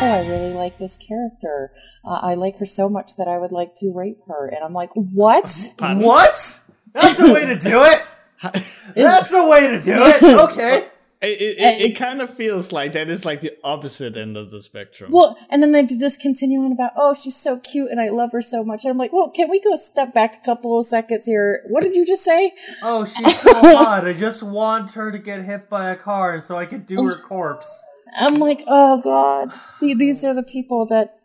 [0.00, 1.72] oh, I really like this character.
[2.04, 4.46] Uh, I like her so much that I would like to rape her.
[4.46, 5.74] And I'm like, what?
[5.76, 6.02] Pardon?
[6.02, 6.60] What?
[6.92, 8.02] That's a way to do it.
[8.94, 10.22] That's a way to do it.
[10.22, 10.88] Okay.
[11.20, 14.50] It, it, it, it kind of feels like that is like the opposite end of
[14.50, 15.10] the spectrum.
[15.12, 18.30] Well, and then they just continue on about, oh, she's so cute and I love
[18.30, 18.84] her so much.
[18.84, 21.64] And I'm like, well, can we go step back a couple of seconds here?
[21.66, 22.54] What did you just say?
[22.84, 24.06] Oh, she's so hot.
[24.06, 27.02] I just want her to get hit by a car, and so I could do
[27.02, 27.84] her corpse.
[28.18, 31.18] I'm like, oh god, these are the people that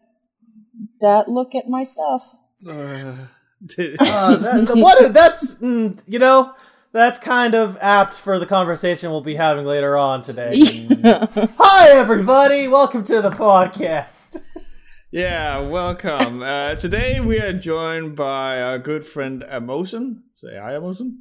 [1.02, 2.40] that look at my stuff.
[2.70, 3.16] Uh,
[3.80, 5.14] Uh, that, what?
[5.14, 6.54] That's mm, you know.
[6.92, 10.52] That's kind of apt for the conversation we'll be having later on today.
[11.04, 12.68] Hi, everybody.
[12.68, 14.38] Welcome to the podcast.
[15.10, 16.44] yeah, welcome.
[16.44, 20.24] Uh, today we are joined by our good friend Amosen.
[20.36, 21.16] Say hi, Amosen.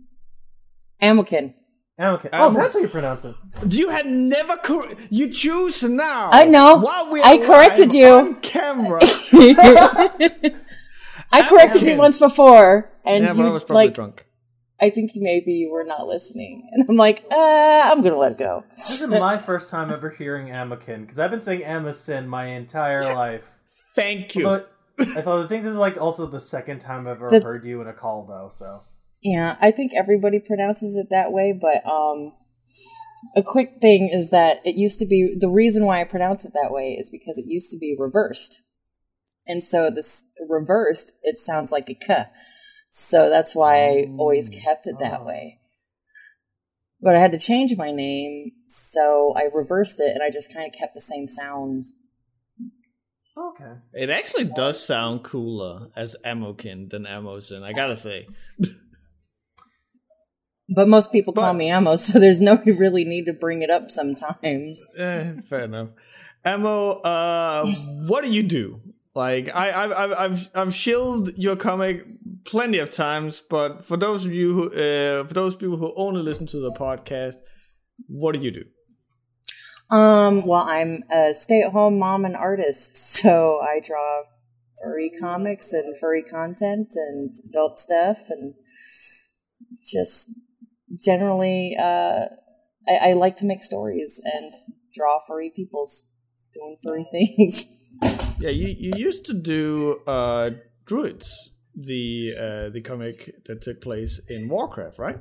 [1.01, 1.55] Amokin.
[2.01, 2.29] Okay.
[2.33, 3.35] Oh, that's how you pronounce it.
[3.69, 6.31] You had never cor- you choose now.
[6.33, 6.79] I know.
[6.79, 8.07] While we I are corrected you.
[8.09, 9.01] on camera.
[11.35, 13.95] I corrected you once before, and yeah, you I was probably like.
[13.95, 14.27] drunk.
[14.81, 18.39] I think maybe you were not listening, and I'm like, uh, I'm gonna let it
[18.39, 18.65] go.
[18.77, 23.03] This is my first time ever hearing Amakin because I've been saying Amazon my entire
[23.15, 23.49] life.
[23.95, 24.45] Thank you.
[24.45, 27.45] But I thought I think this is like also the second time I've ever That's-
[27.45, 28.49] heard you in a call though.
[28.51, 28.81] So
[29.23, 32.33] Yeah, I think everybody pronounces it that way, but um
[33.37, 36.53] a quick thing is that it used to be the reason why I pronounce it
[36.55, 38.63] that way is because it used to be reversed.
[39.47, 42.25] And so this reversed, it sounds like a k.
[42.89, 45.61] So that's why I always kept it that way.
[47.01, 50.67] But I had to change my name, so I reversed it and I just kind
[50.67, 51.99] of kept the same sounds.
[53.37, 53.73] okay.
[53.95, 58.27] It actually does sound cooler as Amokin than Amosen, I gotta say.
[60.75, 63.91] But most people call me Amo, so there's no really need to bring it up
[63.91, 64.87] sometimes.
[64.97, 65.89] Eh, fair enough.
[66.45, 67.67] Amo, uh,
[68.07, 68.81] what do you do?
[69.15, 72.07] Like, I, I, I've, I've, I've shilled your comic
[72.45, 76.23] plenty of times, but for those of you who, uh, for those people who only
[76.23, 77.37] listen to the podcast,
[78.09, 78.65] what do you do?
[79.95, 84.23] Um, well, I'm a stay-at-home mom and artist, so I draw
[84.83, 88.55] furry comics and furry content and adult stuff, and
[89.87, 90.31] just
[90.99, 92.27] generally, uh,
[92.89, 94.53] I, I like to make stories and
[94.95, 96.11] draw furry people's
[96.53, 97.79] doing furry things.
[98.39, 100.51] Yeah, you, you used to do uh,
[100.85, 105.19] Druids, the uh, the comic that took place in Warcraft, right?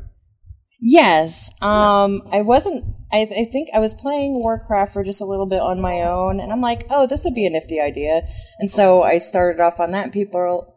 [0.79, 1.53] Yes.
[1.61, 2.83] Um, I wasn't.
[3.13, 6.39] I, I think I was playing Warcraft for just a little bit on my own,
[6.39, 8.23] and I'm like, oh, this would be a nifty idea.
[8.57, 10.05] And so I started off on that.
[10.05, 10.73] and People,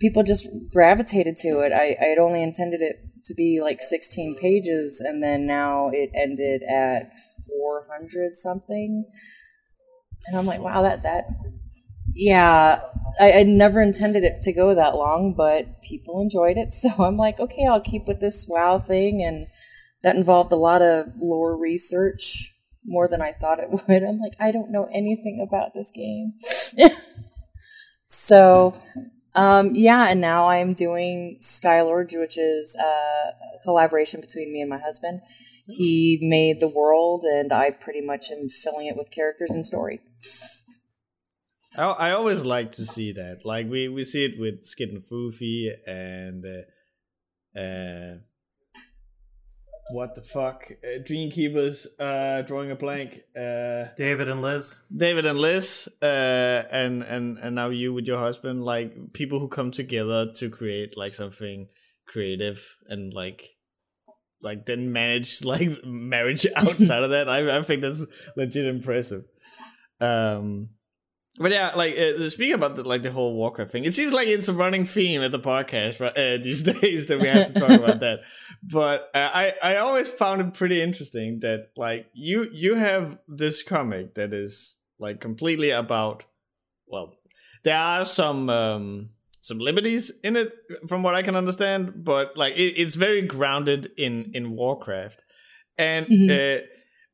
[0.00, 1.72] people just gravitated to it.
[1.72, 6.10] I, I had only intended it to be like 16 pages, and then now it
[6.14, 7.12] ended at
[7.46, 9.04] 400 something.
[10.26, 11.24] And I'm like, wow, that that.
[12.14, 12.80] Yeah,
[13.20, 17.16] I, I never intended it to go that long, but people enjoyed it, so I'm
[17.16, 19.46] like, okay, I'll keep with this WoW thing, and
[20.02, 22.54] that involved a lot of lore research,
[22.84, 24.02] more than I thought it would.
[24.02, 26.34] I'm like, I don't know anything about this game,
[28.04, 28.74] so
[29.34, 33.32] um, yeah, and now I'm doing Skylord, which is a
[33.62, 35.22] collaboration between me and my husband.
[35.66, 40.00] He made the world, and I pretty much am filling it with characters and story.
[41.78, 43.44] I, I always like to see that.
[43.44, 48.16] Like we, we see it with Skid and Foofy and uh, uh,
[49.92, 53.20] what the fuck, uh, Dreamkeepers uh, drawing a blank.
[53.36, 54.84] Uh, David and Liz.
[54.94, 59.48] David and Liz, uh, and and and now you with your husband, like people who
[59.48, 61.68] come together to create like something
[62.06, 63.56] creative and like
[64.40, 67.28] like then manage like marriage outside of that.
[67.28, 69.26] I I think that's legit impressive.
[70.00, 70.70] Um,
[71.38, 74.28] but yeah, like uh, speaking about the, like the whole Warcraft thing, it seems like
[74.28, 77.54] it's a running theme at the podcast right, uh, these days that we have to
[77.54, 78.20] talk about that.
[78.62, 83.62] But uh, I I always found it pretty interesting that like you you have this
[83.62, 86.24] comic that is like completely about
[86.86, 87.14] well,
[87.64, 89.10] there are some um
[89.40, 90.52] some liberties in it
[90.86, 95.24] from what I can understand, but like it, it's very grounded in in Warcraft,
[95.78, 96.06] and.
[96.06, 96.60] Mhm.
[96.60, 96.66] Uh,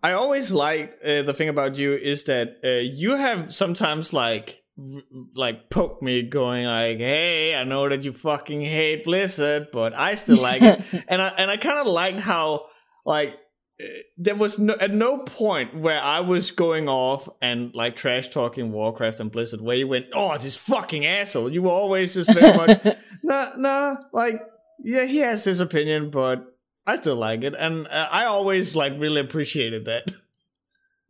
[0.02, 4.62] I always like uh, the thing about you is that uh, you have sometimes like
[4.78, 5.02] r-
[5.34, 10.14] like poke me going like hey I know that you fucking hate Blizzard but I
[10.14, 10.80] still like it.
[11.08, 12.66] And I and I kind of liked how
[13.04, 13.36] like
[13.80, 13.84] uh,
[14.16, 18.70] there was no, at no point where I was going off and like trash talking
[18.70, 21.52] Warcraft and Blizzard where you went oh this fucking asshole.
[21.52, 24.40] You were always just very much nah nah like
[24.84, 26.44] yeah he has his opinion but
[26.88, 30.10] I still like it, and uh, I always like really appreciated that.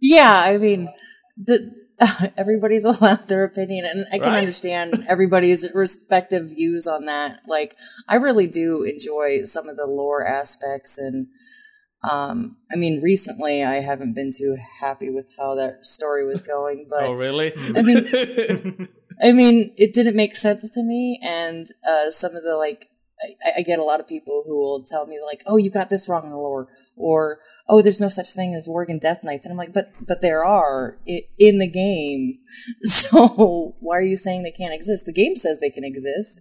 [0.01, 0.89] Yeah, I mean,
[1.37, 1.73] the
[2.37, 4.39] everybody's allowed their opinion and i can Right.
[4.39, 7.75] understand everybody's respective views on that like
[8.09, 11.27] i really do enjoy some of the lore aspects and
[12.09, 16.87] um i mean recently i haven't been too happy with how that story was going
[16.91, 17.53] but oh, really?
[17.75, 18.89] I mean-
[19.21, 22.89] I mean, it didn't make sense to me, and uh, some of the like,
[23.23, 25.91] I, I get a lot of people who will tell me like, "Oh, you got
[25.91, 29.47] this wrong in the lore," or "Oh, there's no such thing as Worgen Death Knights,"
[29.47, 32.39] and I'm like, "But, but there are in the game.
[32.83, 35.07] So why are you saying they can't exist?
[35.07, 36.41] The game says they can exist."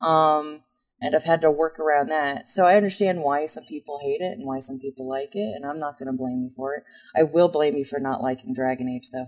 [0.00, 0.62] Um,
[1.00, 2.48] and I've had to work around that.
[2.48, 5.66] So I understand why some people hate it and why some people like it, and
[5.66, 6.84] I'm not going to blame you for it.
[7.14, 9.26] I will blame you for not liking Dragon Age, though.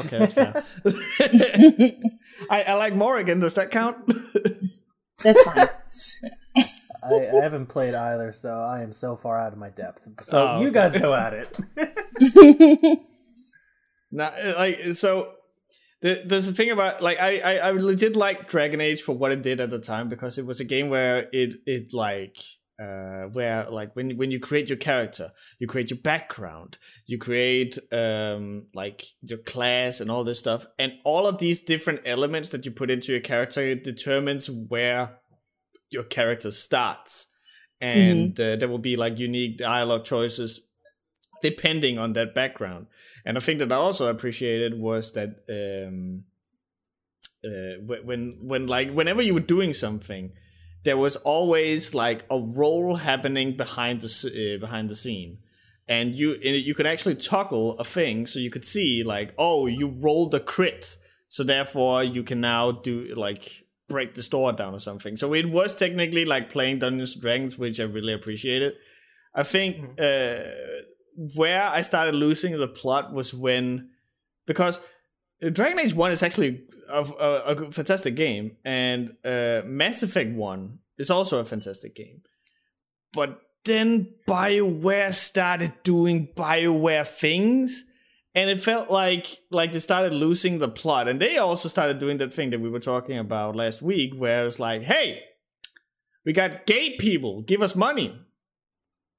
[0.00, 0.52] okay, that's fine.
[2.50, 3.38] I, I like Morrigan.
[3.38, 3.96] Does that count?
[5.22, 5.66] That's fine.
[7.04, 10.08] I, I haven't played either, so I am so far out of my depth.
[10.22, 11.60] So Oh, you guys go at it.
[14.12, 15.32] Nah, like so.
[16.02, 19.32] The, there's a thing about like I, I I legit like Dragon Age for what
[19.32, 22.36] it did at the time because it was a game where it it like
[22.78, 26.76] uh where like when when you create your character you create your background
[27.06, 32.00] you create um like your class and all this stuff and all of these different
[32.04, 35.16] elements that you put into your character determines where
[35.90, 37.28] your character starts.
[37.80, 40.62] And uh, there will be like unique dialogue choices
[41.42, 42.86] depending on that background.
[43.24, 46.24] And a thing that I also appreciated was that um,
[47.44, 50.32] uh, when when like whenever you were doing something,
[50.84, 55.38] there was always like a role happening behind the uh, behind the scene,
[55.88, 59.66] and you and you could actually toggle a thing so you could see like oh
[59.66, 60.96] you rolled a crit,
[61.28, 65.16] so therefore you can now do like break the store down or something.
[65.16, 68.74] So it was technically like playing Dungeons and Dragons, which I really appreciated.
[69.34, 70.40] I think uh,
[71.36, 73.90] where I started losing the plot was when
[74.46, 74.80] because
[75.40, 80.78] Dragon Age One is actually a, a, a fantastic game, and uh, Mass Effect One
[80.98, 82.22] is also a fantastic game.
[83.12, 87.84] But then Bioware started doing Bioware things,
[88.36, 92.18] and it felt like like they started losing the plot, and they also started doing
[92.18, 95.22] that thing that we were talking about last week, where it's like, hey,
[96.24, 98.20] we got gay people, give us money.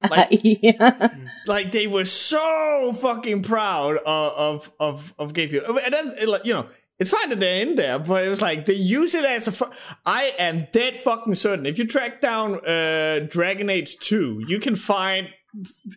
[0.08, 1.08] Like- yeah.
[1.48, 5.76] like they were so fucking proud of of of, gay people.
[5.76, 6.68] And then you know,
[7.00, 9.52] it's fine that they're in there, but it was like they use it as a.
[9.52, 9.72] Fu-
[10.06, 11.66] I am dead fucking certain.
[11.66, 15.30] If you track down uh, Dragon Age Two, you can find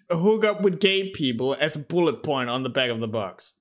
[0.10, 3.56] hook up with gay people as a bullet point on the back of the box.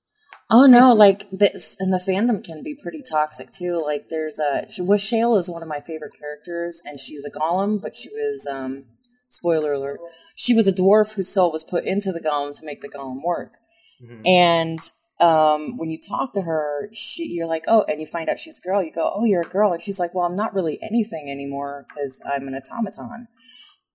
[0.49, 3.81] Oh no, like this, and the fandom can be pretty toxic too.
[3.83, 7.81] Like there's a Wish Shale is one of my favorite characters, and she's a golem,
[7.81, 8.85] but she was um
[9.31, 9.99] spoiler alert,
[10.35, 13.23] she was a dwarf whose soul was put into the golem to make the golem
[13.23, 13.53] work.
[14.25, 14.79] And
[15.19, 18.59] um, when you talk to her, she you're like, oh, and you find out she's
[18.59, 18.83] a girl.
[18.83, 21.85] You go, oh, you're a girl, and she's like, well, I'm not really anything anymore
[21.87, 23.27] because I'm an automaton.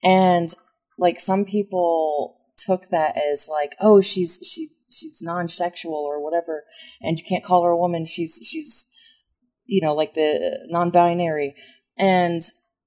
[0.02, 0.54] And
[0.98, 6.64] like some people took that as like, oh, she's she's she's non-sexual or whatever,
[7.00, 8.04] and you can't call her a woman.
[8.04, 8.88] She's she's
[9.64, 11.54] you know like the non-binary,
[11.96, 12.43] and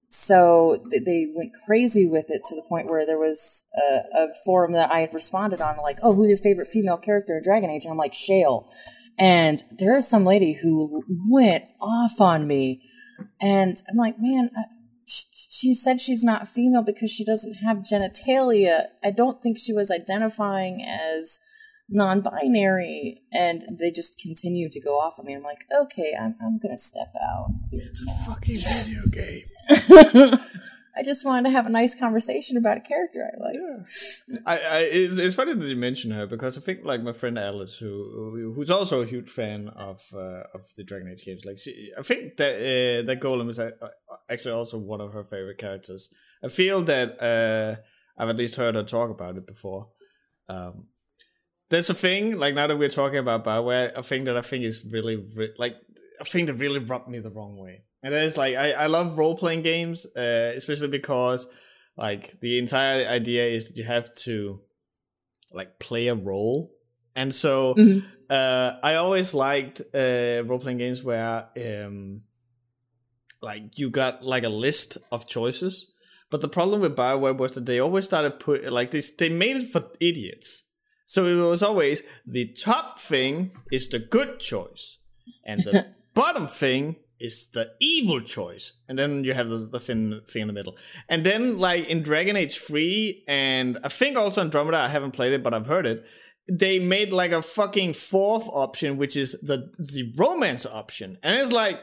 [0.07, 4.73] so they went crazy with it to the point where there was a, a forum
[4.73, 7.85] that I had responded on, like, "Oh, who's your favorite female character in Dragon Age?"
[7.85, 8.69] And I'm like, "Shale,"
[9.17, 12.81] and there is some lady who went off on me,
[13.39, 14.63] and I'm like, "Man." I,
[15.59, 18.85] she said she's not female because she doesn't have genitalia.
[19.03, 21.39] I don't think she was identifying as
[21.89, 25.33] non-binary, and they just continued to go off on me.
[25.35, 27.49] I'm like, okay, I'm I'm gonna step out.
[27.71, 30.39] It's a fucking video game.
[30.95, 33.59] I just wanted to have a nice conversation about a character I liked.
[34.45, 37.37] I, I it's, it's funny that you mention her because I think like my friend
[37.37, 41.45] Alice, who, who who's also a huge fan of uh, of the Dragon Age games,
[41.45, 43.71] like she, I think that uh, that Golem is uh,
[44.29, 46.09] actually also one of her favorite characters.
[46.43, 47.81] I feel that uh,
[48.17, 49.89] I've at least heard her talk about it before.
[50.47, 50.87] Um,
[51.69, 54.63] there's a thing like now that we're talking about Bioware, a thing that I think
[54.65, 55.23] is really
[55.57, 55.75] like
[56.19, 59.17] a thing that really rubbed me the wrong way, and is like I I love
[59.17, 61.47] role playing games, uh, especially because
[61.97, 64.61] like the entire idea is that you have to
[65.53, 66.71] like play a role.
[67.15, 68.05] And so Mhm.
[68.29, 72.21] uh i always liked uh role-playing games where um
[73.41, 75.91] like you got like a list of choices.
[76.29, 79.57] But the problem with bioware was that they always started put like this they made
[79.57, 80.65] it for idiots.
[81.05, 84.99] So it was always the top thing is the good choice
[85.43, 88.73] and the bottom thing is the evil choice.
[88.87, 90.77] And then you have the, the thing, thing in the middle.
[91.07, 95.33] And then like in dragon age 3 and i think also andromeda i haven't played
[95.33, 96.05] it but i've heard it
[96.49, 101.51] they made like a fucking fourth option, which is the the romance option, and it's
[101.51, 101.79] like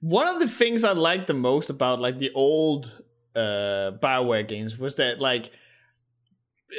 [0.00, 3.02] one of the things I liked the most about like the old
[3.34, 5.50] uh Bioware games was that like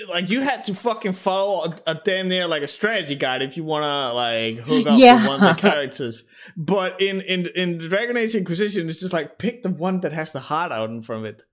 [0.10, 3.58] like you had to fucking follow a, a damn near like a strategy guide if
[3.58, 5.16] you want to like hook up Yeah.
[5.16, 6.26] with one of the characters.
[6.56, 10.32] But in in in Dragon Age Inquisition, it's just like pick the one that has
[10.32, 11.44] the heart out in front of it.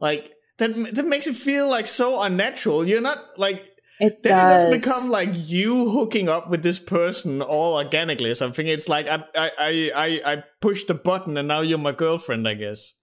[0.00, 2.86] Like that that makes it feel like so unnatural.
[2.86, 3.62] You're not like
[4.00, 4.62] It then it does.
[4.62, 8.66] doesn't become like you hooking up with this person all organically or something.
[8.66, 12.48] It's like I I I I, I pushed the button and now you're my girlfriend,
[12.48, 12.94] I guess.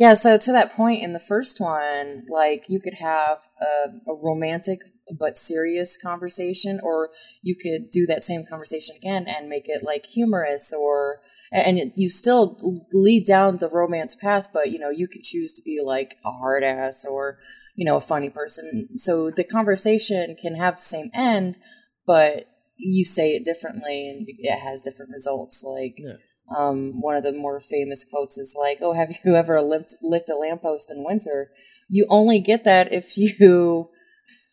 [0.00, 4.14] Yeah, so to that point in the first one, like you could have a, a
[4.14, 4.80] romantic
[5.12, 7.10] but serious conversation, or
[7.42, 11.20] you could do that same conversation again and make it like humorous, or
[11.52, 12.56] and it, you still
[12.94, 16.32] lead down the romance path, but you know you could choose to be like a
[16.32, 17.38] hard ass or
[17.76, 18.88] you know a funny person.
[18.96, 21.58] So the conversation can have the same end,
[22.06, 22.46] but
[22.78, 25.62] you say it differently and it has different results.
[25.62, 26.14] Like Yeah.
[26.56, 30.30] Um, one of the more famous quotes is like, "Oh, have you ever licked, licked
[30.30, 31.50] a lamppost in winter?"
[31.88, 33.90] You only get that if you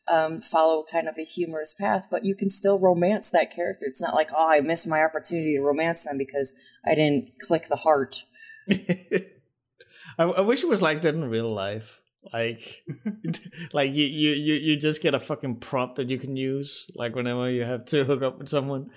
[0.07, 3.85] um, follow kind of a humorous path, but you can still romance that character.
[3.87, 6.53] It's not like, "Oh, I missed my opportunity to romance them because
[6.85, 8.23] I didn't click the heart."
[8.69, 12.01] I, I wish it was like that in real life.
[12.33, 12.83] Like,
[13.73, 17.15] like you, you, you, you just get a fucking prompt that you can use, like
[17.15, 18.89] whenever you have to hook up with someone.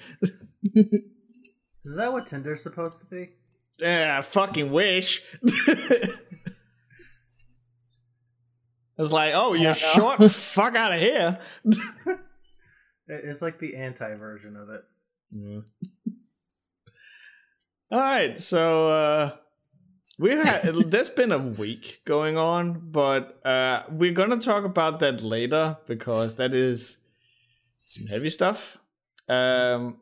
[1.84, 3.30] Is that what Tinder's supposed to be?
[3.78, 5.22] Yeah, I fucking wish.
[5.42, 6.22] it's
[8.98, 10.22] like, oh, you're short.
[10.30, 11.38] Fuck out of here.
[13.08, 14.84] It's like the anti version of it.
[17.92, 19.36] All right, so uh
[20.18, 25.22] we had there's been a week going on, but uh we're gonna talk about that
[25.22, 26.98] later because that is
[27.76, 28.78] some heavy stuff.
[29.28, 29.98] Um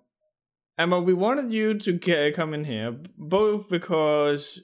[0.79, 4.61] Emma, we wanted you to get, come in here both because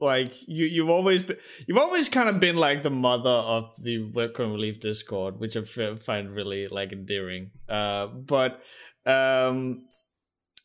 [0.00, 3.98] like you you've always been you've always kind of been like the mother of the
[4.10, 7.50] webcomic relief discord which I find really like endearing.
[7.68, 8.60] Uh but
[9.06, 9.86] um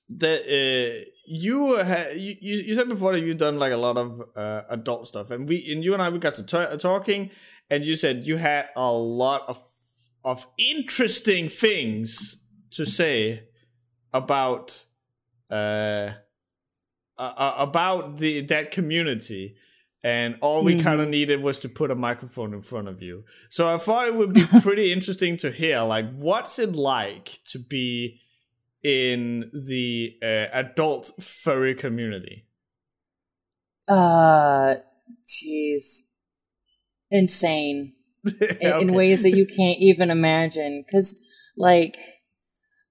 [0.09, 3.95] that uh, you ha- you you you said before that you've done like a lot
[3.95, 7.29] of uh, adult stuff and we and you and I we got to t- talking
[7.69, 9.63] and you said you had a lot of
[10.25, 12.41] of interesting things
[12.71, 13.43] to say
[14.11, 14.83] about
[15.49, 16.13] uh,
[17.17, 19.55] uh uh, about the that community.
[20.01, 23.25] And all we kind of needed was to put a microphone in front of you.
[23.49, 27.59] So i thought it would be pretty interesting to hear like what's it like to
[27.59, 28.21] be
[28.83, 32.45] in the uh, adult furry community?
[33.87, 34.75] Uh,
[35.25, 36.03] jeez,
[37.09, 37.93] insane.
[38.61, 40.83] in, in ways that you can't even imagine.
[40.85, 41.19] Because,
[41.57, 41.95] like,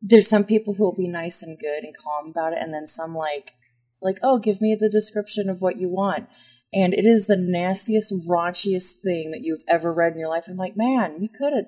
[0.00, 2.87] there's some people who will be nice and good and calm about it, and then
[2.87, 3.52] some like,
[4.00, 6.28] like, oh, give me the description of what you want,
[6.73, 10.45] and it is the nastiest, raunchiest thing that you've ever read in your life.
[10.49, 11.67] I'm like, man, you could have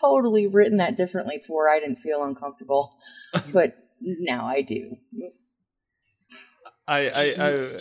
[0.00, 2.96] totally written that differently to where I didn't feel uncomfortable,
[3.52, 4.96] but now I do.
[6.90, 7.78] I, I, I, uh.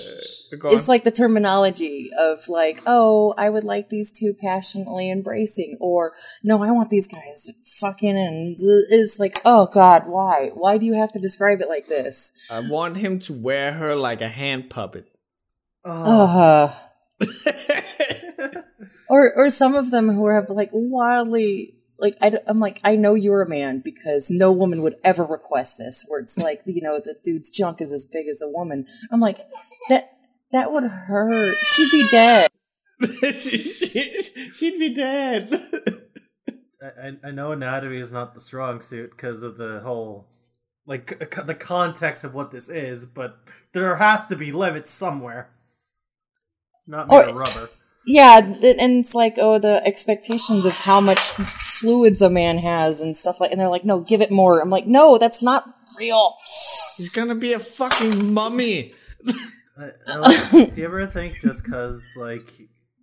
[0.69, 6.13] It's like the terminology of like, oh, I would like these two passionately embracing, or
[6.43, 7.49] no, I want these guys
[7.81, 10.51] fucking, and it's like, oh god, why?
[10.53, 12.33] Why do you have to describe it like this?
[12.51, 15.07] I want him to wear her like a hand puppet.
[15.83, 16.71] Uh,
[19.09, 23.13] or or some of them who have like wildly like I, am like I know
[23.13, 26.05] you're a man because no woman would ever request this.
[26.07, 28.85] Where it's like you know the dude's junk is as big as a woman.
[29.11, 29.39] I'm like
[29.89, 30.11] that
[30.51, 31.53] that would hurt.
[31.55, 32.49] She'd be dead.
[33.39, 35.53] she, she, she'd be dead.
[36.81, 40.27] I, I- I know anatomy is not the strong suit because of the whole,
[40.85, 43.37] like, c- c- the context of what this is, but
[43.73, 45.49] there has to be limits somewhere.
[46.87, 47.69] Not made Or- of rubber.
[48.05, 53.15] Yeah, and it's like oh the expectations of how much fluids a man has and
[53.15, 54.61] stuff like, and they're like no, give it more.
[54.61, 55.65] I'm like no, that's not
[55.97, 56.35] real.
[56.97, 58.91] He's gonna be a fucking mummy.
[59.77, 62.51] I, I like- do you ever think just because like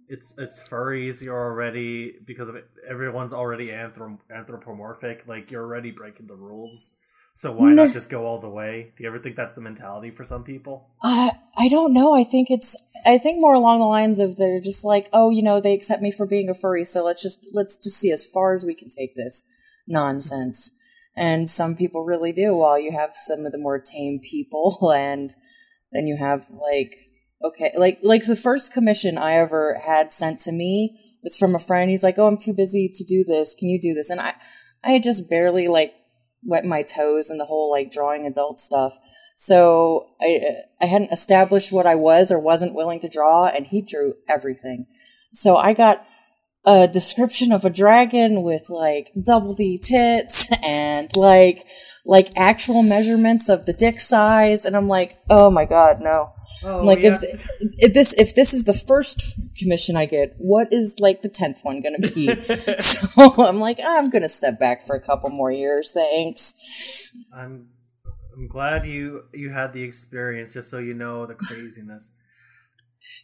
[0.08, 5.90] it's it's furries, you're already because of it, everyone's already anthrop- anthropomorphic, like you're already
[5.90, 6.96] breaking the rules.
[7.36, 7.84] So why No.
[7.84, 8.94] not just go all the way?
[8.96, 10.88] Do you ever think that's the mentality for some people?
[11.02, 12.16] I I don't know.
[12.16, 12.74] I think it's
[13.04, 16.00] I think more along the lines of they're just like, oh, you know, they accept
[16.00, 18.74] me for being a furry, so let's just let's just see as far as we
[18.74, 19.44] can take this
[19.86, 20.74] nonsense.
[21.14, 22.56] And some people really do.
[22.56, 25.34] While you have some of the more tame people, and
[25.92, 26.96] then you have like
[27.44, 31.58] okay, like like the first commission I ever had sent to me was from a
[31.58, 31.90] friend.
[31.90, 33.54] He's like, oh, I'm too busy to do this.
[33.54, 34.08] Can you do this?
[34.08, 34.36] And I.
[34.84, 35.94] I just barely like
[36.46, 38.98] wet my toes in the whole like drawing adult stuff.
[39.36, 43.82] So I I hadn't established what I was or wasn't willing to draw, and he
[43.82, 44.86] drew everything.
[45.32, 46.06] So I got
[46.64, 51.66] a description of a dragon with like double D tits and like
[52.04, 56.32] like actual measurements of the dick size, and I'm like, oh my god, no.
[56.64, 57.18] Oh, like yeah.
[57.20, 61.28] if, if this if this is the first commission I get, what is like the
[61.28, 62.34] tenth one gonna be?
[62.78, 67.12] so I'm like, ah, I'm gonna step back for a couple more years, thanks.
[67.34, 67.68] I'm
[68.36, 72.12] I'm glad you you had the experience, just so you know the craziness.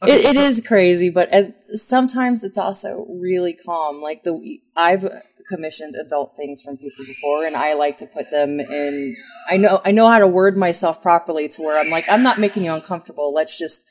[0.02, 4.00] Okay, It, it so- is crazy, but at, sometimes it's also really calm.
[4.02, 5.08] Like the I've
[5.48, 9.14] commissioned adult things from people before, and I like to put them in.
[9.50, 12.38] I know I know how to word myself properly to where I'm like, I'm not
[12.38, 13.32] making you uncomfortable.
[13.32, 13.84] Let's just.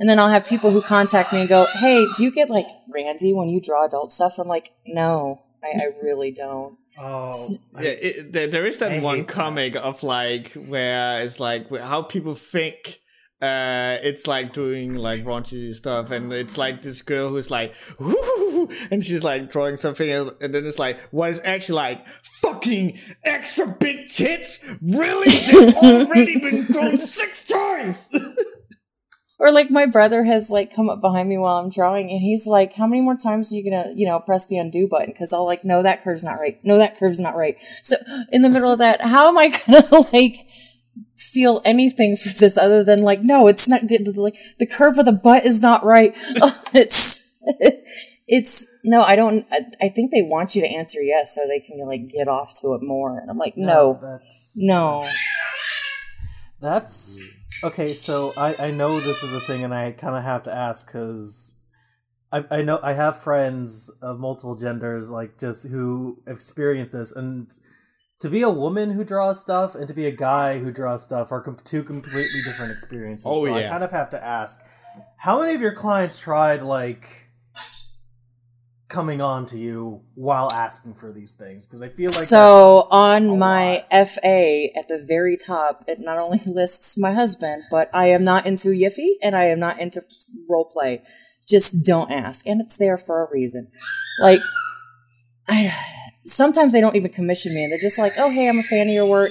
[0.00, 2.68] And then I'll have people who contact me and go, "Hey, do you get like
[2.88, 7.30] Randy when you draw adult stuff?" I'm like, "No, I, I really don't." Oh,
[7.80, 9.32] Yeah, it, there, there is that I one hate that.
[9.32, 13.00] comic of like where it's like how people think
[13.40, 17.72] uh it's like doing like raunchy stuff and it's like this girl who's like
[18.90, 22.06] and she's like drawing something and then it's like what is actually like
[22.42, 25.74] fucking extra big tits really they've
[26.08, 28.08] already been drawn six times
[29.40, 32.46] Or like my brother has like come up behind me while I'm drawing and he's
[32.46, 35.14] like, how many more times are you gonna, you know, press the undo button?
[35.16, 36.58] Cause I'll like, no, that curve's not right.
[36.64, 37.56] No, that curve's not right.
[37.84, 37.96] So
[38.32, 40.34] in the middle of that, how am I gonna like
[41.18, 44.98] feel anything for this other than like, no, it's not, the, the, like, the curve
[44.98, 46.14] of the butt is not right.
[46.74, 47.28] it's,
[48.26, 51.60] it's, no, I don't, I, I think they want you to answer yes so they
[51.60, 53.18] can like get off to it more.
[53.18, 55.04] And I'm like, no, that's no.
[56.60, 57.22] That's
[57.62, 57.86] okay.
[57.86, 60.86] So I I know this is a thing, and I kind of have to ask
[60.86, 61.56] because
[62.32, 67.48] I I know I have friends of multiple genders, like just who experience this, and
[68.20, 71.30] to be a woman who draws stuff and to be a guy who draws stuff
[71.32, 73.24] are com- two completely different experiences.
[73.26, 74.60] Oh, so I kind of have to ask,
[75.16, 77.28] how many of your clients tried like?
[78.88, 83.38] coming on to you while asking for these things because I feel like so on
[83.38, 84.08] my lot.
[84.08, 88.46] FA at the very top, it not only lists my husband, but I am not
[88.46, 90.02] into Yiffy and I am not into
[90.48, 91.02] role play.
[91.48, 93.70] Just don't ask, and it's there for a reason.
[94.20, 94.40] Like,
[95.48, 95.72] I
[96.28, 98.88] sometimes they don't even commission me, and they're just like, "Oh, hey, I'm a fan
[98.88, 99.30] of your work."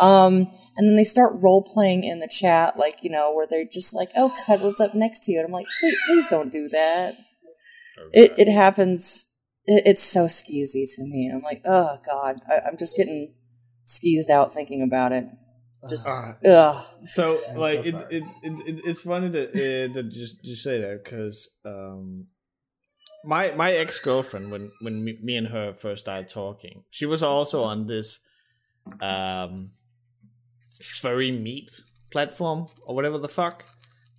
[0.00, 3.64] Um, and then they start role playing in the chat, like you know, where they're
[3.64, 6.68] just like, "Oh, Cuddle's up next to you," and I'm like, "Please, please don't do
[6.68, 7.14] that."
[8.12, 9.28] It it happens.
[9.66, 11.30] It, it's so skeezy to me.
[11.32, 13.34] I'm like, oh god, I, I'm just getting
[13.84, 15.24] skeezed out thinking about it.
[15.88, 16.84] Just Ah, ugh.
[17.02, 20.56] So I'm like so it, it, it, it it's funny to, uh, that you, you
[20.56, 22.26] say that because um
[23.24, 27.22] my my ex girlfriend when when me, me and her first started talking she was
[27.22, 28.20] also on this
[29.00, 29.70] um
[30.82, 31.70] furry meat
[32.10, 33.64] platform or whatever the fuck.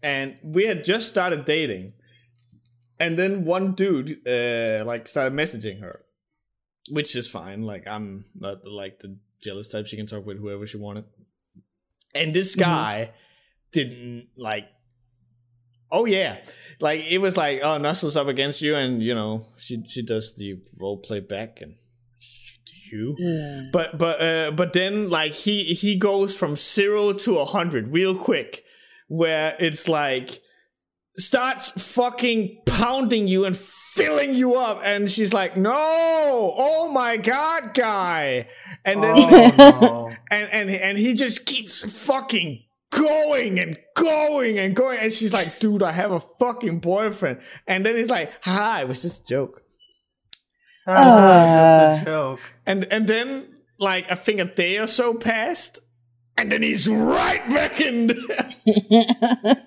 [0.04, 1.94] And we had just started dating.
[3.00, 6.02] And then one dude uh like started messaging her
[6.92, 7.64] which is fine.
[7.64, 9.88] Like i'm not like the jealous type.
[9.88, 11.06] She can talk with whoever she wanted.
[12.14, 13.12] And this guy
[13.72, 14.68] didn't like
[15.96, 16.38] oh yeah
[16.82, 20.36] like it was like oh Nuzzle's up against you and you know she she does
[20.36, 21.76] the role play back and
[22.92, 23.72] you Ugh.
[23.72, 28.16] but but uh, but then like he he goes from zero to a hundred real
[28.16, 28.64] quick
[29.08, 30.42] where it's like
[31.18, 35.74] starts fucking pounding you and filling you up and she's like no
[36.58, 38.46] oh my god guy
[38.84, 40.12] and then Oh, no.
[40.32, 42.65] and and and he just keeps fucking
[42.98, 47.86] going and going and going and she's like dude i have a fucking boyfriend and
[47.86, 49.62] then he's like hi it was just a joke
[50.88, 52.40] Ah, it's just a joke.
[52.66, 53.48] and and then
[53.80, 55.80] like i think a day or so passed
[56.38, 58.12] and then he's right back in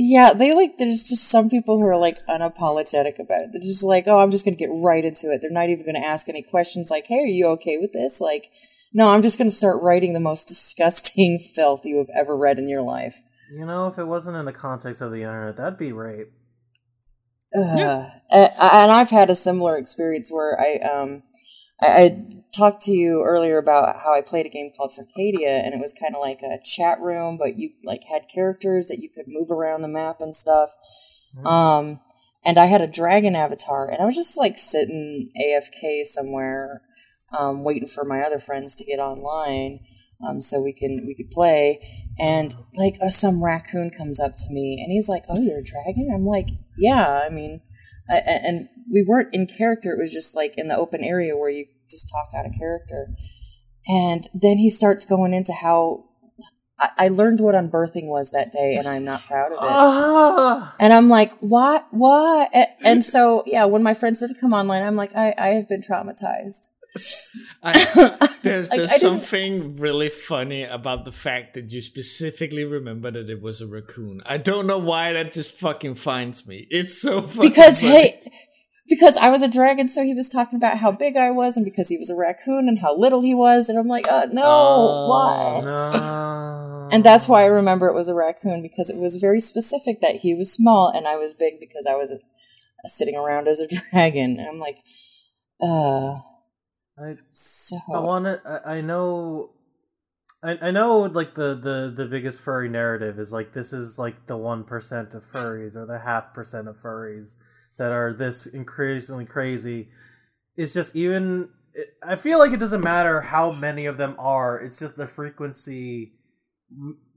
[0.00, 0.78] yeah, they like.
[0.78, 3.50] There's just some people who are like unapologetic about it.
[3.52, 5.42] They're just like, oh, I'm just gonna get right into it.
[5.42, 6.88] They're not even gonna ask any questions.
[6.88, 8.20] Like, hey, are you okay with this?
[8.20, 8.50] Like,
[8.92, 12.68] no, I'm just gonna start writing the most disgusting filth you have ever read in
[12.68, 13.16] your life.
[13.52, 16.28] You know, if it wasn't in the context of the internet, that'd be rape.
[17.56, 21.22] Uh, and I've had a similar experience where I um
[21.80, 22.24] I, I
[22.54, 25.94] talked to you earlier about how I played a game called Furcadia, and it was
[25.94, 29.50] kind of like a chat room, but you like had characters that you could move
[29.50, 30.70] around the map and stuff.
[31.44, 32.00] Um,
[32.44, 36.82] and I had a dragon avatar, and I was just like sitting AFK somewhere,
[37.36, 39.80] um, waiting for my other friends to get online,
[40.26, 41.80] um, so we can we could play.
[42.18, 45.62] And like uh, some raccoon comes up to me, and he's like, "Oh, you're a
[45.64, 47.60] dragon?" I'm like, "Yeah." I mean,
[48.10, 49.92] I, and we weren't in character.
[49.92, 53.08] It was just like in the open area where you just talk out of character.
[53.86, 56.04] And then he starts going into how
[56.78, 59.58] I, I learned what unbirthing was that day, and I'm not proud of it.
[59.62, 62.50] Ah, And I'm like, why, What?
[62.54, 65.68] A- And so, yeah, when my friends to come online, I'm like, I, I have
[65.68, 66.68] been traumatized.
[67.62, 67.72] I,
[68.42, 73.40] there's there's I something really funny about the fact that you specifically remember that it
[73.42, 74.20] was a raccoon.
[74.26, 76.66] I don't know why that just fucking finds me.
[76.70, 77.92] It's so fucking Because, funny.
[77.94, 78.32] hey,
[78.88, 81.64] because I was a dragon, so he was talking about how big I was, and
[81.64, 84.42] because he was a raccoon and how little he was, and I'm like, uh, no,
[84.44, 85.60] Oh, why?
[85.64, 86.88] no.
[86.90, 90.16] And that's why I remember it was a raccoon because it was very specific that
[90.16, 92.16] he was small and I was big because I was uh
[92.86, 94.38] sitting around as a dragon.
[94.40, 94.78] And I'm like,
[95.60, 96.20] uh,
[97.00, 98.40] I, so I want to.
[98.64, 99.50] I, I know.
[100.42, 104.26] I, I know like the, the the biggest furry narrative is like this is like
[104.26, 107.38] the one percent of furries or the half percent of furries
[107.76, 109.88] that are this increasingly crazy.
[110.56, 111.50] It's just even.
[111.74, 114.58] It, I feel like it doesn't matter how many of them are.
[114.58, 116.14] It's just the frequency.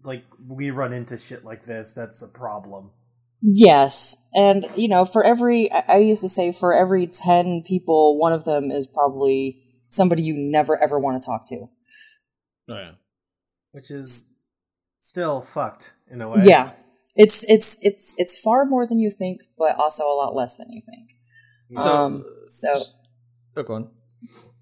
[0.04, 1.94] Like we run into shit like this.
[1.94, 2.92] That's a problem.
[3.42, 8.20] yes, and you know, for every I, I used to say for every ten people,
[8.20, 11.68] one of them is probably somebody you never ever want to talk to.
[12.70, 12.92] Oh, yeah.
[13.72, 14.34] Which is
[15.00, 16.40] still fucked in a way.
[16.44, 16.72] Yeah,
[17.16, 20.68] it's it's it's it's far more than you think, but also a lot less than
[20.72, 21.12] you think.
[21.80, 22.80] So- um, so
[23.56, 23.90] Oh, go on.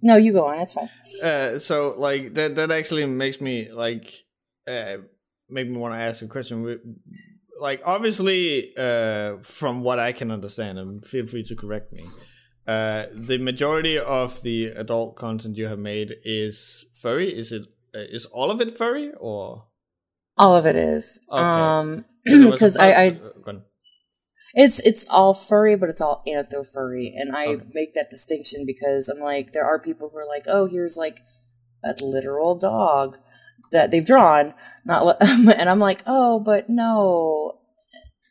[0.01, 0.59] no, you go on.
[0.59, 0.89] It's fine.
[1.23, 4.13] Uh, so like that that actually makes me like
[4.67, 4.97] uh
[5.49, 6.79] make me want to ask a question.
[7.59, 12.03] Like obviously, uh, from what I can understand, and feel free to correct me.
[12.69, 17.29] Uh, the majority of the adult content you have made is furry.
[17.36, 17.63] Is it?
[17.95, 19.65] Uh, is all of it furry or?
[20.38, 21.25] All of it is.
[21.32, 21.43] Okay.
[21.43, 23.08] Um, because I, I
[23.47, 23.53] uh.
[24.53, 27.65] It's it's all furry, but it's all anthro furry, and I Okay.
[27.73, 31.19] make that distinction because I'm like, there are people who are like, oh, here's like
[31.84, 33.17] a literal dog
[33.71, 34.53] that they've drawn,
[34.86, 37.58] not, li- and I'm like, oh, but no,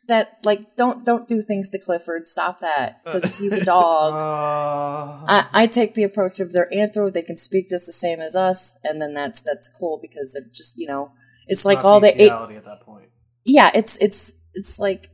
[0.09, 4.13] that like don't don't do things to Clifford, stop that because he's a dog.
[4.13, 8.19] Uh, I, I take the approach of they're anthro, they can speak just the same
[8.19, 11.13] as us, and then that's that's cool because it just you know
[11.47, 13.09] it's like not all the eight, at that point.
[13.45, 15.07] yeah, it's it's it's like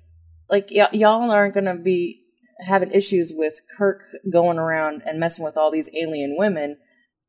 [0.49, 2.23] like y- y'all aren't gonna be
[2.65, 6.77] having issues with Kirk going around and messing with all these alien women.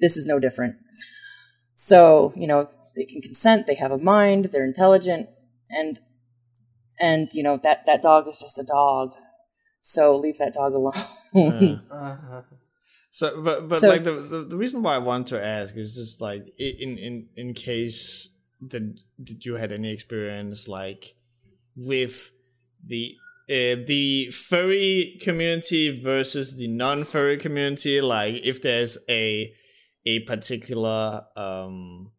[0.00, 0.76] This is no different.
[1.72, 5.28] So you know they can consent, they have a mind, they're intelligent,
[5.68, 5.98] and
[7.00, 9.12] and you know that that dog is just a dog.
[9.80, 10.92] So leave that dog alone.
[11.34, 11.78] Yeah.
[11.90, 12.42] Uh,
[13.10, 15.94] So, but but So- like the, the the reason why I want to ask is
[15.94, 18.28] just like in in in case
[18.66, 21.14] did did you had any experience like
[21.76, 22.30] with
[22.86, 23.14] the
[23.48, 28.00] uh, the furry community versus the non furry community?
[28.02, 29.54] Like if there's a
[30.04, 32.12] a particular um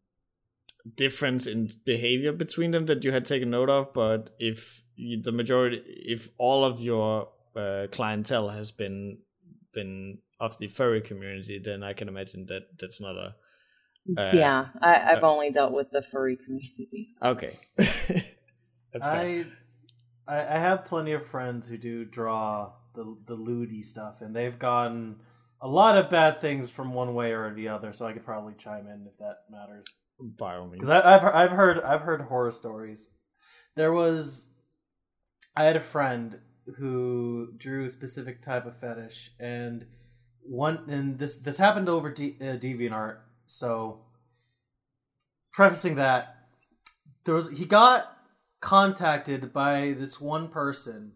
[0.96, 5.32] difference in behavior between them that you had taken note of, but if you, the
[5.32, 9.18] majority, if all of your uh, clientele has been
[9.74, 13.34] been of the furry community, then I can imagine that that's not a
[14.16, 17.14] Uh, yeah, I, I've uh, only dealt with the furry community.
[17.22, 17.52] okay.
[19.02, 19.44] I,
[20.26, 24.58] I I have plenty of friends who do draw the the lewdy stuff, and they've
[24.58, 25.16] gotten
[25.60, 27.92] a lot of bad things from one way or the other.
[27.92, 29.96] So I could probably chime in if that matters.
[30.20, 30.80] By all means.
[30.80, 33.10] Because I've I've heard I've heard horror stories.
[33.76, 34.52] There was,
[35.54, 36.40] I had a friend
[36.78, 39.86] who drew a specific type of fetish, and
[40.42, 43.18] one and this this happened over D, uh, DeviantArt.
[43.46, 44.00] So,
[45.52, 46.48] prefacing that,
[47.24, 48.16] there was he got
[48.60, 51.12] contacted by this one person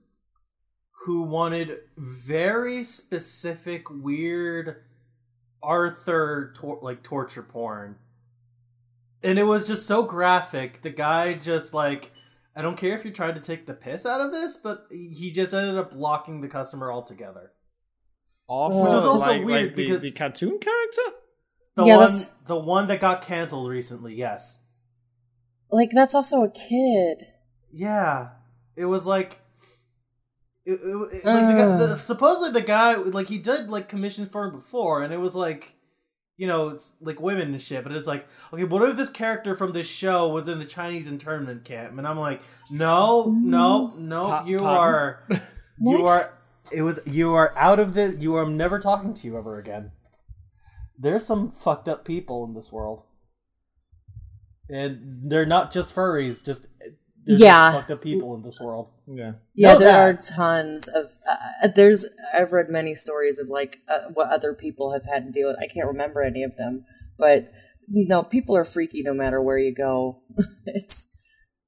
[1.04, 4.84] who wanted very specific, weird
[5.60, 7.96] Arthur tor- like torture porn
[9.24, 10.82] and it was just so graphic.
[10.82, 12.12] The guy just like,
[12.56, 15.30] I don't care if you tried to take the piss out of this, but he
[15.32, 17.52] just ended up blocking the customer altogether.
[18.48, 18.82] Awful.
[18.85, 21.02] Which was also like, weird like the, because- the cartoon character.
[21.74, 24.14] The Yeah, one, that's- the one that got canceled recently.
[24.14, 24.64] Yes,
[25.70, 27.26] Like that's also a kid.
[27.72, 28.30] yeah,
[28.76, 29.38] it was like.
[30.66, 34.28] It, it, it- like the guy, the, supposedly the guy like he did like commissions
[34.28, 35.74] for him before and it was like
[36.42, 39.55] you know it's like women and shit but it's like okay what if this character
[39.55, 41.96] from this show was in a chinese internment camp?
[41.96, 44.09] And i'm like no no mm-hmm.
[44.09, 44.72] no Pa- you pardon?
[45.31, 45.42] are
[45.81, 46.22] you are
[46.72, 49.59] it was you are out of this you are I'm never talking to you ever
[49.59, 49.92] again.
[50.98, 53.02] There's some fucked up people in this world.
[54.68, 56.66] And they're not just furries just
[57.24, 57.72] there's Yeah.
[57.72, 58.90] fucked up people in this world.
[59.06, 59.32] Yeah.
[59.54, 60.24] Yeah, Know there that.
[60.30, 61.06] are tons of.
[61.30, 62.06] Uh, there's.
[62.35, 65.58] I've read many stories of like uh, what other people have had to deal with.
[65.61, 66.85] I can't remember any of them,
[67.18, 67.50] but
[67.88, 70.22] no, people are freaky no matter where you go.
[70.66, 71.08] it's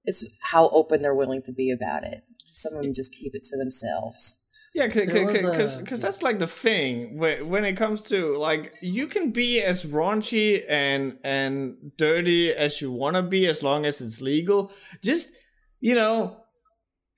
[0.04, 2.22] it's how open they're willing to be about it.
[2.52, 4.40] Some of them just keep it to themselves.
[4.74, 9.06] Yeah, There because because that's like the thing when when it comes to like you
[9.06, 14.00] can be as raunchy and and dirty as you want to be as long as
[14.00, 14.72] it's legal.
[15.00, 15.32] Just
[15.84, 16.38] you know,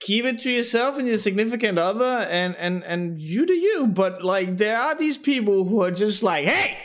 [0.00, 3.86] keep it to yourself and your significant other, and and and you do you.
[3.86, 6.76] But like there are these people who are just like, hey,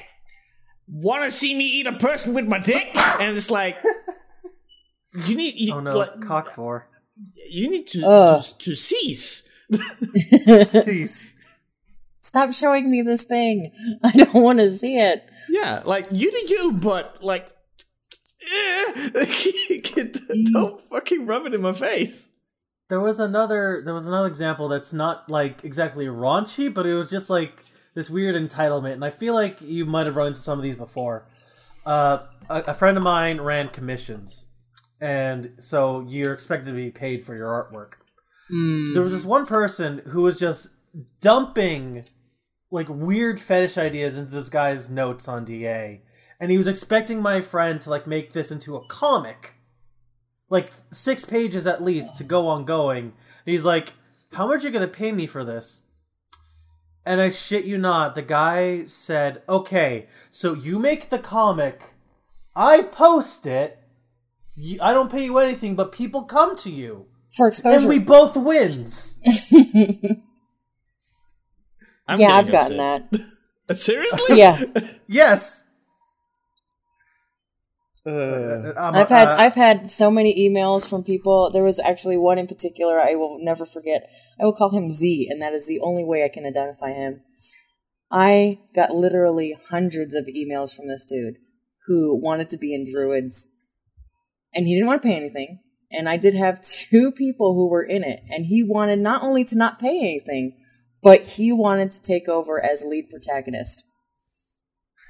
[0.88, 2.88] want to see me eat a person with my dick,
[3.20, 3.78] and it's like.
[5.28, 6.88] You need you, Oh no, like, cock for.
[7.50, 8.42] you need to, Ugh.
[8.42, 9.44] to to cease.
[9.74, 11.36] Jeez.
[12.20, 13.74] Stop showing me this thing.
[14.06, 15.20] I don't want to see it.
[15.50, 17.51] Yeah, like you do you, but like,
[18.42, 19.10] eh,
[20.52, 22.32] don't fucking rub it in my face.
[22.90, 27.10] There was another there was another example that's not like exactly raunchy, but it was
[27.10, 30.60] just like this weird entitlement, and I feel like you might have run into some
[30.60, 31.28] of these before.
[31.86, 34.52] Uh, a, a friend of mine ran commissions,
[35.00, 37.94] and so you're expected to be paid for your artwork.
[38.94, 40.70] There was this one person who was just
[41.22, 42.06] dumping
[42.70, 46.02] like weird fetish ideas into this guy's notes on DA,
[46.42, 49.54] and he was expecting my friend to like make this into a comic
[50.52, 53.06] like six pages at least to go on going.
[53.06, 53.14] And
[53.46, 53.94] he's like,
[54.34, 55.88] How much are you gonna pay me for this?
[57.04, 61.94] And I shit you not, the guy said, Okay, so you make the comic,
[62.56, 63.80] I post it,
[64.56, 67.08] you, I don't pay you anything, but people come to you.
[67.32, 67.78] For exposure.
[67.80, 69.22] And we both wins.
[72.08, 73.76] I'm yeah, I've getting gotten that.
[73.78, 74.38] Seriously?
[74.38, 74.62] Yeah.
[75.08, 75.64] yes.
[78.06, 81.52] Uh, Um, I've had uh, I've had so many emails from people.
[81.52, 84.10] There was actually one in particular I will never forget.
[84.40, 87.22] I will call him Z, and that is the only way I can identify him.
[88.12, 91.36] I got literally hundreds of emails from this dude
[91.88, 93.48] who wanted to be in Druids,
[94.54, 95.60] and he didn't want to pay anything.
[95.92, 99.44] And I did have two people who were in it, and he wanted not only
[99.46, 100.58] to not pay anything,
[101.04, 103.86] but he wanted to take over as lead protagonist.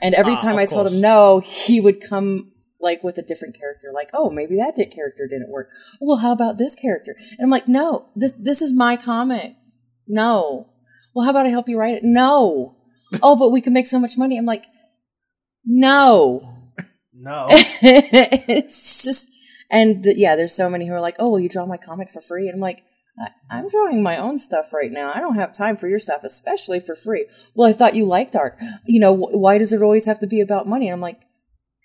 [0.01, 2.50] And every Ah, time of I told him no, he would come
[2.81, 3.91] like with a different character.
[3.93, 5.69] Like, oh, maybe that character didn't work.
[5.99, 7.15] Well, how about this character?
[7.17, 9.55] And I'm like, no, this this is my comic.
[10.07, 10.69] No.
[11.13, 12.03] Well, how about I help you write it?
[12.03, 12.75] No.
[13.23, 14.37] oh, but we can make so much money.
[14.37, 14.65] I'm like,
[15.65, 16.71] no.
[17.13, 17.47] no.
[17.51, 19.29] it's just,
[19.69, 22.09] and the, yeah, there's so many who are like, oh, will you draw my comic
[22.09, 22.47] for free?
[22.47, 22.83] And I'm like,
[23.19, 25.11] I- I'm drawing my own stuff right now.
[25.13, 27.27] I don't have time for your stuff, especially for free.
[27.53, 28.57] Well, I thought you liked art.
[28.85, 30.87] You know, wh- why does it always have to be about money?
[30.87, 31.21] And I'm like,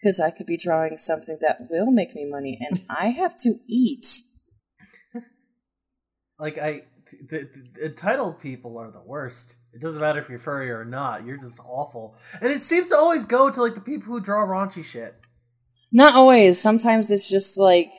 [0.00, 3.58] because I could be drawing something that will make me money, and I have to
[3.66, 4.22] eat.
[6.38, 6.82] like I
[7.28, 9.58] the, the entitled people are the worst.
[9.72, 11.24] It doesn't matter if you're furry or not.
[11.24, 12.16] You're just awful.
[12.40, 15.14] And it seems to always go to like the people who draw raunchy shit.
[15.92, 16.60] Not always.
[16.60, 17.90] Sometimes it's just like,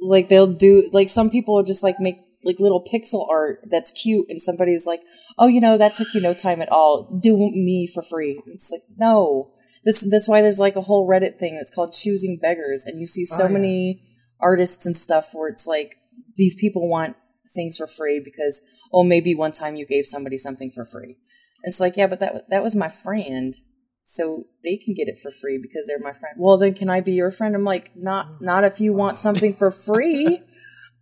[0.00, 3.92] like they'll do like some people will just like make like little pixel art that's
[3.92, 5.02] cute, and somebody's like,
[5.38, 7.18] "Oh, you know, that took you no time at all.
[7.20, 9.52] Do me for free." It's like, no.
[9.84, 13.06] This that's why there's like a whole Reddit thing that's called choosing beggars, and you
[13.06, 13.52] see so Oh, yeah.
[13.52, 14.02] many
[14.40, 15.96] artists and stuff where it's like
[16.36, 17.16] these people want
[17.54, 18.62] things for free because
[18.92, 21.16] oh maybe one time you gave somebody something for free.
[21.62, 23.56] And it's like yeah, but that that was my friend,
[24.02, 26.36] so they can get it for free because they're my friend.
[26.38, 27.54] Well, then can I be your friend?
[27.54, 28.42] I'm like not mm.
[28.42, 29.16] not if you want oh.
[29.16, 30.42] something for free.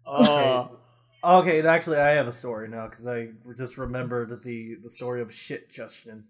[0.08, 0.78] Oh.
[1.24, 1.48] Okay.
[1.48, 5.20] okay, and actually, I have a story now because I just remembered the the story
[5.20, 6.26] of shit Justin.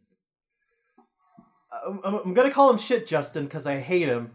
[1.87, 4.33] I'm, I'm- gonna call him shit Justin because I hate him,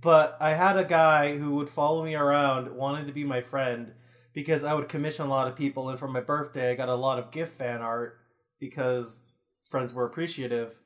[0.00, 3.92] but I had a guy who would follow me around, wanted to be my friend
[4.34, 6.94] because I would commission a lot of people, and for my birthday, I got a
[6.94, 8.18] lot of gift fan art
[8.60, 9.22] because
[9.68, 10.78] friends were appreciative.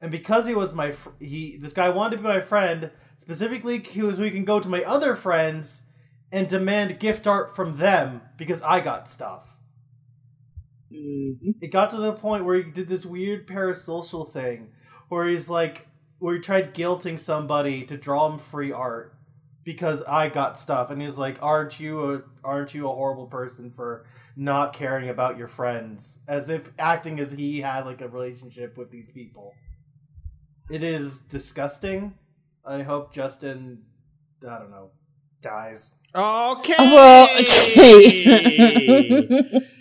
[0.00, 3.78] And because he was my fr- he this guy wanted to be my friend specifically
[3.78, 5.86] because we can go to my other friends
[6.32, 9.56] and demand gift art from them because I got stuff.
[10.92, 11.54] Mhm.
[11.60, 14.70] It got to the point where he did this weird parasocial thing
[15.14, 15.86] where he's like
[16.18, 19.14] where he tried guilting somebody to draw him free art
[19.62, 23.70] because I got stuff and he's like aren't you a aren't you a horrible person
[23.70, 24.04] for
[24.36, 28.90] not caring about your friends as if acting as he had like a relationship with
[28.90, 29.54] these people.
[30.68, 32.14] It is disgusting.
[32.64, 33.84] I hope Justin
[34.44, 34.90] I don't know
[35.40, 35.92] dies.
[36.12, 36.74] Okay.
[36.76, 38.48] Well, okay.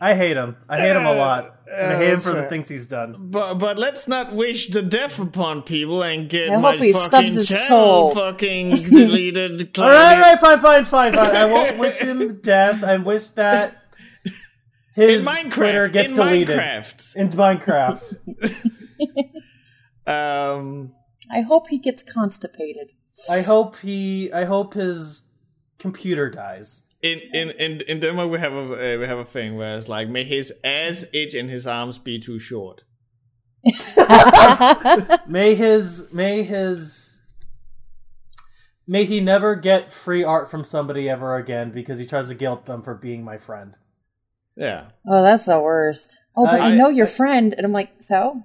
[0.00, 0.56] I hate him.
[0.68, 1.50] I hate him a lot.
[1.70, 3.16] And I hate him that's for the things he's done.
[3.30, 6.92] But but let's not wish the death upon people and get I my hope he
[6.92, 8.14] fucking stubs his channel toe.
[8.14, 9.78] fucking deleted.
[9.78, 11.36] All right, all right, fine, fine, fine, fine.
[11.36, 12.82] I won't wish him death.
[12.82, 13.76] I wish that
[14.94, 17.16] his In Minecraft, Twitter gets in deleted Minecraft.
[17.16, 18.16] in Minecraft.
[20.06, 20.92] Um,
[21.30, 22.90] I hope he gets constipated.
[23.30, 24.32] I hope he.
[24.32, 25.30] I hope his
[25.78, 26.84] computer dies.
[27.02, 29.88] In in in in Denmark, we have a uh, we have a thing where it's
[29.88, 32.84] like, may his ass itch and his arms be too short.
[35.28, 36.12] May his.
[36.12, 37.20] May his.
[38.86, 42.64] May he never get free art from somebody ever again because he tries to guilt
[42.64, 43.76] them for being my friend.
[44.56, 46.18] Yeah, Oh, that's the worst.
[46.36, 48.42] Oh, but I- you know your friend, and I'm like, so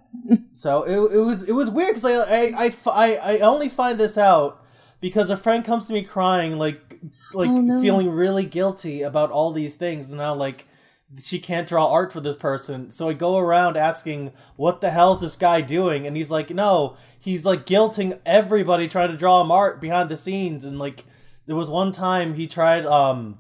[0.54, 4.18] So it, it was it was weird because I, I I I only find this
[4.18, 4.64] out
[5.02, 6.85] because a friend comes to me crying like
[7.34, 7.82] like Oh, no.
[7.82, 10.68] feeling really guilty about all these things and now like
[11.24, 12.92] she can't draw art for this person.
[12.92, 16.50] So I go around asking what the hell is this guy doing and he's like
[16.50, 21.06] no he's like guilting everybody trying to draw him art behind the scenes and like
[21.46, 23.38] there was one time he tried um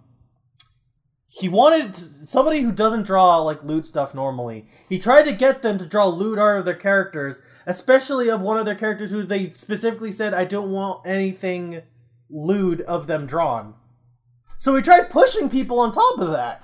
[1.27, 4.67] he wanted somebody who doesn't draw like lewd stuff normally.
[4.87, 8.57] He tried to get them to draw lewd art of their characters, especially of one
[8.57, 11.81] of their characters who they specifically said, "I don't want anything
[12.29, 13.75] lewd of them drawn."
[14.57, 16.63] So he tried pushing people on top of that.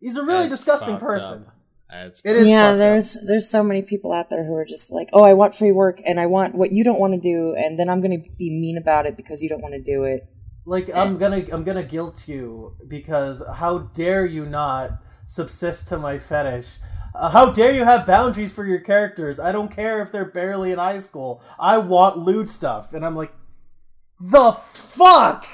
[0.00, 1.46] He's a really That's disgusting person.
[1.46, 1.54] up.
[1.90, 2.48] That's It is.
[2.48, 2.64] yeah.
[2.68, 2.78] fucked up.
[2.78, 5.72] There's there's so many people out there who are just like, oh, I want free
[5.72, 8.30] work, and I want what you don't want to do, and then I'm going to
[8.36, 10.28] be mean about it because you don't want to do it.
[10.66, 16.18] like I'm gonna I'm gonna guilt you because how dare you not subsist to my
[16.18, 16.76] fetish?
[17.14, 19.40] Uh, how dare you have boundaries for your characters?
[19.40, 21.42] I don't care if they're barely in high school.
[21.58, 23.32] I want lewd stuff, and I'm like,
[24.20, 25.46] the fuck.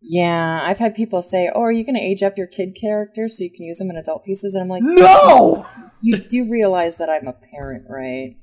[0.00, 3.38] Yeah, I've had people say, "Oh, are you going to age up your kid characters
[3.38, 5.64] so you can use them in adult pieces?" And I'm like, No.
[6.02, 8.36] "You do realize that I'm a parent, right?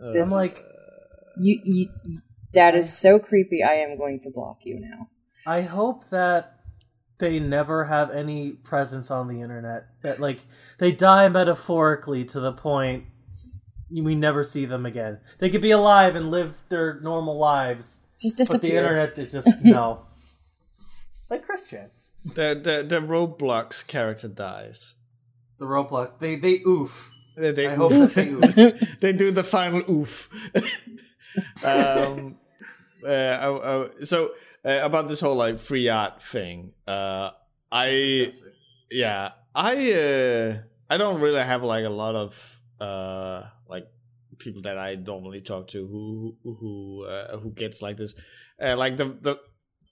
[0.00, 0.62] Uh, this I'm like, is-
[1.38, 2.18] you, you, you-
[2.54, 3.62] that is so creepy.
[3.62, 5.08] I am going to block you now."
[5.46, 6.54] I hope that
[7.18, 9.86] they never have any presence on the internet.
[10.02, 10.38] That like
[10.78, 13.04] they die metaphorically to the point
[13.90, 15.18] we never see them again.
[15.38, 18.58] They could be alive and live their normal lives, Just disappear.
[18.58, 20.04] but the internet they just no.
[21.30, 21.90] Like Christian.
[22.24, 24.94] the the the Roblox character dies.
[25.58, 26.18] The Roblox.
[26.18, 27.14] They they oof.
[27.36, 28.98] They, they, I hope that they oof.
[29.00, 30.28] they do the final oof.
[31.64, 32.38] um,
[33.06, 34.30] uh, so
[34.64, 37.30] uh, about this whole like free art thing, uh,
[37.70, 38.32] I
[38.90, 43.50] yeah, I uh, I don't really have like a lot of uh like
[44.38, 48.14] people that I normally talk to who who uh, who gets like this.
[48.62, 49.38] Uh, like the the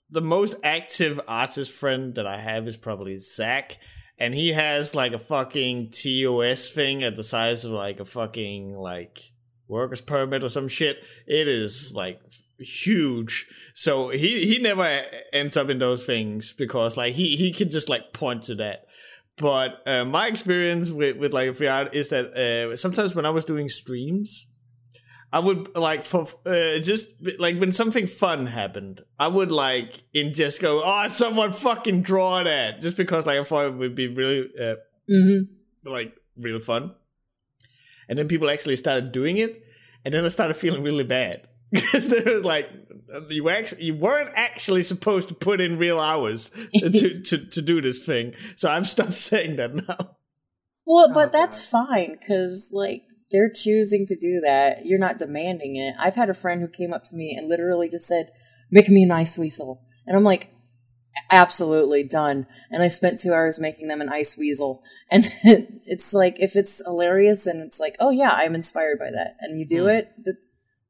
[0.09, 3.77] the most active artist friend that I have is probably Zach.
[4.19, 8.75] And he has like a fucking TOS thing at the size of like a fucking
[8.75, 9.19] like
[9.67, 10.97] workers permit or some shit.
[11.27, 12.19] It is like
[12.59, 13.47] huge.
[13.75, 17.89] So he he never ends up in those things because like he he can just
[17.89, 18.86] like point to that.
[19.39, 23.29] But uh, my experience with with like free art is that uh, sometimes when I
[23.29, 24.47] was doing streams,
[25.31, 30.33] I would like for uh, just like when something fun happened, I would like in
[30.33, 34.07] just go, oh, someone fucking draw that, just because like I thought it would be
[34.07, 34.75] really uh,
[35.07, 35.39] hmm
[35.85, 36.93] like real fun.
[38.09, 39.61] And then people actually started doing it,
[40.03, 42.69] and then I started feeling really bad because they were like,
[43.29, 47.81] you actually you weren't actually supposed to put in real hours to, to to do
[47.81, 48.33] this thing.
[48.55, 50.15] So I've stopped saying that now.
[50.85, 54.85] Well, Oh, but that's fine because like they're choosing to do that.
[54.85, 55.95] You're not demanding it.
[55.99, 58.29] I've had a friend who came up to me and literally just said,
[58.71, 60.49] "Make me an ice weasel," and I'm like,
[61.31, 66.39] "Absolutely done." And I spent two hours making them an ice weasel, and it's like
[66.39, 69.83] if it's hilarious and it's like, "Oh yeah, I'm inspired by that," and you do
[69.83, 69.89] Hmm.
[69.89, 70.11] it.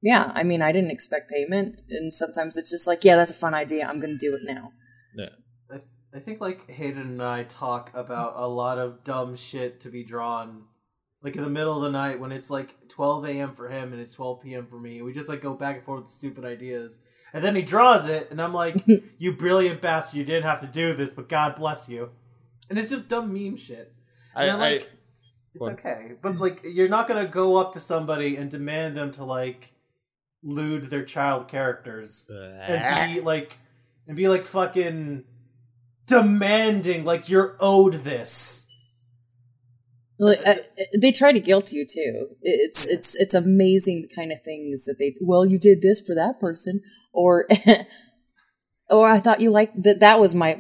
[0.01, 3.31] Th- yeah, I mean, I didn't expect payment, and sometimes it's just like, "Yeah, that's
[3.31, 3.86] a fun idea.
[3.88, 4.71] I'm going to do it now."
[5.15, 5.29] Yeah.
[5.71, 5.81] I,
[6.15, 10.03] I think like Hayden and I talk about a lot of dumb shit to be
[10.03, 10.65] drawn.
[11.23, 13.51] Like in the middle of the night when it's like 12 a.m.
[13.53, 14.67] for him and it's 12 p.m.
[14.67, 15.01] for me.
[15.01, 17.01] We just like go back and forth with stupid ideas.
[17.33, 18.75] And then he draws it, and I'm like,
[19.17, 22.11] you brilliant bastard, you didn't have to do this, but God bless you.
[22.69, 23.93] And it's just dumb meme shit.
[24.36, 24.91] I, And I'm I- like,
[25.55, 26.11] it's okay.
[26.22, 29.74] But like, you're not gonna go up to somebody and demand them to like
[30.43, 33.57] lewd their child characters and be like
[34.07, 35.25] and be like fucking
[36.05, 38.63] demanding like you're owed this.
[40.19, 40.55] Like, uh,
[40.99, 42.29] they try to guilt you too.
[42.41, 45.15] It's it's it's amazing the kind of things that they.
[45.21, 46.81] Well, you did this for that person,
[47.13, 47.47] or
[48.89, 49.99] or I thought you liked that.
[49.99, 50.59] That was my.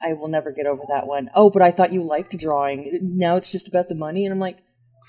[0.00, 1.30] I will never get over that one.
[1.34, 3.00] Oh, but I thought you liked drawing.
[3.02, 4.58] Now it's just about the money, and I'm like,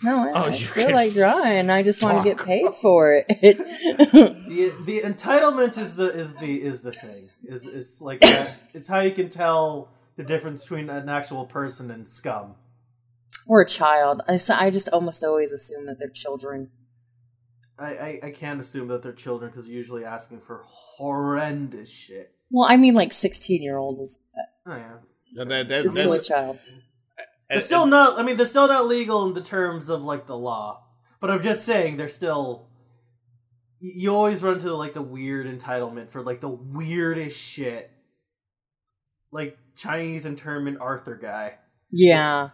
[0.03, 1.69] no, I, Oh, I still can like drawing.
[1.69, 3.57] I just want to get paid for it.
[4.49, 7.53] The the entitlement is the is the is the thing.
[7.53, 11.91] Is is like that, it's how you can tell the difference between an actual person
[11.91, 12.55] and scum.
[13.45, 14.21] or a child.
[14.27, 16.71] I, I just almost always assume that they're children.
[17.77, 22.33] I, I, I can't assume that they're children because they're usually asking for horrendous shit.
[22.51, 24.93] Well, I mean, like 16 year olds is, uh, Oh yeah.
[25.35, 26.59] So that, that, is still a child.
[27.49, 28.19] They're still not.
[28.19, 30.83] I mean, they're still not legal in the terms of like the law.
[31.19, 32.67] But I'm just saying, they're still.
[33.79, 37.89] You always run into like the weird entitlement for like the weirdest shit,
[39.31, 41.55] like Chinese internment Arthur guy.
[41.91, 42.49] Yeah.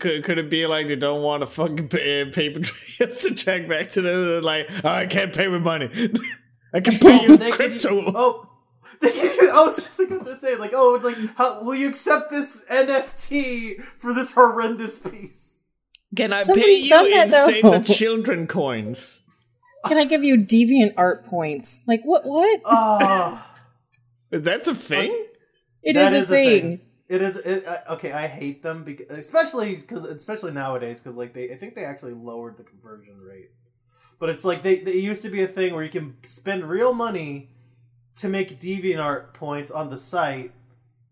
[0.00, 3.34] Could, could it be like they don't want a fucking pa- uh, paper trail to
[3.34, 4.26] track back to them?
[4.26, 5.86] They're like, oh, I can't pay with money.
[6.74, 7.88] I can pay you with They could- crypto.
[7.92, 8.45] oh, they could-
[9.02, 13.82] I was just going to say like, oh, like, how, will you accept this NFT
[13.98, 15.62] for this horrendous piece?
[16.14, 17.46] Can I Somebody's pay done you that, in though.
[17.46, 19.20] Save the Children coins?
[19.86, 21.84] Can I give you DeviantArt points?
[21.86, 22.24] Like, what?
[22.24, 22.60] What?
[22.64, 23.54] Ah.
[24.30, 25.10] That's a thing?
[25.82, 26.80] It That is a thing.
[27.08, 28.10] It is it, uh, okay.
[28.10, 32.14] I hate them because, especially because, especially nowadays, because like they, I think they actually
[32.14, 33.50] lowered the conversion rate.
[34.18, 36.68] But it's like they, they it used to be a thing where you can spend
[36.68, 37.50] real money
[38.16, 40.52] to make DeviantArt points on the site,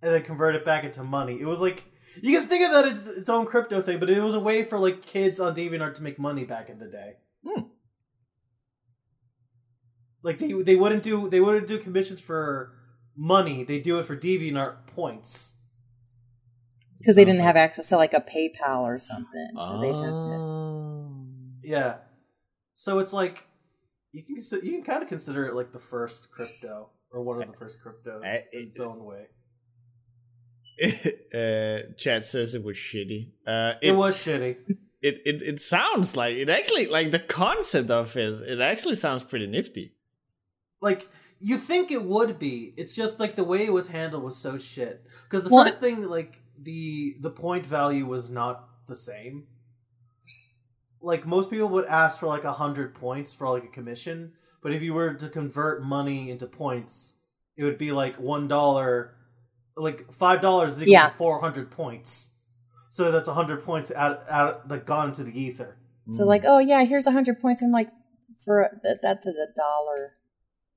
[0.02, 1.40] and then convert it back into money.
[1.40, 1.84] It was like
[2.22, 4.64] you can think of that as its own crypto thing, but it was a way
[4.64, 7.14] for like kids on DeviantArt to make money back in the day.
[7.46, 7.62] Hmm.
[10.22, 12.72] Like they they wouldn't do they wouldn't do commissions for
[13.16, 13.64] money.
[13.64, 15.58] They do it for DeviantArt points.
[16.98, 19.48] Because they didn't have access to like a PayPal or something.
[19.60, 20.28] So they had to.
[20.28, 21.26] Oh.
[21.62, 21.96] Yeah.
[22.74, 23.46] So it's like
[24.14, 27.42] you can consi- you can kind of consider it like the first crypto or one
[27.42, 29.26] of the first cryptos I- in its own way.
[31.34, 33.30] uh, Chad says it was shitty.
[33.46, 34.56] Uh, It, was shitty.
[35.02, 38.42] it, it it sounds like it actually like the concept of it.
[38.48, 39.94] It actually sounds pretty nifty.
[40.80, 41.08] Like
[41.40, 42.74] you think it would be.
[42.76, 45.04] It's just like the way it was handled was so shit.
[45.24, 49.46] Because the Well, first thing, like the the point value was not the same.
[51.04, 54.32] Like most people would ask for like a hundred points for like a commission,
[54.62, 57.18] but if you were to convert money into points,
[57.56, 59.14] it would be like one dollar,
[59.76, 61.10] like five dollars equal Yeah.
[61.10, 62.36] four hundred points.
[62.90, 65.76] So that's a hundred points out out like gone to the ether.
[66.10, 67.62] So like, oh yeah, here's a hundred points.
[67.62, 67.90] I'm like,
[68.44, 70.14] for that, that's a dollar.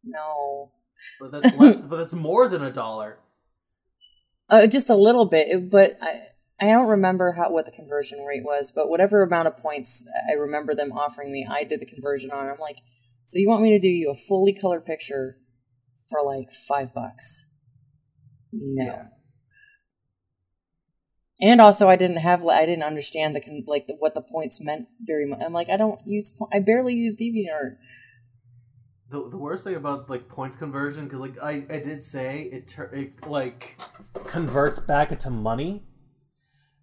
[0.04, 0.72] No,
[1.20, 1.82] But that's less.
[1.90, 3.20] but that's more than a dollar.
[4.50, 5.70] uh, just a little bit.
[5.70, 6.20] But I,
[6.60, 8.72] I don't remember how what the conversion rate was.
[8.72, 12.50] But whatever amount of points I remember them offering me, I did the conversion on.
[12.50, 12.78] I'm like,
[13.24, 15.38] so you want me to do you a fully colored picture
[16.10, 17.48] for like five bucks?
[18.52, 18.86] No.
[18.86, 19.04] Yeah.
[21.40, 25.28] And also, I didn't have, I didn't understand the like what the points meant very
[25.28, 25.40] much.
[25.46, 27.78] I'm like, I don't use, I barely use DeviantArt.
[29.10, 32.68] The, the worst thing about like points conversion because like I, I did say it,
[32.68, 33.78] tur- it like
[34.26, 35.84] converts back into money.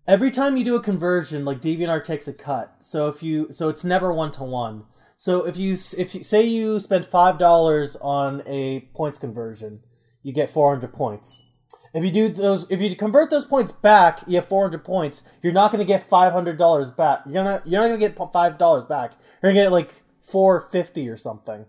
[0.06, 2.76] Every time you do a conversion, like DeviantArt takes a cut.
[2.80, 4.84] So if you so it's never one to one.
[5.16, 9.80] So if you if you say you spend five dollars on a points conversion,
[10.22, 11.46] you get four hundred points.
[11.94, 15.26] If you do those, if you convert those points back, you have four hundred points.
[15.40, 17.20] You're not going to get five hundred dollars back.
[17.26, 19.12] You're not you're not going to get five dollars back.
[19.42, 21.66] You're going to get like four fifty or something.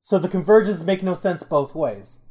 [0.00, 2.22] So the conversions make no sense both ways.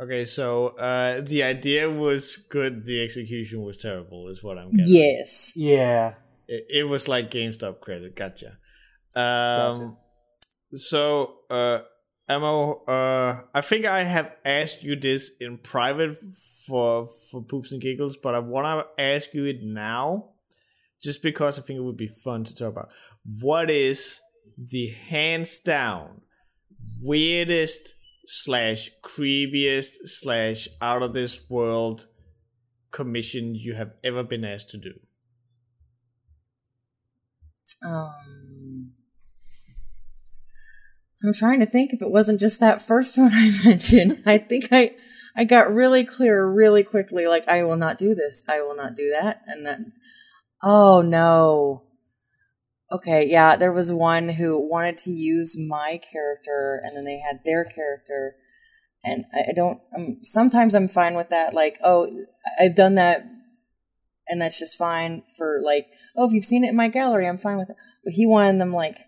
[0.00, 2.84] Okay, so uh, the idea was good.
[2.84, 4.28] The execution was terrible.
[4.28, 4.92] Is what I'm getting.
[4.92, 5.52] Yes.
[5.56, 6.14] Yeah.
[6.48, 8.16] It, it was like GameStop credit.
[8.16, 8.58] Gotcha.
[9.14, 9.96] Um,
[10.72, 11.78] So, uh,
[12.28, 16.16] Ammo, uh, I think I have asked you this in private
[16.66, 20.30] for for poops and giggles, but I want to ask you it now,
[21.02, 22.88] just because I think it would be fun to talk about.
[23.40, 24.20] What is
[24.58, 26.22] the hands down
[27.02, 27.94] weirdest
[28.26, 32.06] slash creepiest slash out of this world
[32.90, 34.94] commission you have ever been asked to do?
[37.84, 38.92] Um,
[41.22, 44.22] I'm trying to think if it wasn't just that first one I mentioned.
[44.26, 44.94] I think I
[45.36, 47.26] I got really clear really quickly.
[47.26, 48.44] Like I will not do this.
[48.48, 49.42] I will not do that.
[49.46, 49.92] And then,
[50.62, 51.83] oh no.
[52.94, 57.40] Okay, yeah, there was one who wanted to use my character, and then they had
[57.44, 58.36] their character,
[59.02, 59.80] and I don't.
[59.96, 61.54] Um, sometimes I'm fine with that.
[61.54, 62.08] Like, oh,
[62.58, 63.24] I've done that,
[64.28, 67.38] and that's just fine for like oh, if you've seen it in my gallery, I'm
[67.38, 67.76] fine with it.
[68.04, 68.98] But he wanted them like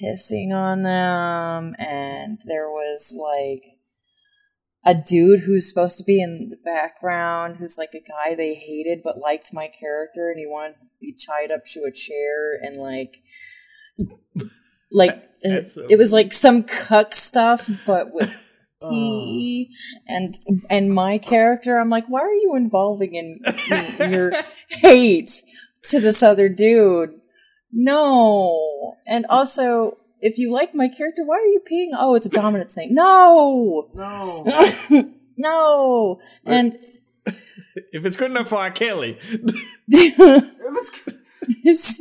[0.00, 3.62] pissing on them, and there was like
[4.84, 9.00] a dude who's supposed to be in the background, who's like a guy they hated
[9.02, 13.22] but liked my character, and he wanted be tied up to a chair and like,
[14.92, 18.34] like it, so it was like some cuck stuff, but with
[18.82, 19.64] Oh.
[20.06, 20.36] and
[20.68, 21.78] and my character.
[21.78, 23.40] I'm like, why are you involving in,
[23.98, 24.32] in your
[24.68, 25.30] hate
[25.84, 27.10] to this other dude?
[27.72, 29.98] No, and also.
[30.18, 31.88] If you like my character, why are you peeing?
[31.98, 32.94] Oh, it's a dominant thing.
[32.94, 34.44] No, No.
[35.36, 36.18] no.
[36.46, 36.74] And
[37.92, 38.70] If it's good enough for R.
[38.70, 39.18] Kelly,
[41.64, 42.00] is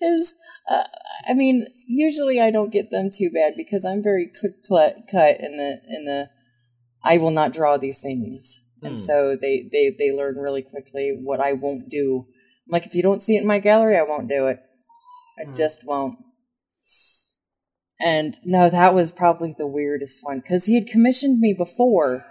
[0.00, 0.34] is
[0.70, 0.84] uh,
[1.28, 5.40] I mean, usually I don't get them too bad because I'm very clip clut cut
[5.40, 6.30] in the in the
[7.02, 8.96] I will not draw these things, and Hmm.
[8.96, 12.26] so they they they learn really quickly what I won't do.
[12.66, 14.60] I'm like, if you don't see it in my gallery, I won't do it.
[15.38, 15.52] I Hmm.
[15.52, 16.18] just won't.
[17.98, 22.24] And no, that was probably the weirdest one because he had commissioned me before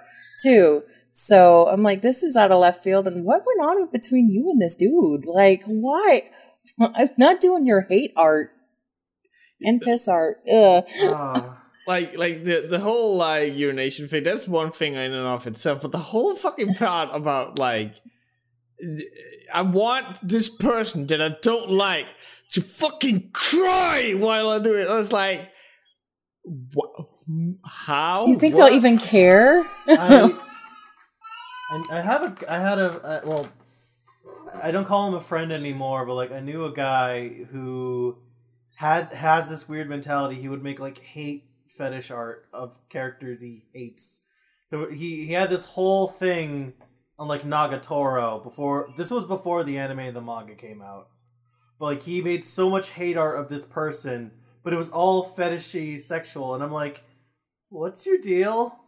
[0.43, 0.83] too.
[1.17, 3.07] So I'm like, this is out of left field.
[3.07, 5.25] And what went on between you and this dude?
[5.25, 6.23] Like, why?
[6.81, 8.51] I'm not doing your hate art
[9.61, 10.39] and piss art.
[10.49, 11.63] Ah.
[11.87, 15.81] like like the the whole like urination thing that's one thing in and of itself
[15.81, 17.93] but the whole fucking part about like
[19.53, 22.07] i want this person that i don't like
[22.49, 25.49] to fucking cry while i do it i was like
[26.73, 26.89] what
[27.63, 28.67] how Do you think What?
[28.67, 29.63] they'll even care?
[29.87, 30.31] I,
[31.91, 33.47] I have a, I had a, uh, well,
[34.61, 38.17] I don't call him a friend anymore, but like I knew a guy who
[38.75, 40.35] had has this weird mentality.
[40.35, 41.45] He would make like hate
[41.77, 44.23] fetish art of characters he hates.
[44.71, 46.73] He he had this whole thing
[47.17, 48.89] on like Nagatoro before.
[48.95, 51.07] This was before the anime and the manga came out.
[51.79, 54.31] But like he made so much hate art of this person,
[54.63, 57.03] but it was all fetishy, sexual, and I'm like,
[57.69, 58.79] what's your deal?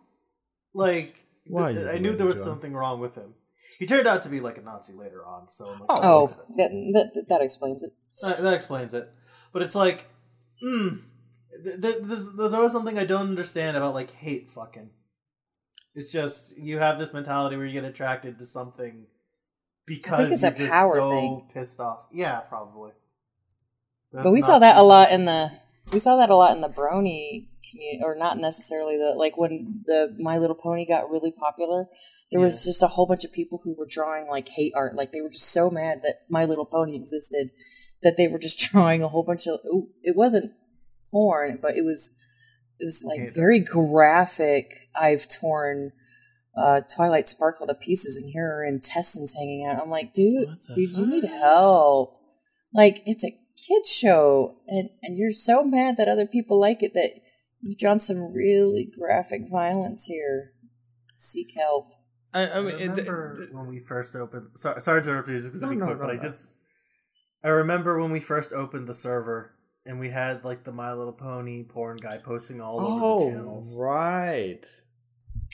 [0.73, 2.53] Like, Why th- I knew there was that, John?
[2.55, 3.33] something wrong with him.
[3.79, 6.27] He turned out to be like a Nazi later on, so I'm like, Oh,
[6.57, 6.69] that,
[7.13, 7.91] that, that explains it.
[8.23, 9.11] that, that explains it.
[9.53, 10.07] But it's like,
[10.63, 11.01] mm,
[11.63, 14.89] th- th- there's, there's always something I don't understand about like hate fucking.
[15.93, 19.05] It's just you have this mentality where you get attracted to something
[19.85, 21.47] because it's you're a just power so thing.
[21.53, 22.07] pissed off.
[22.11, 22.91] Yeah, probably.
[24.11, 25.51] But we saw that a lot in the
[25.93, 27.47] we saw that a lot in the brony
[27.78, 31.88] community, or not necessarily the like when the My Little Pony got really popular.
[32.32, 35.13] There was just a whole bunch of people who were drawing like hate art, like
[35.13, 37.51] they were just so mad that My Little Pony existed
[38.03, 39.59] that they were just drawing a whole bunch of.
[40.03, 40.51] It wasn't
[41.11, 42.15] porn, but it was
[42.80, 44.89] it was like very graphic.
[44.99, 45.93] I've torn
[46.57, 49.82] uh, Twilight Sparkle to pieces, and here are intestines hanging out.
[49.82, 52.19] I'm like, dude, dude, you need help.
[52.73, 56.93] Like, it's a kids show, and and you're so mad that other people like it
[56.93, 57.21] that
[57.62, 60.53] you've drawn some really graphic violence here.
[61.16, 61.89] Seek help.
[62.34, 64.49] I, I I mean, it- remember when we first opened.
[64.55, 66.49] Sorry, sorry to interrupt you, just because No, be no, quick, no, but I just
[67.43, 69.53] I remember when we first opened the server
[69.86, 73.30] and we had like the My Little Pony porn guy posting all over the oh
[73.32, 73.80] channels.
[73.82, 74.62] right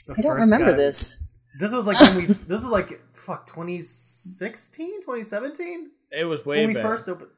[0.06, 1.22] The I don't remember guy- this.
[1.60, 2.26] This was like when we.
[2.26, 6.82] this was like fuck 2016, 2017 it was way when we back.
[6.82, 7.30] first opened.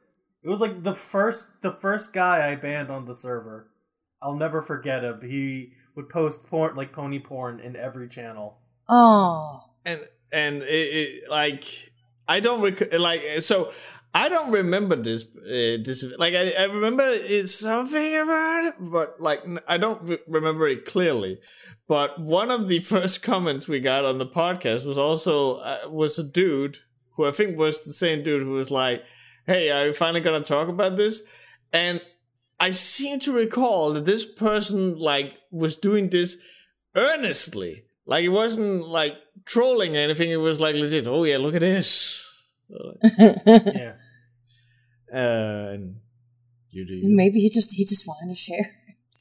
[0.43, 3.69] It was like the first the first guy I banned on the server.
[4.23, 5.21] I'll never forget him.
[5.23, 8.59] He would post porn like pony porn in every channel.
[8.89, 11.65] Oh, and and it, it like
[12.29, 13.71] I don't rec- like so
[14.15, 19.21] I don't remember this uh, this like I, I remember it's something about it but
[19.21, 21.39] like I don't re- remember it clearly
[21.87, 26.19] but one of the first comments we got on the podcast was also uh, was
[26.19, 26.79] a dude
[27.17, 29.03] who I think was the same dude who was like
[29.47, 31.23] hey are you finally gonna talk about this
[31.73, 32.01] and
[32.59, 36.39] I seem to recall that this person like was doing this
[36.95, 37.85] earnestly.
[38.07, 40.31] Like it wasn't like trolling or anything.
[40.31, 41.07] It was like legit.
[41.07, 42.23] Oh yeah, look at this.
[43.19, 43.95] Yeah.
[45.13, 45.97] Uh, and
[46.71, 47.03] you do you.
[47.05, 48.71] maybe he just he just wanted to share.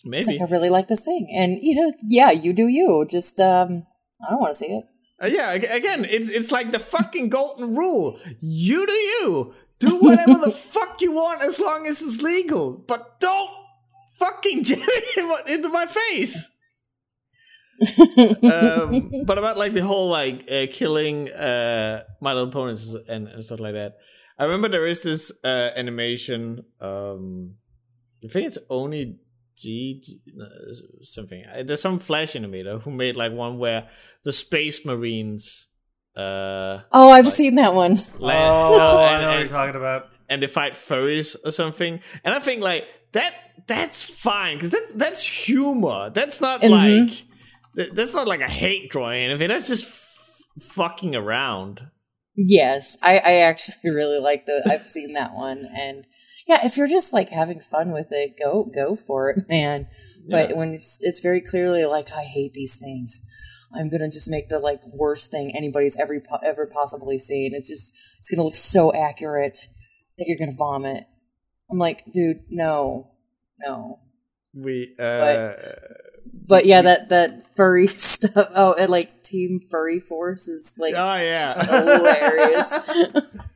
[0.08, 0.40] It's maybe.
[0.40, 3.06] like I really like this thing, and you know, yeah, you do you.
[3.10, 3.86] Just um,
[4.26, 4.84] I don't want to see it.
[5.22, 5.52] Uh, yeah.
[5.52, 8.20] Again, it's it's like the fucking golden rule.
[8.42, 9.54] You do you.
[9.80, 13.50] Do whatever the fuck you want as long as it's legal, but don't
[14.18, 16.52] fucking jam it into my face.
[18.54, 23.44] um, but about like the whole like uh, killing uh, My Little Ponies and, and
[23.44, 23.98] stuff like that.
[24.40, 26.64] I remember there is this uh, animation.
[26.80, 27.56] Um,
[28.24, 29.18] I think it's only
[29.58, 30.20] G, G
[31.02, 31.44] something.
[31.46, 33.90] Uh, There's some Flash animator who made like one where
[34.24, 35.68] the Space Marines
[36.18, 37.96] uh, Oh, I've seen that one.
[38.20, 40.10] land, Oh, uh, I and, know what you're talking about.
[40.30, 42.00] and they fight furries or something.
[42.24, 43.34] And I think like that
[43.68, 46.10] that's fine because that's that's humor.
[46.10, 46.70] That's not Mhm.
[47.08, 47.24] like
[47.76, 49.48] th- that's not like a hate drawing or anything.
[49.50, 51.82] That's just f- fucking around.
[52.38, 54.62] Yes, I, I actually really like the.
[54.70, 56.06] I've seen that one, and
[56.48, 59.88] yeah, if you're just like having fun with it, go go for it, man.
[60.30, 60.56] But Yeah.
[60.58, 63.22] when it's it's very clearly like I hate these things,
[63.76, 67.52] I'm gonna just make the like worst thing anybody's ever ever possibly seen.
[67.54, 69.68] It's just it's gonna look so accurate
[70.18, 71.06] that you're gonna vomit.
[71.70, 73.12] I'm like, dude, no,
[73.60, 74.00] no.
[74.54, 75.54] We uh,
[76.48, 78.48] But yeah, that that furry stuff.
[78.56, 82.92] Oh, and like Team Furry Force is like oh yeah, hilarious.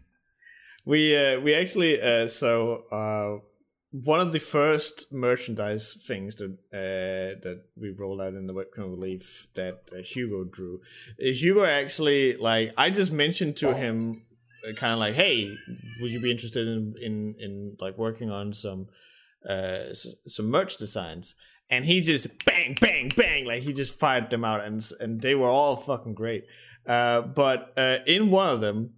[0.86, 3.45] we uh, we actually uh, so uh,
[3.92, 8.92] one of the first merchandise things that uh, that we rolled out in the webcomic
[8.92, 10.82] relief that uh, Hugo drew.
[11.20, 14.22] Uh, Hugo actually like I just mentioned to him
[14.78, 15.56] kind of like, hey,
[16.02, 18.88] would you be interested in in in like working on some
[19.50, 21.36] uh s- some merch designs?
[21.72, 25.34] And he just bang bang bang like he just fired them out and and they
[25.36, 26.46] were all fucking great.
[26.86, 28.94] Uh, but uh, in one of them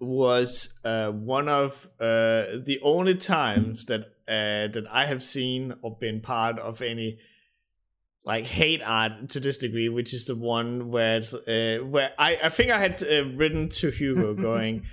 [0.00, 5.96] was uh, one of uh, the only times that uh, that I have seen or
[5.96, 7.18] been part of any
[8.24, 12.38] like hate art to this degree, which is the one where it's, uh, where I,
[12.44, 14.84] I think I had uh, written to Hugo going,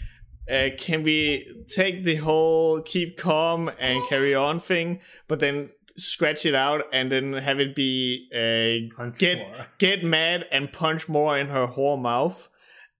[0.49, 6.45] uh, can we take the whole keep calm and carry on thing, but then scratch
[6.45, 9.67] it out and then have it be uh, Punch get more.
[9.79, 12.49] get mad and punch more in her whore mouth.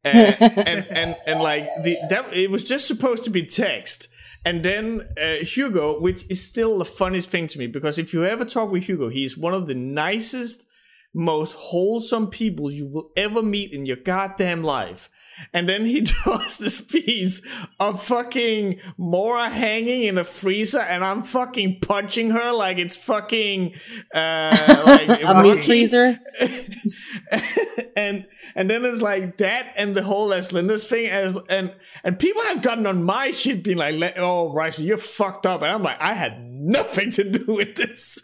[0.05, 0.31] Uh,
[0.65, 4.07] and and and like the that it was just supposed to be text.
[4.45, 8.25] And then uh, Hugo, which is still the funniest thing to me, because if you
[8.25, 10.67] ever talk with Hugo, he's one of the nicest,
[11.16, 15.09] most wholesome people you will ever meet in your goddamn life.
[15.53, 17.41] And then he draws this piece
[17.80, 23.74] of fucking Mora hanging in a freezer, and I'm fucking punching her like it's fucking
[24.13, 26.20] uh, like a meat freezer.
[27.95, 32.20] and and then it's like that and the whole Les Lindas thing as and and
[32.20, 35.72] people have gotten on my shit being like "Le- oh Rice you're fucked up and
[35.72, 38.20] I'm like I had nothing to do with this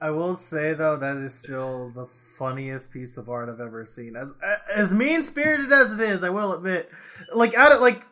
[0.00, 2.06] I will say though that is still the
[2.42, 4.16] funniest piece of art I've ever seen.
[4.16, 4.34] As
[4.74, 6.90] as mean spirited as it is, I will admit.
[7.32, 8.04] Like out of like,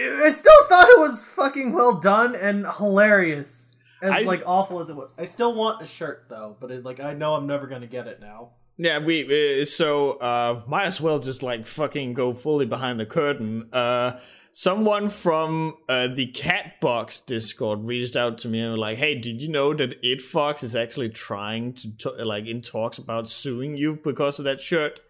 [0.00, 3.76] I I still thought it was fucking well done and hilarious.
[4.02, 6.56] As I- like awful as it was, I still want a shirt though.
[6.60, 8.50] But it, like I know I'm never gonna get it now.
[8.78, 13.06] yeah we uh, so uh might as well just like fucking go fully behind the
[13.06, 14.18] curtain uh
[14.52, 19.14] someone from uh, the cat box discord reached out to me and were like hey
[19.14, 23.28] did you know that it fox is actually trying to t- like in talks about
[23.28, 25.00] suing you because of that shirt?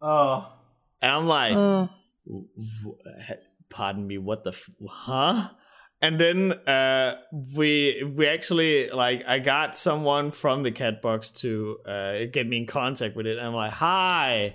[0.00, 0.50] Oh,
[1.02, 1.88] and i'm like Uh,
[2.26, 2.48] w-
[2.82, 2.98] w-
[3.68, 5.50] pardon me what the f- huh?
[6.00, 7.16] And then uh
[7.56, 12.58] we we actually like i got someone from the cat box to uh get me
[12.58, 13.36] in contact with it.
[13.38, 14.54] And i'm like hi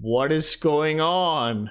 [0.00, 1.70] what is going on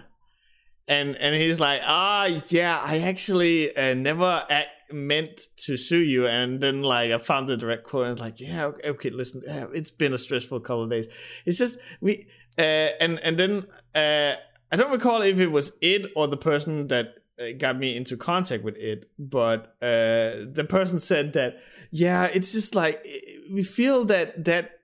[0.87, 6.27] and and he's like ah yeah i actually uh, never ac- meant to sue you.
[6.27, 9.67] And then like i found the direct quote and like yeah okay, okay listen uh,
[9.73, 11.07] it's been a stressful couple of days.
[11.45, 12.27] It's just we
[12.57, 12.61] uh
[13.01, 13.65] and and then
[13.95, 14.35] uh
[14.71, 18.15] i don't recall if it was it or the person that uh, got me into
[18.15, 21.57] contact with it but uh the person said that
[21.89, 23.03] yeah it's just like
[23.51, 24.79] we feel that that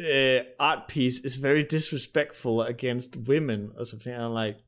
[0.00, 4.14] uh, art piece is very disrespectful against women or something.
[4.14, 4.58] I'm like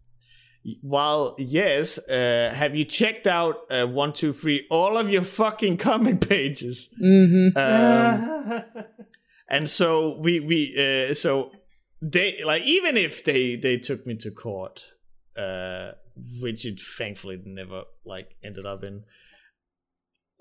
[0.81, 5.77] while yes, uh, have you checked out uh, one, two, three, all of your fucking
[5.77, 6.89] comic pages?
[7.03, 7.57] mm-hmm.
[7.59, 8.85] Um,
[9.49, 11.51] and so we we uh, so
[12.01, 14.93] they like even if they they took me to court,
[15.37, 15.93] uh,
[16.41, 19.05] which it thankfully never like ended up in.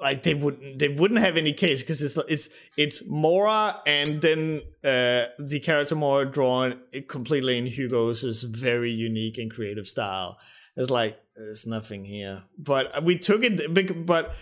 [0.02, 4.62] Like they wouldn't, they wouldn't have any case because it's it's it's Mora and then
[4.84, 10.40] uh, the character Mora drawn completely in Hugo's very unique and creative style.
[10.76, 14.06] It's like there's nothing here, but we took it.
[14.06, 14.34] But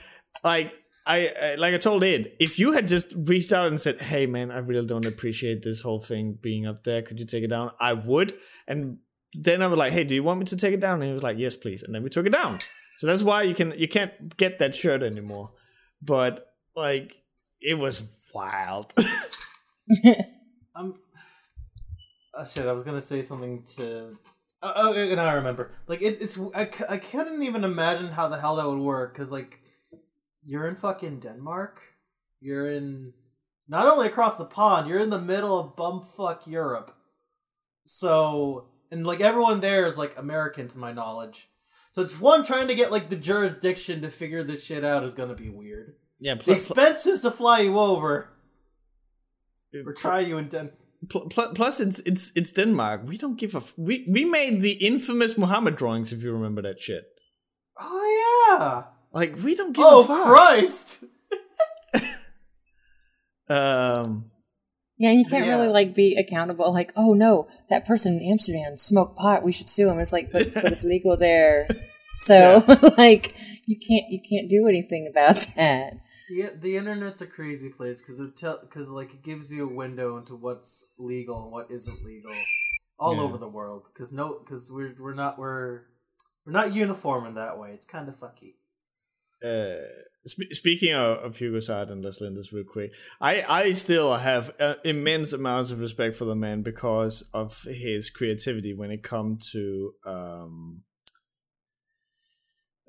[0.43, 0.73] like
[1.05, 4.51] I like I told Ed, if you had just reached out and said, "Hey man,
[4.51, 7.01] I really don't appreciate this whole thing being up there.
[7.01, 8.33] Could you take it down?" I would,
[8.67, 8.99] and
[9.33, 11.13] then I was like, "Hey, do you want me to take it down?" And he
[11.13, 12.59] was like, "Yes, please." And then we took it down.
[12.99, 15.51] So that's why you can you can't get that shirt anymore.
[16.01, 17.23] But like
[17.61, 18.93] it was wild.
[18.97, 19.05] I'm.
[20.75, 20.93] Um,
[22.33, 24.17] oh, shit, I was gonna say something to.
[24.61, 25.71] Oh, oh okay, now I remember.
[25.87, 29.31] Like it's it's I, I couldn't even imagine how the hell that would work because
[29.31, 29.61] like
[30.43, 31.81] you're in fucking Denmark,
[32.41, 33.13] you're in
[33.67, 36.95] not only across the pond, you're in the middle of bumfuck Europe.
[37.85, 41.47] So and like everyone there is like American to my knowledge.
[41.99, 45.13] So it's one trying to get like the jurisdiction to figure this shit out is
[45.13, 45.95] gonna be weird.
[46.17, 48.29] yeah, The expenses to fly you over.
[49.85, 50.71] Or try you in Den.
[51.09, 53.01] Pl- pl- plus, it's it's it's Denmark.
[53.05, 53.57] We don't give a.
[53.57, 56.13] F- we we made the infamous Muhammad drawings.
[56.13, 57.03] If you remember that shit.
[57.77, 58.83] Oh yeah.
[59.11, 60.25] Like we don't give Oh a fuck.
[60.25, 61.03] Christ.
[63.49, 64.28] Um.
[64.99, 65.55] Yeah, and you can't Yeah.
[65.55, 66.71] really like be accountable.
[66.73, 69.43] Like, oh no, that person in Amsterdam smoked pot.
[69.43, 69.97] We should sue him.
[69.99, 71.67] It's like, but, but it's legal there.
[72.17, 72.63] So
[72.97, 73.33] like,
[73.65, 75.93] you can't you can't do anything about that.
[76.29, 79.73] The, the internet's a crazy place because it tell because like it gives you a
[79.73, 82.33] window into what's legal and what isn't legal
[82.99, 83.21] all Yeah.
[83.21, 83.87] over the world.
[83.91, 85.83] Because no, because we're we're not we're
[86.45, 87.71] we're not uniform in that way.
[87.71, 88.55] It's kind of fucky.
[89.43, 89.77] uh,
[90.27, 94.51] sp- speaking of, of Hugo Sard and Les Lindes real quick, I, I still have
[94.59, 99.49] uh, immense amounts of respect for the man because of his creativity when it comes
[99.51, 100.81] to um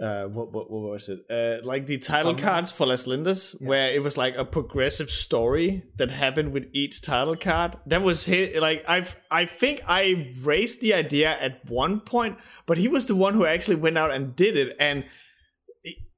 [0.03, 1.21] uh what what, what was it?
[1.29, 3.69] Uh like the title cards for Les Lindes Yeah.
[3.69, 7.77] where it was like a progressive story that happened with each title card.
[7.87, 12.79] That was his like I've I think I raised the idea at one point but
[12.79, 14.75] he was the one who actually went out and did it.
[14.81, 15.05] And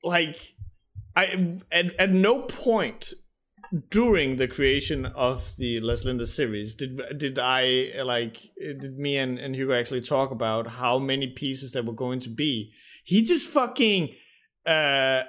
[0.05, 0.37] like
[1.17, 3.13] I at, at no point
[3.91, 9.39] during the creation of the Les Linda series did did I like did me and,
[9.39, 12.73] and Hugo actually talk about how many pieces there were going to be.
[13.05, 14.15] He just fucking
[14.67, 15.23] uh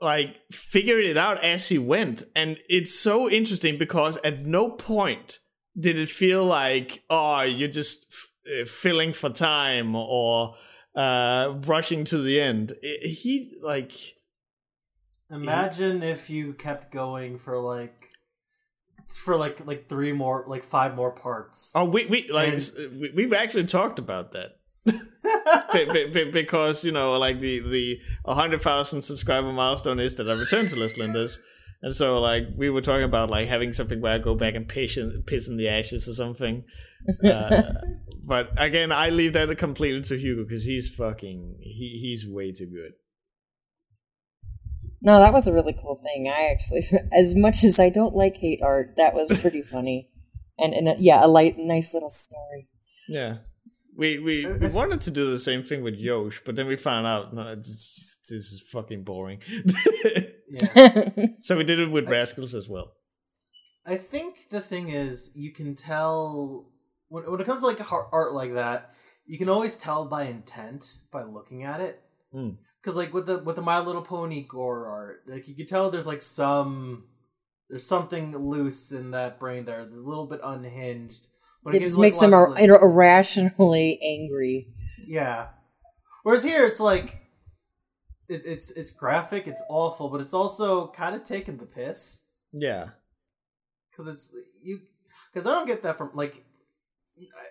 [0.00, 5.38] like figured it out as he went and it's so interesting because at no point
[5.78, 10.54] did it feel like oh you're just f- uh, filling for time or
[10.96, 13.92] uh rushing to the end I- he like
[15.32, 18.10] Imagine if you kept going for like
[19.08, 21.72] for like like three more like five more parts.
[21.74, 24.58] oh we we like And- we, we've actually talked about that.
[25.72, 30.34] Be- be- be- because you know like the the 100,000 subscriber milestone is that I
[30.34, 31.38] return to Les Lindas.
[31.82, 34.68] And so like we were talking about like having something where I go back and
[34.68, 36.64] piss in, piss in the ashes or something.
[37.24, 37.62] Uh,
[38.24, 42.66] but again I leave that completely to Hugo because he's fucking he he's way too
[42.66, 42.92] good
[45.04, 46.28] No, that was a really cool thing.
[46.28, 50.08] I actually, as much as I don't like hate art, that was pretty funny,
[50.58, 52.68] and and a, yeah, a light, nice little story.
[53.08, 53.38] Yeah.
[53.94, 57.06] We, we we wanted to do the same thing with Yosh, but then we found
[57.06, 59.42] out no, it's this is fucking boring.
[60.48, 61.08] yeah.
[61.38, 62.94] so we did it with Rascals as well.
[63.84, 66.72] I think the thing is, you can tell
[67.08, 68.94] when when it comes to like art like that,
[69.26, 72.00] you can always tell by intent by looking at it.
[72.34, 72.56] Mm.
[72.82, 75.90] Because like with the with the My Little Pony gore art, like you can tell
[75.90, 77.04] there's like some
[77.68, 81.28] there's something loose in that brain there, a little bit unhinged.
[81.62, 84.66] When it gets, just makes them lost ir- in the- ir- irrationally angry.
[85.06, 85.48] Yeah.
[86.24, 87.20] Whereas here, it's like
[88.28, 92.86] it, it's it's graphic, it's awful, but it's also kind of taking the piss Yeah.
[93.90, 94.80] because it's you
[95.32, 96.44] because I don't get that from like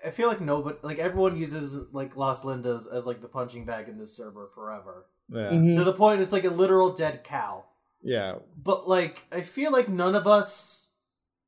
[0.04, 3.66] I- I feel like nobody like everyone uses like Las Lindas as like the punching
[3.66, 5.50] bag in this server forever Yeah.
[5.52, 5.76] Mhm.
[5.78, 7.66] to the point it's like a literal dead cow.
[8.04, 8.36] Yeah.
[8.62, 10.90] But like I feel like none of us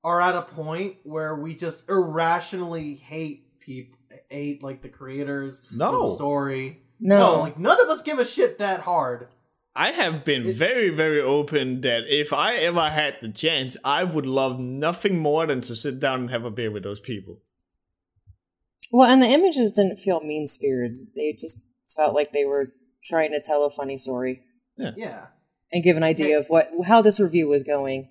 [0.04, 3.98] are at a point where we just irrationally hate people
[4.30, 6.02] hate like the creators No.
[6.02, 6.82] the story.
[7.00, 9.28] No, like none of us give a shit that hard.
[9.76, 14.04] I have been It- very, very open that if I ever had the chance, I
[14.04, 17.42] would love nothing more than to sit down and have a beer with those people.
[18.92, 21.08] well, and the images didn't feel mean spirited.
[21.16, 21.66] They just
[21.96, 22.74] felt like they were
[23.04, 24.44] trying to tell a funny story
[24.78, 25.28] Yeah.
[25.72, 28.10] and give an idea of what how this review was going.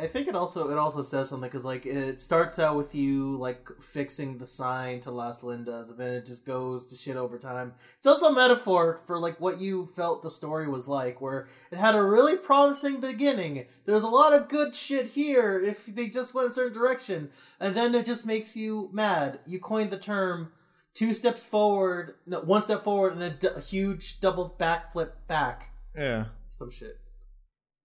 [0.00, 3.36] I think it also it also says something because like it starts out with you
[3.36, 7.36] like fixing the sign to Las Lindas, and then it just goes to shit over
[7.36, 7.74] time.
[7.96, 11.78] It's also a metaphor for like what you felt the story was like, where it
[11.78, 13.66] had a really promising beginning.
[13.86, 17.74] There's a lot of good shit here if they just went a certain direction, and
[17.74, 19.40] then it just makes you mad.
[19.46, 20.52] You coined the term
[20.94, 26.26] two steps forward, no, one step forward, and a, d- huge double backflip back Yeah.
[26.50, 26.98] some shit.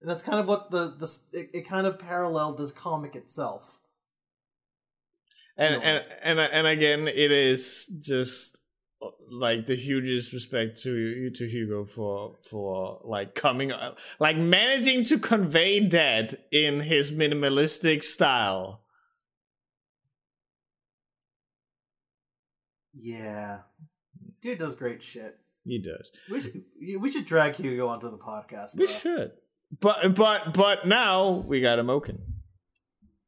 [0.00, 3.78] And that's kind of what the the it, it kind of paralleled this comic itself.
[5.56, 8.58] And and and and again, it is just
[9.00, 15.04] uh, like the hugest respect to to Hugo for for like coming uh, like managing
[15.04, 18.83] to convey that in his minimalistic style.
[22.96, 23.58] Yeah,
[24.40, 25.38] dude does great shit.
[25.64, 26.12] He does.
[26.30, 26.62] We should
[27.00, 28.76] we should drag Hugo onto the podcast.
[28.76, 28.94] We bro.
[28.94, 29.32] should.
[29.80, 32.20] But but but now we got a Moken.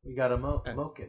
[0.05, 0.71] We got a mo- Uh.
[0.75, 1.09] Moken.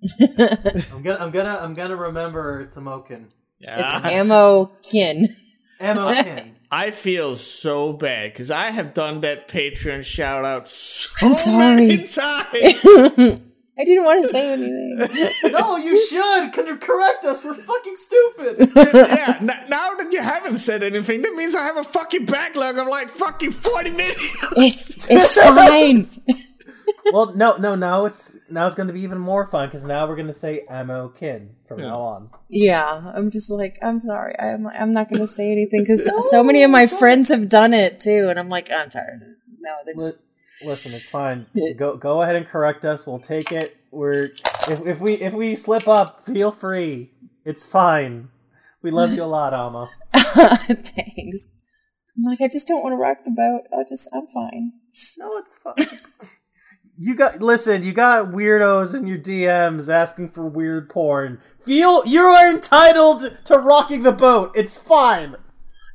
[0.92, 3.30] I'm gonna I'm gonna I'm gonna remember it's a Moken.
[3.58, 3.96] Yeah.
[3.96, 5.34] It's ammo kin.
[5.80, 6.52] Moken.
[6.70, 11.86] I feel so bad because I have done that Patreon shout out so I'm sorry.
[11.88, 13.42] man, time.
[13.80, 15.28] I didn't want to say anything.
[15.52, 17.44] no, you should Con- correct us.
[17.44, 18.56] We're fucking stupid.
[18.94, 22.76] yeah, n- now that you haven't said anything, that means I have a fucking backlog
[22.78, 24.44] of like fucking 40 minutes.
[24.56, 26.10] It's it's fine.
[27.12, 27.76] well, no, no.
[27.76, 30.32] Now it's now it's going to be even more fun because now we're going to
[30.32, 32.30] say "mo kid" from now on.
[32.48, 34.34] Yeah, I'm just like I'm sorry.
[34.40, 37.48] I'm I'm not going to say anything because so, so many of my friends have
[37.48, 39.36] done it too, and I'm like oh, I'm tired.
[39.60, 40.24] No, they're Li- just
[40.64, 41.46] Listen, it's fine.
[41.78, 43.06] Go go ahead and correct us.
[43.06, 43.76] We'll take it.
[43.90, 47.12] We're if if we if we slip up, feel free.
[47.44, 48.28] It's fine.
[48.82, 49.90] We love you a lot, Alma.
[50.14, 51.48] thanks.
[52.16, 53.62] I'm like I just don't want to rock the boat.
[53.72, 54.72] I'll just I'm fine.
[55.18, 56.30] No, it's fine.
[56.98, 57.82] you got listen.
[57.82, 61.40] You got weirdos in your DMs asking for weird porn.
[61.60, 64.52] Feel you are entitled to rocking the boat.
[64.54, 65.36] It's fine.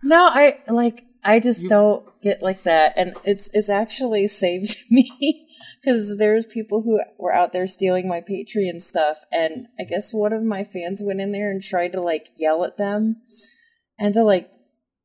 [0.01, 5.47] No, I like I just don't get like that, and it's it's actually saved me
[5.81, 10.33] because there's people who were out there stealing my Patreon stuff, and I guess one
[10.33, 13.21] of my fans went in there and tried to like yell at them,
[13.99, 14.49] and they're like,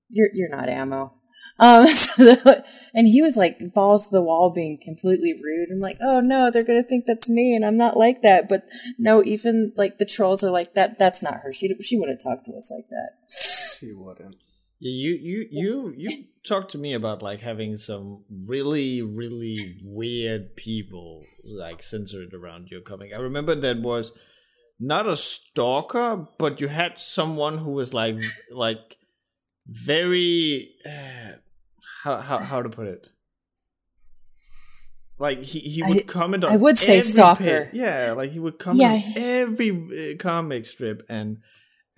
[0.08, 1.14] "You're you're not ammo."
[1.60, 2.64] Um, so the-
[2.94, 5.70] and he was like balls to the wall, being completely rude.
[5.72, 8.62] I'm like, "Oh no, they're gonna think that's me, and I'm not like that." But
[8.96, 11.00] no, even like the trolls are like that.
[11.00, 11.52] That's not her.
[11.52, 13.10] She she wouldn't talk to us like that.
[13.28, 14.36] She wouldn't.
[14.80, 20.54] Yeah, you you you you talked to me about like having some really really weird
[20.56, 23.12] people like censored around your comic.
[23.12, 24.12] I remember that was
[24.78, 28.16] not a stalker, but you had someone who was like
[28.52, 28.98] like
[29.66, 31.32] very uh,
[32.04, 33.08] how how how to put it.
[35.18, 37.70] Like he, he would I- comment on I would say stalker.
[37.72, 38.92] yeah, like he would comment Yeah.
[38.92, 39.70] on every
[40.12, 41.38] uh, comic strip and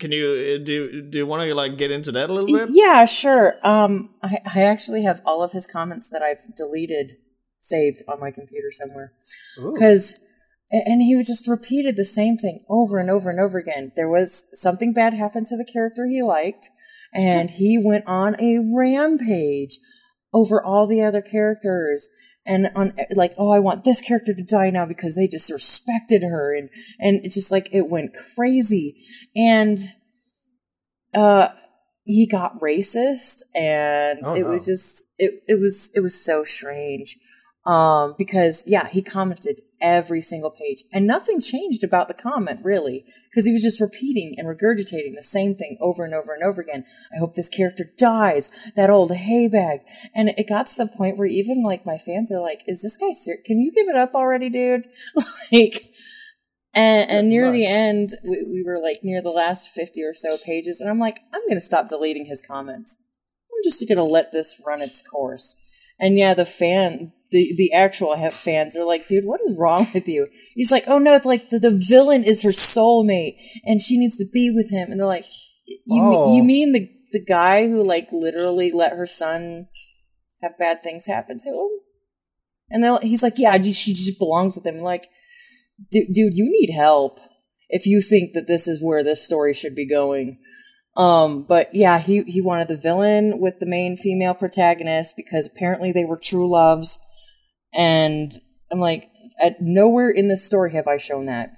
[0.01, 2.71] can you uh, do do you want to like get into that a little bit?
[2.73, 3.55] Yeah, sure.
[3.63, 7.13] Um, I, I actually have all of his comments that I've deleted
[7.59, 9.13] saved on my computer somewhere
[9.73, 10.21] because,
[10.71, 13.93] and he would just repeated the same thing over and over and over again.
[13.95, 16.71] There was something bad happened to the character he liked,
[17.15, 19.79] and he went on a rampage
[20.33, 22.09] over all the other characters.
[22.47, 26.57] And on like, oh, I want this character to die now because they disrespected her,
[26.57, 28.97] and and it just like it went crazy.
[29.37, 29.79] And
[31.13, 31.49] uh
[32.05, 34.49] he got racist and Oh, it no.
[34.49, 37.17] was just it, it was it was so strange
[37.67, 43.05] um because yeah he commented every single page and nothing changed about the comment really
[43.31, 46.61] because he was just repeating and regurgitating the same thing over and over and over
[46.61, 49.81] again i hope this character dies that old hay bag
[50.15, 52.97] and it got to the point where even like my fans are like is this
[52.97, 54.85] guy serious can you give it up already dude
[55.53, 55.91] like
[56.73, 60.37] and, and near the end, we, we were like near the last 50 or so
[60.47, 63.03] pages, and I'm like, I'm going to stop deleting his comments.
[63.51, 65.61] I'm just going to let this run its course.
[65.99, 70.07] And yeah, the fan, the, the actual fans are like, dude, what is wrong with
[70.07, 70.29] you?
[70.55, 74.17] He's like, oh no, it's like the, the villain is her soulmate, and she needs
[74.17, 74.91] to be with him.
[74.91, 75.25] And they're like,
[75.67, 76.35] you, Oh.
[76.35, 79.69] you mean the, the guy who like literally let her son
[80.43, 81.69] have bad things happen to him?
[82.71, 84.81] And they're, he's like, yeah, she just belongs with him.
[84.81, 85.09] Like,
[85.91, 87.19] dude, dude, you need help
[87.69, 90.39] if you think that this is where this story should be going.
[90.97, 95.93] Um, but yeah, he, he wanted the villain with the main female protagonist because apparently
[95.93, 96.99] they were true loves.
[97.73, 98.33] And
[98.71, 99.10] I'm like,
[99.41, 101.57] at nowhere in this story have I shown that,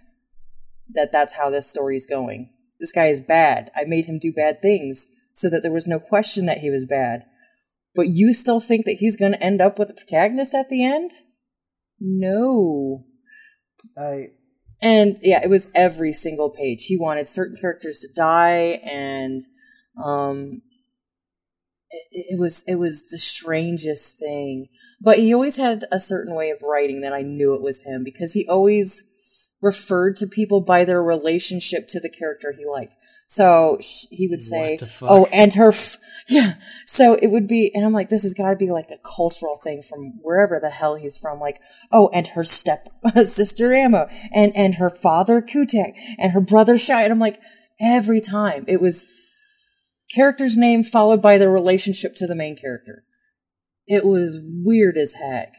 [0.95, 2.51] that that's how this story is going.
[2.80, 3.70] This guy is bad.
[3.76, 6.85] I made him do bad things so that there was no question that he was
[6.85, 7.24] bad.
[7.95, 10.85] But you still think that he's going to end up with the protagonist at the
[10.85, 11.12] end?
[12.01, 13.05] No.
[13.97, 14.30] I
[14.80, 16.87] And yeah, it was every single page.
[16.87, 19.43] He wanted certain characters to die, and
[20.03, 20.62] um,
[21.91, 24.68] it, it was it was the strangest thing.
[25.03, 28.05] But he always had a certain way of writing that I knew it was him
[28.05, 29.05] because he always
[29.61, 32.96] referred to people by their relationship to the character he liked.
[33.26, 33.78] So
[34.11, 35.96] he would say, "Oh, and her, f-.
[36.28, 36.55] yeah."
[36.86, 39.57] So it would be, and I'm like, "This has got to be like a cultural
[39.57, 41.59] thing from wherever the hell he's from." Like,
[41.90, 42.88] "Oh, and her step
[43.24, 47.40] sister Ammo, and and her father Kutek, and her brother Shy." and I'm like,
[47.80, 49.11] every time it was
[50.14, 53.05] character's name followed by their relationship to the main character.
[53.87, 55.55] It was weird as heck.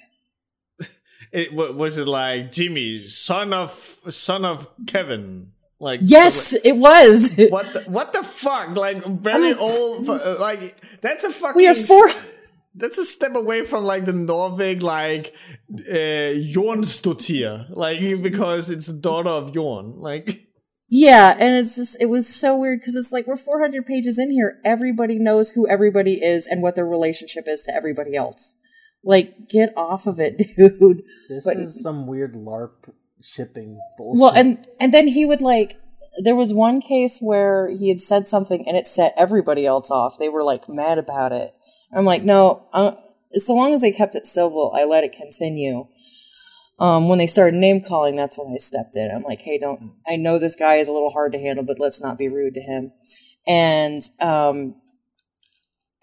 [1.31, 3.71] It was it like Jimmy, son of
[4.09, 7.35] son of Kevin, like Yes, it was.
[7.49, 8.75] What the, what the fuck?
[8.77, 10.07] Like very old.
[10.07, 11.57] Like that's a fucking.
[11.57, 12.07] We have four.
[12.75, 15.35] That's a step away from like the Norvig, like
[15.71, 19.99] uh, Jornstotir, like because it's the daughter of Jorn.
[19.99, 20.47] Like
[20.95, 24.29] Yeah, and it's just it was so weird because it's like we're 400 pages in
[24.29, 24.59] here.
[24.63, 28.57] Everybody knows who everybody is and what their relationship is to everybody else.
[29.03, 31.01] Like, get off of it, dude.
[31.29, 34.21] This But- is some weird LARP shipping bullshit.
[34.21, 35.79] Well, and and then he would like.
[36.23, 40.19] There was one case where he had said something and it set everybody else off.
[40.19, 41.55] They were like mad about it.
[41.91, 42.67] I'm like, no.
[42.71, 42.91] Uh,
[43.31, 45.87] so long as they kept it civil, I let it continue.
[46.79, 49.11] Um, when they started name calling, that's when I stepped in.
[49.11, 49.93] I'm like, hey, don't.
[50.07, 52.55] I know this guy is a little hard to handle, but let's not be rude
[52.55, 52.91] to him.
[53.45, 54.75] And um,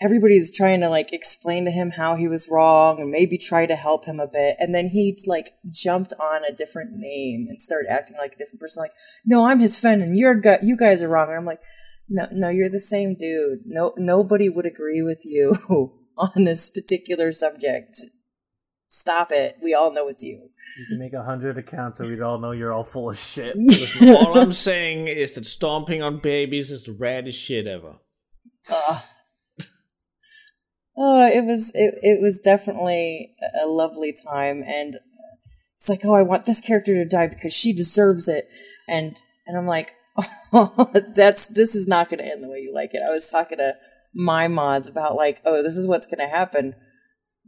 [0.00, 3.76] everybody's trying to like explain to him how he was wrong and maybe try to
[3.76, 7.90] help him a bit and then he like jumped on a different name and started
[7.90, 8.92] acting like a different person like
[9.26, 11.60] no i'm his friend and you're gu- you guys are wrong and i'm like
[12.08, 15.54] no no you're the same dude no nobody would agree with you
[16.16, 18.00] on this particular subject
[18.88, 20.48] stop it we all know it's you
[20.78, 23.56] you can make a hundred accounts so we'd all know you're all full of shit.
[23.56, 27.96] Listen, all I'm saying is that stomping on babies is the raddest shit ever.
[28.70, 29.02] Ugh.
[31.02, 34.96] Oh, it was it, it was definitely a lovely time, and
[35.76, 38.44] it's like, oh, I want this character to die because she deserves it,
[38.86, 39.16] and
[39.46, 39.92] and I'm like,
[40.52, 43.02] oh, that's this is not going to end the way you like it.
[43.06, 43.76] I was talking to
[44.14, 46.74] my mods about like, oh, this is what's going to happen.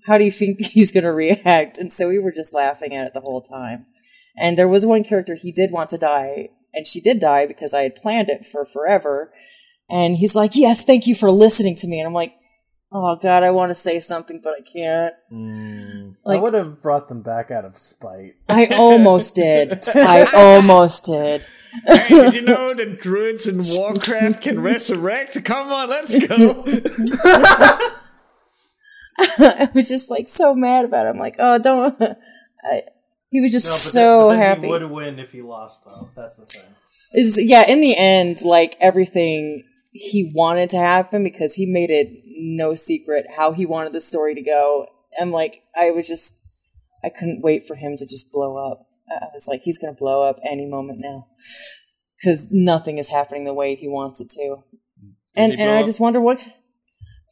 [0.06, 1.78] How do you think he's going to react?
[1.78, 3.86] And so we were just laughing at it the whole time.
[4.36, 7.74] And there was one character he did want to die, and she did die because
[7.74, 9.32] I had planned it for forever.
[9.90, 12.00] And he's like, Yes, thank you for listening to me.
[12.00, 12.34] And I'm like,
[12.90, 15.14] Oh God, I want to say something, but I can't.
[15.30, 16.16] Mm.
[16.26, 18.34] I would have brought them back out of spite.
[18.48, 19.86] I almost did.
[19.94, 21.44] I almost did.
[21.86, 25.42] Hey, did you know that druids in Warcraft can resurrect?
[25.44, 27.98] Come on, let's go.
[29.18, 31.10] I was just like so mad about it.
[31.10, 32.00] I'm like, Oh, don't.
[32.64, 32.82] I,
[33.30, 34.66] he was just No, but so then- but then happy.
[34.66, 36.08] He would win if he lost, though.
[36.16, 36.62] That's the thing.
[37.14, 42.08] is yeah in the end like everything he wanted to happen because he made it
[42.38, 44.86] no secret how he wanted the story to go
[45.18, 46.42] and like i was just
[47.04, 50.22] i couldn't wait for him to just blow up i was like he's gonna blow
[50.26, 51.26] up any moment now
[52.18, 54.56] because nothing is happening the way he wants it to
[55.36, 55.84] and and blow i up?
[55.84, 56.42] just wonder what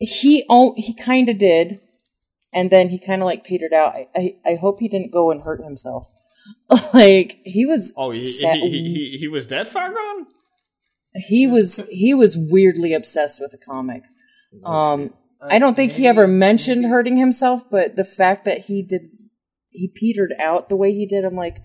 [0.01, 1.81] he oh he kind of did
[2.53, 5.31] and then he kind of like petered out I, I i hope he didn't go
[5.31, 6.09] and hurt himself
[6.95, 8.79] like he was Oh, he, sad- he, he,
[9.11, 10.27] he, he was that far gone?
[11.15, 14.03] he was he was weirdly obsessed with the comic.
[14.65, 19.03] Um, I don't think he ever mentioned hurting himself, but the fact that he did
[19.71, 21.59] he petered out the way he did, I'm like,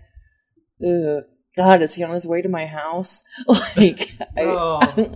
[0.85, 1.23] Ugh,
[1.55, 3.23] God, is he on his way to my house?
[3.77, 5.15] like, I, Oh.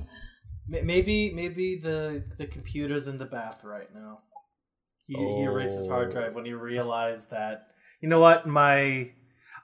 [0.69, 4.19] Ma- maybe maybe the the computer's in the bath right now.
[5.01, 6.11] He, he erased his hard oh.
[6.11, 9.11] drive when he realized that you know what my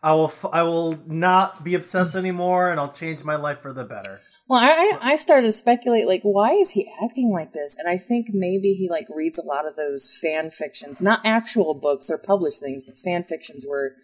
[0.02, 3.74] I will f- I will not be obsessed anymore and I'll change my life for
[3.74, 4.20] the better.
[4.48, 7.76] well, I I I started to speculate like, why is he acting like this?
[7.78, 11.74] And I think maybe he like reads a lot of those fan fictions, not actual
[11.76, 13.96] books or published things, but fan fictions where,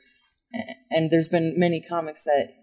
[0.92, 2.54] and there's been many comics that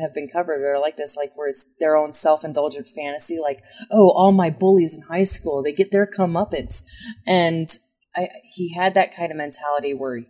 [0.00, 4.10] have been covered or like this, like where it's their own self-indulgent fantasy, like, oh,
[4.10, 6.84] all my bullies in high school, they get their comeuppance.
[7.26, 7.68] And
[8.14, 10.22] I, he had that kind of mentality where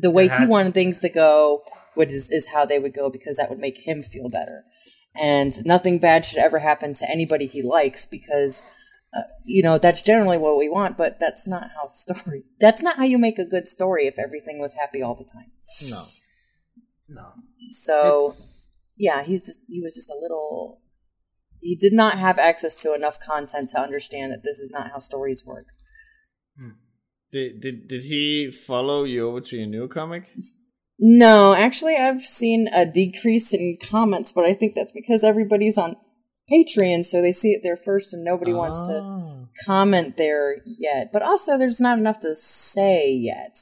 [0.00, 1.62] the way he wanted things to go
[1.96, 4.64] would is, is how they would go because that would make him feel better.
[5.14, 8.68] And nothing bad should ever happen to anybody he likes because,
[9.16, 12.96] uh, you know, that's generally what we want, but that's not how story, that's not
[12.96, 15.52] how you make a good story if everything was happy all the time.
[15.88, 16.02] No.
[17.06, 17.32] No.
[17.70, 20.80] So, It's- yeah, he's just he was just a little
[21.60, 24.98] he did not have access to enough content to understand that this is not how
[24.98, 25.66] stories work.
[27.32, 30.30] Did, did did he follow you over to your new comic?
[31.00, 35.96] No, actually I've seen a decrease in comments, but I think that's because everybody's on
[36.52, 39.46] Patreon so they see it there first and nobody wants to Ah.
[39.66, 41.10] comment there yet.
[41.12, 43.56] But also there's not enough to say yet.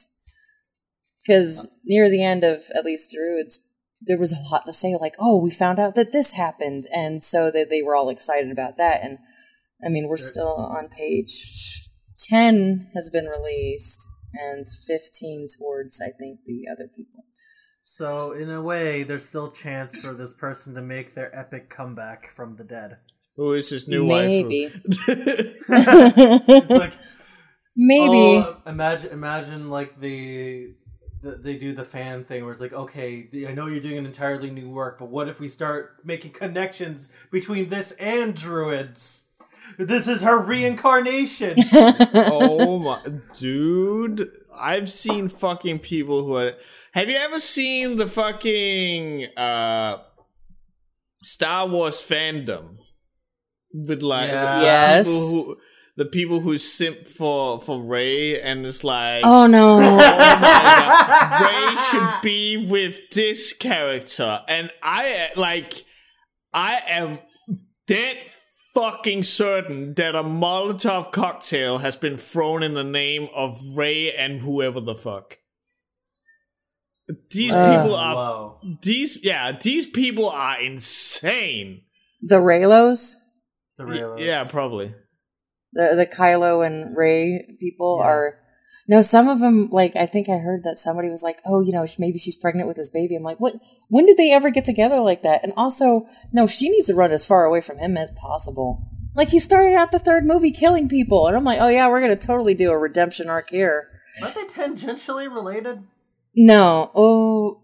[1.25, 3.62] Cuz near the end of at least Druids
[4.05, 7.23] there was a lot to say like, "Oh, we found out that this happened." And
[7.23, 9.17] so that they were all excited about that and
[9.85, 16.39] I mean, we're still on page 10 has been released and 15 towards I think
[16.45, 17.25] the other people.
[17.81, 22.29] So in a way, there's still chance for this person to make their epic comeback
[22.29, 22.97] from the dead.
[23.35, 24.67] Who is his new Maybe.
[24.67, 24.85] wife?
[25.69, 26.93] It's like
[27.75, 28.43] Maybe.
[28.45, 30.82] Oh, imagine, imagine like the, the
[31.23, 34.49] they do the fan thing where it's like, okay, I know you're doing an entirely
[34.51, 39.29] new work, but what if we start making connections between this and druids?
[39.77, 41.55] This is her reincarnation.
[42.13, 42.99] oh my
[43.37, 46.51] dude i've seen fucking people who are
[46.91, 49.97] have you ever seen the fucking uh
[51.23, 52.75] star wars fandom
[53.73, 54.61] with like Yeah.
[54.61, 55.07] Yes.
[55.07, 55.57] people who
[55.95, 59.75] the people who simp for for Rey and it's like Oh no.
[59.81, 65.85] oh my God, Rey should be with this character, and I like
[66.53, 67.19] I am
[67.87, 68.23] dead
[68.73, 74.41] fucking certain that a Molotov cocktail has been thrown in the name of Rey and
[74.41, 75.37] whoever the fuck.
[77.31, 78.59] These Uh, people are Low.
[78.81, 81.81] these yeah these people are insane.
[82.21, 83.15] the Reylos,
[83.77, 84.95] The Y- yeah, probably.
[85.73, 88.07] The the Kylo and Rey people Yeah.
[88.07, 88.39] are.
[88.87, 91.71] No, some of them like I think I heard that somebody was like, "Oh, you
[91.71, 93.55] know, maybe she's pregnant with his baby." I'm like, "What?
[93.89, 97.11] When did they ever get together like that?" And also, no, she needs to run
[97.11, 98.83] as far away from him as possible.
[99.15, 102.01] Like he started out the third movie killing people, and I'm like, "Oh yeah, we're
[102.01, 103.87] gonna totally do a redemption arc here."
[104.21, 105.83] Aren't they tangentially related?
[106.35, 107.61] No, oh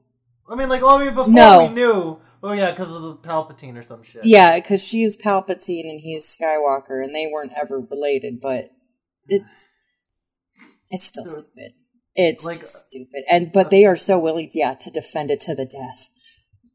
[0.51, 1.65] I mean, like, oh, I mean, before No.
[1.67, 2.17] we knew.
[2.41, 4.25] Oh yeah, because of the Palpatine or some shit.
[4.25, 8.69] yeah, because she's Palpatine and he's Skywalker, and they weren't ever related, but
[9.27, 9.65] it's
[10.89, 11.33] it's still Dude.
[11.33, 11.73] stupid.
[12.15, 15.55] It's Like, just stupid, and but they are so willing, yeah, to defend it to
[15.55, 16.09] the death.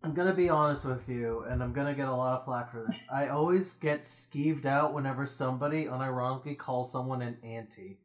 [0.02, 2.86] I'm gonna be honest with you, and I'm gonna get a lot of flack for
[2.88, 3.06] this.
[3.10, 7.98] I always get skeeved out whenever somebody unironically calls someone an anti.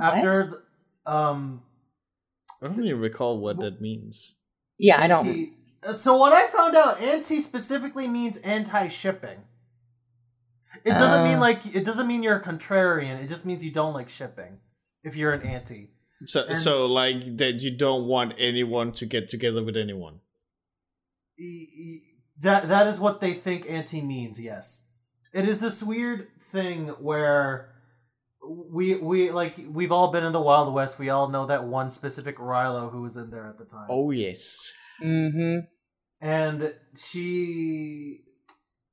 [0.00, 0.62] After,
[1.04, 1.62] the, um,
[2.62, 4.36] I don't even recall what that means.
[4.78, 5.57] Yeah, I don't.
[5.88, 9.38] Anti- So what I found out, anti specifically means anti-shipping.
[10.84, 11.40] It doesn't mean Uh.
[11.40, 13.22] like it doesn't mean you're a contrarian.
[13.22, 14.60] It just means you don't like shipping.
[15.02, 15.90] If you're an anti,
[16.26, 20.20] So And- so like that you don't want anyone to get together with anyone.
[21.38, 22.02] E- e-
[22.40, 24.40] that that is what they think anti means.
[24.40, 24.86] Yes,
[25.32, 27.72] it is this weird thing where
[28.70, 30.98] we we like we've all been in the Wild West.
[30.98, 33.86] We all know that one specific Reylo who was in there at the time.
[33.88, 34.72] Oh yes.
[35.02, 35.66] Mm-hmm.
[36.20, 38.22] And she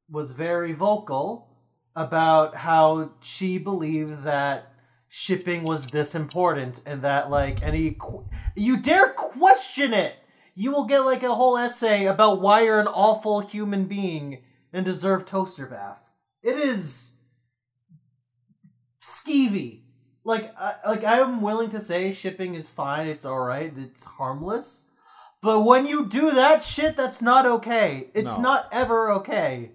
[0.10, 1.50] was very vocal
[1.96, 4.74] about how she believed that
[5.08, 10.16] shipping was this important and that like any qu- you dare question it!
[10.54, 14.86] You will get like a whole essay about why you're an awful human being and
[14.86, 16.04] deserve toaster bath.
[16.44, 17.16] It is
[19.02, 19.82] skeevy.
[20.24, 24.90] Like I, like i'm willing to say shipping is fine it's all right it's harmless
[25.46, 28.08] but when you do that shit, that's not okay.
[28.16, 28.42] It's No.
[28.42, 29.74] not ever okay.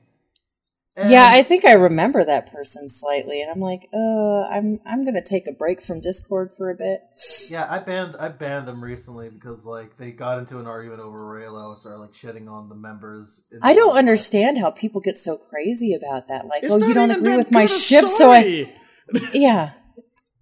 [0.96, 5.24] yeah, I think I remember that person slightly, and I'm like, uh, I'm I'm gonna
[5.24, 7.02] take a break from Discord for a bit.
[7.50, 11.18] yeah, I banned I banned them recently because like they got into an argument over
[11.20, 13.46] Reylo and started like shitting on the members.
[13.52, 16.46] in I don't understand how people get so crazy about that.
[16.46, 18.74] Like, It's oh, you don't agree with my good a ship, so I
[19.32, 19.74] yeah.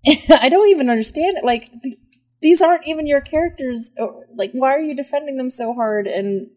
[0.41, 1.45] I don't even understand it.
[1.45, 1.99] Like th-
[2.41, 3.93] these aren't even your characters.
[3.99, 6.07] Or, like, why are you defending them so hard?
[6.07, 6.51] And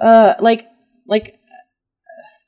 [0.00, 0.66] uh, like,
[1.06, 1.38] like,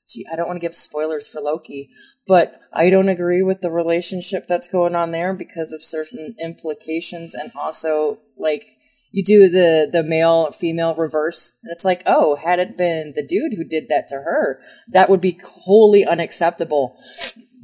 [0.09, 1.90] gee, I don't want to give spoilers for Loki,
[2.26, 7.34] but I don't agree with the relationship that's going on there because of certain implications,
[7.34, 8.66] and also like
[9.12, 13.26] you do the the male female reverse, and it's like, oh, had it been the
[13.26, 16.99] dude who did that to her, that would be wholly unacceptable.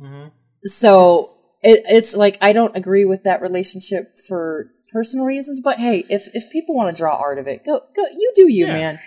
[0.00, 0.30] Mhm.
[0.64, 1.26] So
[1.62, 6.28] it, it's like I don't agree with that relationship for personal reasons, but hey, if
[6.34, 8.72] if people want to draw art of it, go go you do you, Yeah.
[8.72, 8.98] man.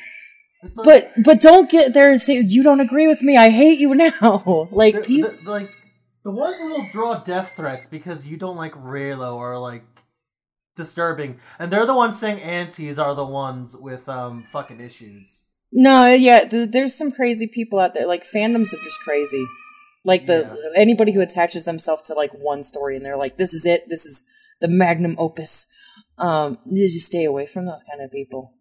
[0.64, 3.38] Like, But but don't get there and say you don't agree with me.
[3.38, 4.68] I hate you now.
[4.72, 5.70] like the, people, the- like
[6.24, 9.84] the ones who will draw death threats because you don't like Reylo are like
[10.76, 15.46] disturbing, and they're the ones saying antis are the ones with um fucking issues.
[15.72, 18.08] no, yeah, th- there's some crazy people out there.
[18.08, 19.46] Like fandoms are just crazy.
[20.06, 23.66] Like the anybody who attaches themselves to like one story and they're like, this is
[23.66, 23.82] it.
[23.90, 24.24] This is
[24.62, 25.68] the magnum opus.
[26.18, 28.54] Um, you just stay away from those kind of people.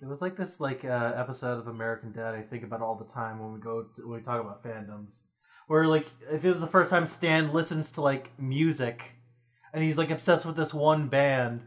[0.00, 3.12] It was like this like uh, episode of American Dad I think about all the
[3.12, 5.24] time when we go to, when we talk about fandoms,
[5.68, 9.16] where like if it was the first time Stan listens to like music,
[9.72, 11.60] and he's like obsessed with this one band,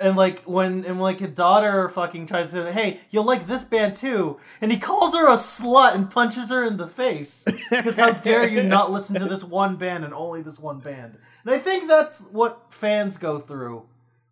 [0.00, 3.64] and like when and like a daughter fucking tries to say, hey, you'll like this
[3.64, 7.96] band too, and he calls her a slut and punches her in the face because
[7.96, 11.54] how dare you not listen to this one band and only this one band, and
[11.54, 13.86] I think that's what fans go through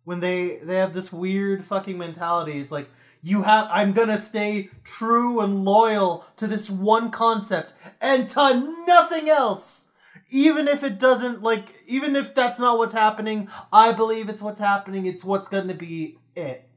[0.05, 2.59] when they they have this weird fucking mentality.
[2.59, 2.89] It's like
[3.21, 9.27] you have I'm gonna stay true and loyal to this one concept and to nothing
[9.27, 9.86] else.
[10.29, 14.59] Even if it doesn't like even if that's not what's happening, I believe it's what's
[14.59, 16.69] happening, it's what's gonna be it.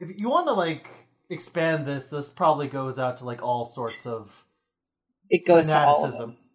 [0.00, 0.88] If you wanna like
[1.30, 4.44] expand this, this probably goes out to like all sorts of
[5.30, 6.20] It goes to all of them.
[6.32, 6.50] fanaticism.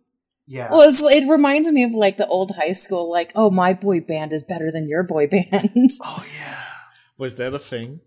[0.52, 0.70] Yeah.
[0.72, 4.00] Well, it's, it reminds me of like the old high school, like, oh, my boy
[4.02, 5.92] band is better than your boy band.
[6.04, 6.64] oh yeah.
[7.18, 8.02] Was that a thing?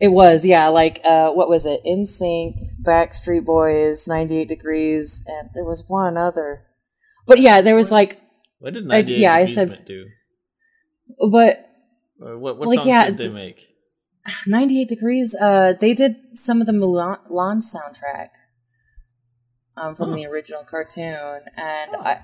[0.00, 1.80] it was, yeah, like, uh, what was it?
[1.86, 6.64] NSYNC, Backstreet Boys, 98 Degrees, and there was one other.
[7.26, 8.20] But yeah, there was like,
[8.58, 10.06] What did I- 98 yeah, I said- do?
[11.30, 11.66] but
[12.20, 13.68] Or what what Like, songs yeah, did they th- make?
[14.46, 17.18] 98 Degrees, uh, they did some of the Mulan,
[17.62, 18.30] soundtrack
[19.76, 20.16] um, from Huh.
[20.16, 22.20] the original cartoon, and I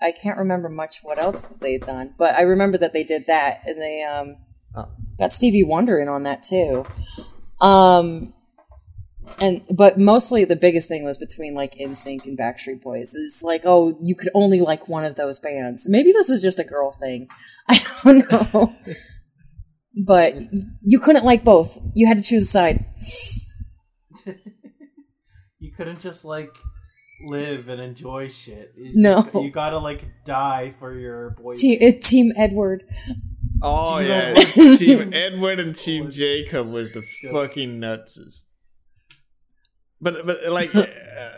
[0.00, 3.26] I can't remember much what else that they'd done, but I remember that they did
[3.26, 4.36] that, and they um,
[4.76, 4.90] Oh.
[5.18, 6.86] got Stevie Wonder in on that too.
[7.60, 8.32] Um,
[9.40, 13.12] and but mostly the biggest thing was between like NSYNC and Backstreet Boys.
[13.14, 15.86] It's like, oh, you could only like one of those bands.
[15.88, 17.28] Maybe this is just a girl thing.
[17.68, 18.74] I don't know.
[20.04, 20.34] but
[20.82, 21.78] you couldn't like both.
[21.94, 22.84] You had to choose a side.
[25.60, 26.50] You couldn't just like
[27.28, 28.72] live and enjoy shit.
[28.76, 29.28] You No.
[29.34, 31.52] you gotta like die for your boy.
[31.54, 32.84] Team, Team Edward.
[33.60, 34.78] Oh Team yeah, Edward.
[34.78, 37.02] Team Edward and Team Jacob was the
[37.32, 38.52] fucking nutsest.
[40.00, 40.86] But but like uh,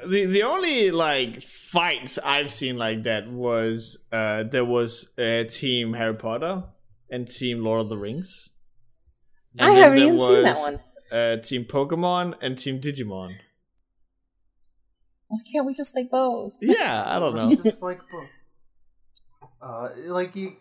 [0.06, 5.94] the the only like fights I've seen like that was uh there was uh, Team
[5.94, 6.64] Harry Potter
[7.10, 8.50] and Team Lord of the Rings.
[9.58, 10.80] And I haven't there even seen that one.
[11.10, 13.34] Uh, Team Pokemon and Team Digimon.
[15.26, 16.56] Why can't we just like both?
[16.60, 17.54] Yeah, I don't know.
[17.62, 18.28] Just like, both.
[19.62, 20.56] uh, like you,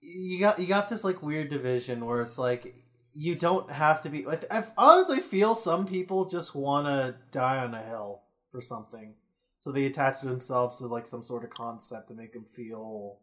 [0.00, 2.74] you got you got this like weird division where it's like
[3.18, 4.24] you don't have to be.
[4.24, 8.22] Like, I honestly feel some people just want to die on a hill
[8.52, 9.14] for something,
[9.58, 13.18] so they attach themselves to like some sort of concept to make them feel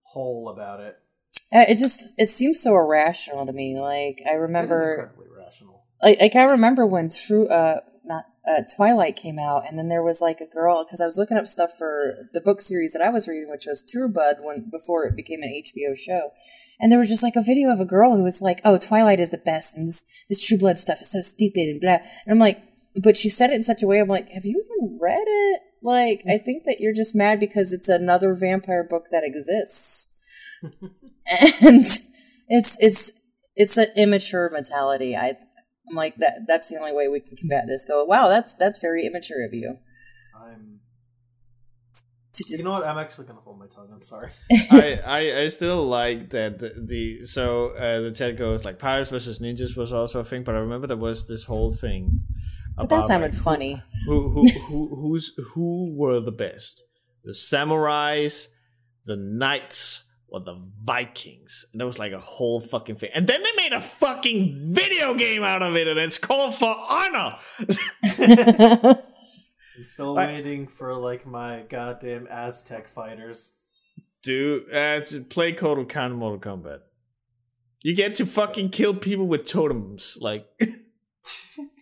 [0.00, 0.98] whole about it.
[1.52, 3.78] Uh, it just it seems so irrational to me.
[3.78, 5.84] Like I remember, incredibly rational.
[6.02, 10.02] like, like I remember when True, uh, not uh, Twilight came out, and then there
[10.02, 13.02] was like a girl because I was looking up stuff for the book series that
[13.02, 16.32] I was reading, which was True Blood, when before it became an HBO show.
[16.80, 19.20] And there was just like a video of a girl who was like, "Oh, Twilight
[19.20, 22.32] is the best, and this this True Blood stuff is so stupid and blah." And
[22.32, 22.62] I'm like,
[22.96, 23.98] but she said it in such a way.
[24.00, 25.60] I'm like, have you even read it?
[25.82, 30.08] Like, I think that you're just mad because it's another vampire book that exists,
[30.62, 31.84] and
[32.48, 33.20] it's it's
[33.54, 35.16] it's an immature mentality.
[35.16, 35.36] I
[35.88, 36.46] I'm like that.
[36.46, 37.84] That's the only way we can combat this.
[37.84, 39.78] Go, wow, that's that's very immature of you
[40.34, 40.73] I'm.
[42.34, 42.86] To just You know what?
[42.86, 43.88] I'm actually gonna hold my tongue.
[43.92, 44.30] I'm sorry.
[44.70, 49.10] I, I I still like that the, the so uh, the chat goes like pirates
[49.10, 52.22] versus ninjas was also a thing, but I remember there was this whole thing.
[52.76, 53.82] But that sounded like, funny.
[54.06, 56.82] Who who who who's who were the best?
[57.22, 58.48] The samurais,
[59.04, 61.64] the knights, or the Vikings?
[61.72, 63.10] And that was like a whole fucking thing.
[63.14, 66.74] And then they made a fucking video game out of it, and it's called For
[66.90, 67.36] Honor.
[69.76, 73.56] I'm still I- waiting for like my goddamn Aztec fighters.
[74.22, 76.80] Dude, uh, play Kotal Khan Mortal Kombat.
[77.82, 80.46] You get to fucking kill people with totems, like.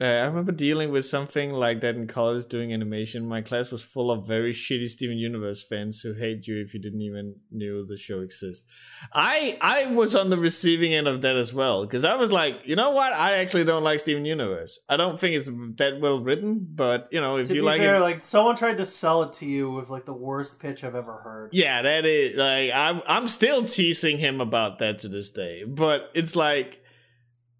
[0.00, 3.26] Uh, I remember dealing with something like that in college doing animation.
[3.26, 6.80] My class was full of very shitty Steven Universe fans who hate you if you
[6.80, 8.66] didn't even knew the show exists.
[9.12, 12.66] I I was on the receiving end of that as well because I was like,
[12.66, 13.12] you know what?
[13.12, 14.78] I actually don't like Steven Universe.
[14.88, 17.96] I don't think it's that well written, but you know, if to you like fair,
[17.96, 20.94] it, like someone tried to sell it to you with like the worst pitch I've
[20.94, 21.50] ever heard.
[21.52, 25.64] yeah, that is like I'm I'm still teasing him about that to this day.
[25.64, 26.79] But it's like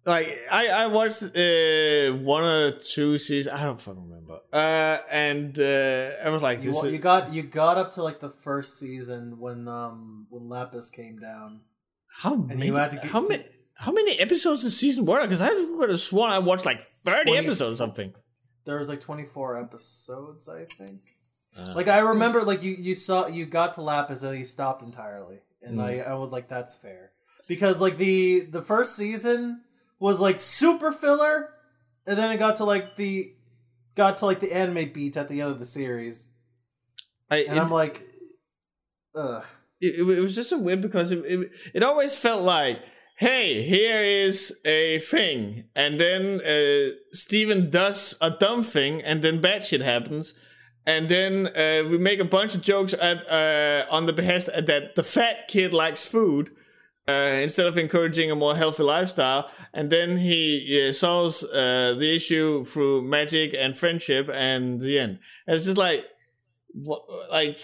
[0.05, 3.55] like I I watched uh one or two seasons.
[3.55, 4.39] I don't fucking remember.
[4.51, 7.91] Uh, and uh, I was like, You, this wa- is you got you got up
[7.93, 11.61] to like the first season when um when Lapis came down.
[12.23, 13.43] how many you had to get how many
[13.75, 15.21] how many episodes a season were?
[15.21, 18.13] Because I could have sworn I watched like thirty 20 episodes or something.
[18.65, 20.99] There was like twenty four episodes, I think.
[21.57, 24.81] Uh, Like I remember, like you you saw you got to Lapis and you stopped
[24.83, 25.83] entirely, and Mm.
[25.89, 27.11] I I was like, that's fair
[27.47, 29.61] because like the the first season
[30.01, 31.53] was like super filler,
[32.05, 33.33] and then it got to like the
[33.95, 36.31] got to like the anime beat at the end of the series,
[37.29, 38.01] I, and it- I'm like,
[39.15, 39.45] ugh.
[39.79, 42.79] it, it was just a weird because it, it, it always felt like
[43.17, 49.39] hey here is a thing and then uh, steven does a dumb thing and then
[49.39, 50.33] bad shit happens
[50.87, 54.95] and then uh, we make a bunch of jokes at uh, on the behest that
[54.95, 56.49] the fat kid likes food
[57.07, 62.15] uh, instead of encouraging a more healthy lifestyle and then he uh, solves uh, the
[62.15, 66.05] issue through magic and friendship and the end And it's just like
[66.73, 67.01] what,
[67.31, 67.57] like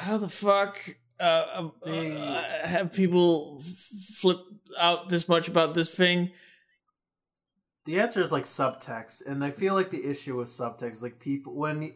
[0.00, 0.78] how the fuck
[1.18, 4.38] uh, uh, uh, have people flip
[4.78, 6.32] out this much about this thing?
[7.86, 11.20] The answer is like subtext, and I feel like the issue with subtext is like
[11.20, 11.94] people when.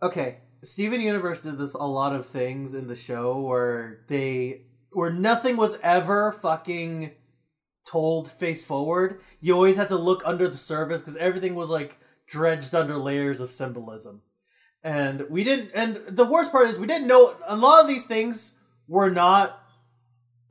[0.00, 4.62] Okay, Steven Universe did this a lot of things in the show where they
[4.92, 7.12] where nothing was ever fucking
[7.86, 9.20] told face forward.
[9.40, 13.40] You always had to look under the surface because everything was like dredged under layers
[13.40, 14.22] of symbolism.
[14.82, 15.70] and we didn't.
[15.74, 19.60] And the worst part is we didn't know a lot of these things were not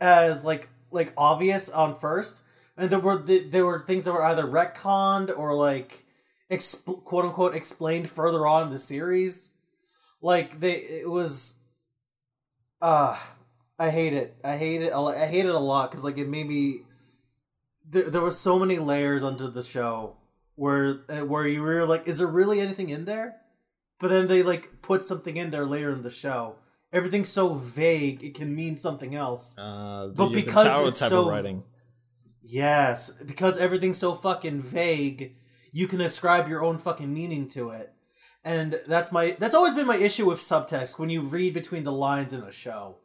[0.02, 2.42] as like like obvious on first,
[2.78, 6.06] and there were there were things that were either retconned or like
[6.52, 9.54] exp- quote unquote explained further on in the series.
[10.22, 11.60] Like they, it was.
[12.82, 13.18] Uh
[13.80, 14.38] I hate it.
[14.44, 14.94] I hate it.
[14.94, 16.82] I hate it a lot because like it made me.
[17.90, 20.18] There, there were so many layers onto the show
[20.56, 23.38] where uh, where you were like, is there really anything in there?
[24.00, 26.56] But then they like put something in there later in the show.
[26.92, 29.56] Everything's so vague; it can mean something else.
[29.58, 31.64] Uh, But because it's type so- of writing.
[32.50, 35.36] Yes, because everything's so fucking vague,
[35.74, 37.92] you can ascribe your own fucking meaning to it.
[38.46, 41.92] And that's my that's always been my issue with subtext when you read between the
[41.92, 42.98] lines in a show.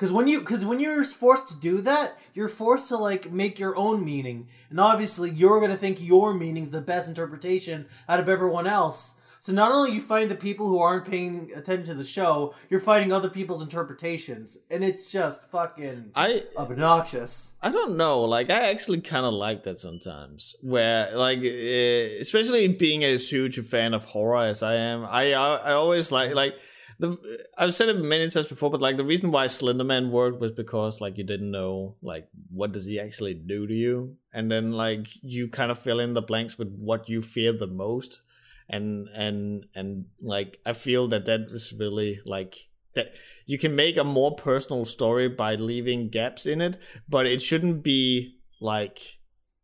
[0.00, 3.58] Cuz when you cuz when you're forced to do that, you're forced to like make
[3.58, 4.48] your own meaning.
[4.70, 9.18] And obviously you're going to think your meaning's the best interpretation out of everyone else.
[9.40, 12.80] So not only you find the people who aren't paying attention to the show, you're
[12.80, 17.58] fighting other people's interpretations, and it's just fucking I obnoxious.
[17.62, 18.22] I don't know.
[18.22, 20.56] Like I actually kind of like that sometimes.
[20.62, 25.34] Where like, uh, especially being as huge a fan of horror as I am, I
[25.34, 26.54] I, I always like like
[27.00, 27.46] the.
[27.58, 31.00] I've said it many times before, but like the reason why Slenderman worked was because
[31.00, 35.06] like you didn't know like what does he actually do to you, and then like
[35.22, 38.20] you kind of fill in the blanks with what you fear the most,
[38.68, 43.14] and and and like I feel that that was really like that
[43.46, 46.76] you can make a more personal story by leaving gaps in it,
[47.08, 49.18] but it shouldn't be like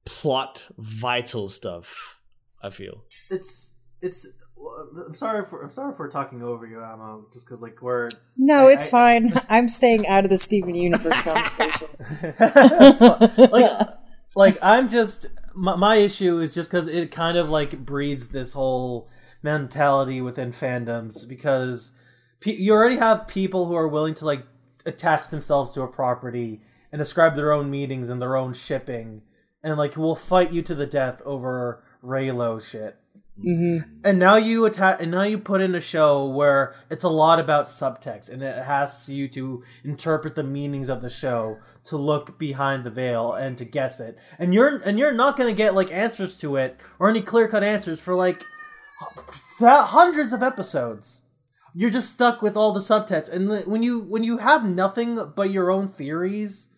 [0.05, 2.21] plot vital stuff.
[2.63, 3.05] I feel.
[3.31, 4.27] it's it's
[5.07, 8.69] I'm sorry for I'm sorry for talking over you, Emma, just because like we're No,
[8.69, 9.33] I- it's I- fine.
[9.49, 11.89] I'm staying out of the Steven Universe conversation.
[13.53, 13.89] Like
[14.35, 18.53] like I'm just my, my issue is just because it kind of like breeds this
[18.53, 19.09] whole
[19.43, 21.97] mentality within fandoms because
[22.41, 24.45] pe- you already have people who are willing to like
[24.85, 26.61] attach themselves to a property
[26.93, 29.23] and ascribe their own meanings and their own shipping
[29.63, 32.97] and like will fight you to the death over Reylo shit.
[33.43, 37.09] Hmm And now you attack, and now you put in a show where it's a
[37.09, 41.97] lot about subtext, and it asks you to interpret the meanings of the show, to
[41.99, 44.19] look behind the veil, and to guess it.
[44.39, 47.63] And you're and you're not gonna get like answers to it or any clear cut
[47.63, 48.39] answers for like
[49.59, 51.27] th- hundreds of episodes.
[51.75, 55.51] You're just stuck with all the subtext, and when you when you have nothing but
[55.51, 56.71] your own theories,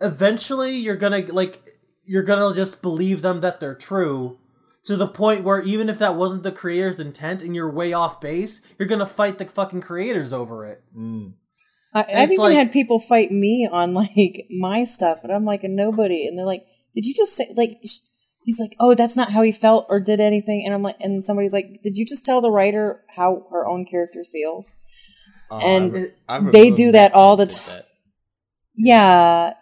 [0.00, 1.60] eventually you're gonna like
[2.04, 4.38] you're gonna just believe them that they're true
[4.84, 8.20] to the point where even if that wasn't the creator's intent and you're way off
[8.20, 10.82] base, you're gonna fight the fucking creators over it.
[10.96, 11.34] Mm.
[11.94, 15.64] I, I've even like- had people fight me on like my stuff, and I'm like
[15.64, 17.98] a nobody, and they're like, "Did you just say like?" sh-
[18.46, 21.24] He's like, "Oh, that's not how he felt or did anything," and I'm like, and
[21.24, 24.74] somebody's like, "Did you just tell the writer how her own character feels?"
[25.50, 25.94] Oh, And
[26.28, 27.82] I re- I they do Matt that all the time.
[28.76, 29.54] Yeah,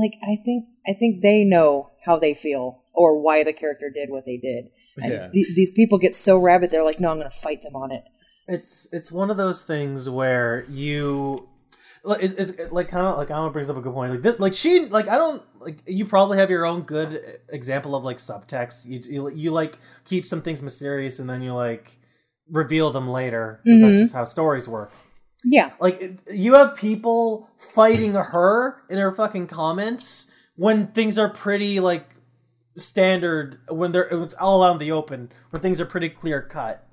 [0.00, 4.08] like I think I think they know how they feel or why the character did
[4.10, 4.70] what they did.
[4.96, 5.28] And Yeah.
[5.32, 7.92] the- these people get so rabid, they're like, "No, I'm going to fight them on
[7.92, 8.02] it."
[8.48, 11.48] It's it's one of those things where you
[12.04, 14.12] like it's, it's like kind of like Alma brings up a good point.
[14.12, 17.94] Like this, like she like I don't like you probably have your own good example
[17.96, 18.86] of like subtext.
[18.86, 21.98] You you, you like keep some things mysterious and then you like
[22.50, 23.60] reveal them later.
[23.64, 23.98] That's Mhm.
[23.98, 24.92] just how stories work.
[25.44, 31.28] Yeah, Like it- you have people fighting her in her fucking comments when things are
[31.28, 32.08] pretty like
[32.76, 36.86] standard when they're it's all out in the open when things are pretty clear cut.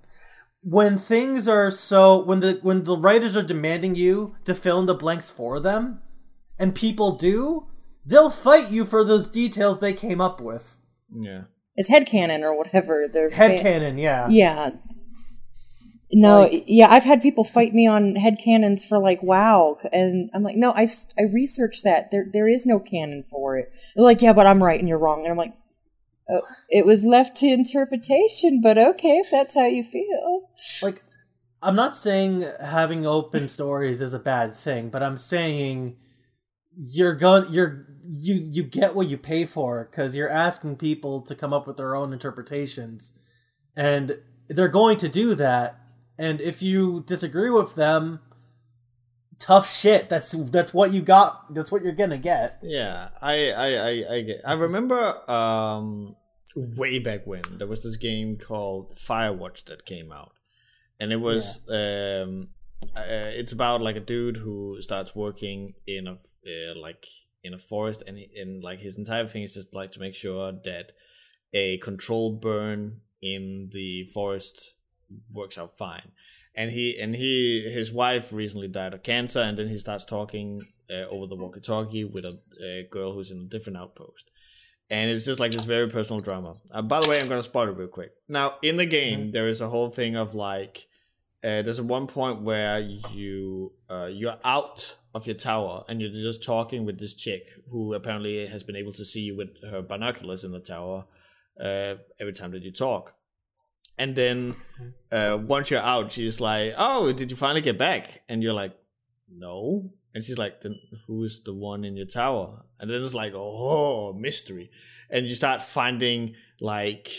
[0.61, 4.85] When things are so when the when the writers are demanding you to fill in
[4.85, 6.01] the blanks for them
[6.57, 7.67] and people do,
[8.05, 10.79] they'll fight you for those details they came up with.
[11.11, 11.43] Yeah.
[11.75, 13.07] it's headcanon or whatever.
[13.11, 14.27] They're fan- Headcanon, yeah.
[14.29, 14.71] Yeah.
[16.15, 20.29] No, Like- yeah, I've had people fight me on head canons for like wow, and
[20.33, 20.85] I'm like, no, i
[21.17, 22.11] i researched that.
[22.11, 23.71] There there is no canon for it.
[23.95, 25.53] They're like, yeah, but I'm right and you're wrong, and I'm like,
[26.29, 30.49] oh, it was left to interpretation, but okay, if that's how you feel.
[30.81, 31.03] like
[31.61, 35.95] I'm not saying having open stories is a bad thing, but I'm saying
[36.75, 41.35] you're going you're you you get what you pay for because you're asking people to
[41.35, 43.17] come up with their own interpretations,
[43.75, 44.19] and
[44.49, 45.79] they're going to do that.
[46.17, 48.19] And if you disagree with them,
[49.39, 50.09] tough shit.
[50.09, 51.53] That's that's what you got.
[51.53, 52.59] That's what you're gonna get.
[52.61, 56.15] Yeah, I I I I, get, I remember um
[56.55, 60.33] way back when there was this game called Firewatch that came out,
[60.99, 62.49] and it was um
[62.95, 67.07] uh, it's about like a dude who starts working in a uh, like
[67.43, 70.51] in a forest, and and like his entire thing is just like to make sure
[70.63, 70.93] that
[71.53, 74.75] a controlled burn in the forest
[75.31, 76.11] works out fine.
[76.55, 80.61] And he and he his wife recently died of cancer, and then he starts talking
[80.89, 84.31] uh, over the walkie-talkie with a, a girl who's in a different outpost,
[84.89, 86.55] and it's just like this very personal drama.
[86.71, 88.11] Uh, by the way, I'm gonna spoil it real quick.
[88.27, 90.87] Now, in the game, there is a whole thing of like,
[91.43, 96.09] uh, there's a one point where you uh, you're out of your tower and you're
[96.09, 99.81] just talking with this chick who apparently has been able to see you with her
[99.81, 101.05] binoculars in the tower
[101.59, 103.15] uh, every time that you talk.
[103.97, 104.55] And then
[105.11, 108.75] uh, once you're out, she's like, "Oh, did you finally get back?" And you're like,
[109.29, 113.13] "No." And she's like, "Then who is the one in your tower?" And then it's
[113.13, 114.71] like, "Oh, mystery."
[115.09, 117.09] And you start finding like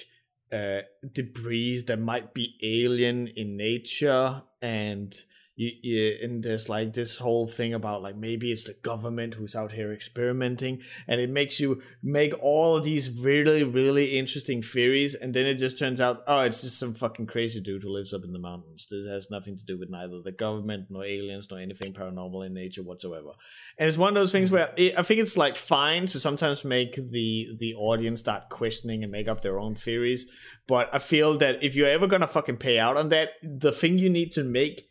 [0.53, 0.83] uh,
[1.13, 5.15] debris that might be alien in nature, and
[5.57, 9.55] you, you and there's like this whole thing about like maybe it's the government who's
[9.55, 15.15] out here experimenting and it makes you make all of these really really interesting theories
[15.15, 18.13] and then it just turns out oh it's just some fucking crazy dude who lives
[18.13, 18.87] up in the mountains.
[18.91, 22.55] This has nothing to do with neither the government nor aliens nor anything paranormal in
[22.55, 23.31] nature whatsoever.
[23.79, 24.57] And it's one of those things mm-hmm.
[24.57, 29.03] where it, i think it's like fine to sometimes make the the audience start questioning
[29.03, 30.27] and make up their own theories
[30.67, 33.99] but i feel that if you're ever gonna fucking pay out on that the thing
[33.99, 34.89] you need to make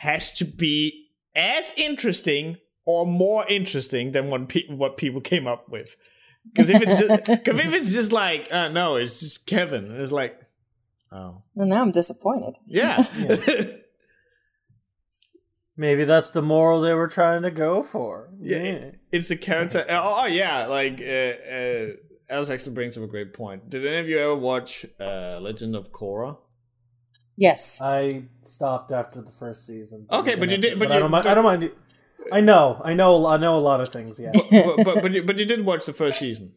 [0.00, 2.56] has to be as interesting
[2.86, 5.94] or more interesting than what, pe- what people came up with.
[6.46, 10.10] Because if it's just, cause if it's just like, uh, no, it's just Kevin, it's
[10.12, 10.40] like,
[11.12, 12.54] oh, Well, now I'm disappointed.
[12.66, 13.02] yeah,
[15.76, 18.28] Maybe that's the moral they were trying to go for.
[18.40, 18.90] Yeah.
[19.12, 19.84] it's the character.
[19.88, 21.86] Oh, oh, yeah, like uh, uh,
[22.28, 23.70] Alice actually brings up a great point.
[23.70, 26.36] Did any of you ever watch uh, Legend of Korra?
[27.40, 27.80] Yes.
[27.80, 30.06] I stopped after the first season.
[30.12, 31.24] Okay, but you did- but I you- don't mind.
[31.24, 31.72] but- I don't mind.
[32.30, 32.80] I know.
[32.84, 33.26] I know.
[33.26, 34.20] I know a lot of things.
[34.20, 34.32] Yeah.
[34.34, 36.52] but, but, but, you, but you did watch the first season.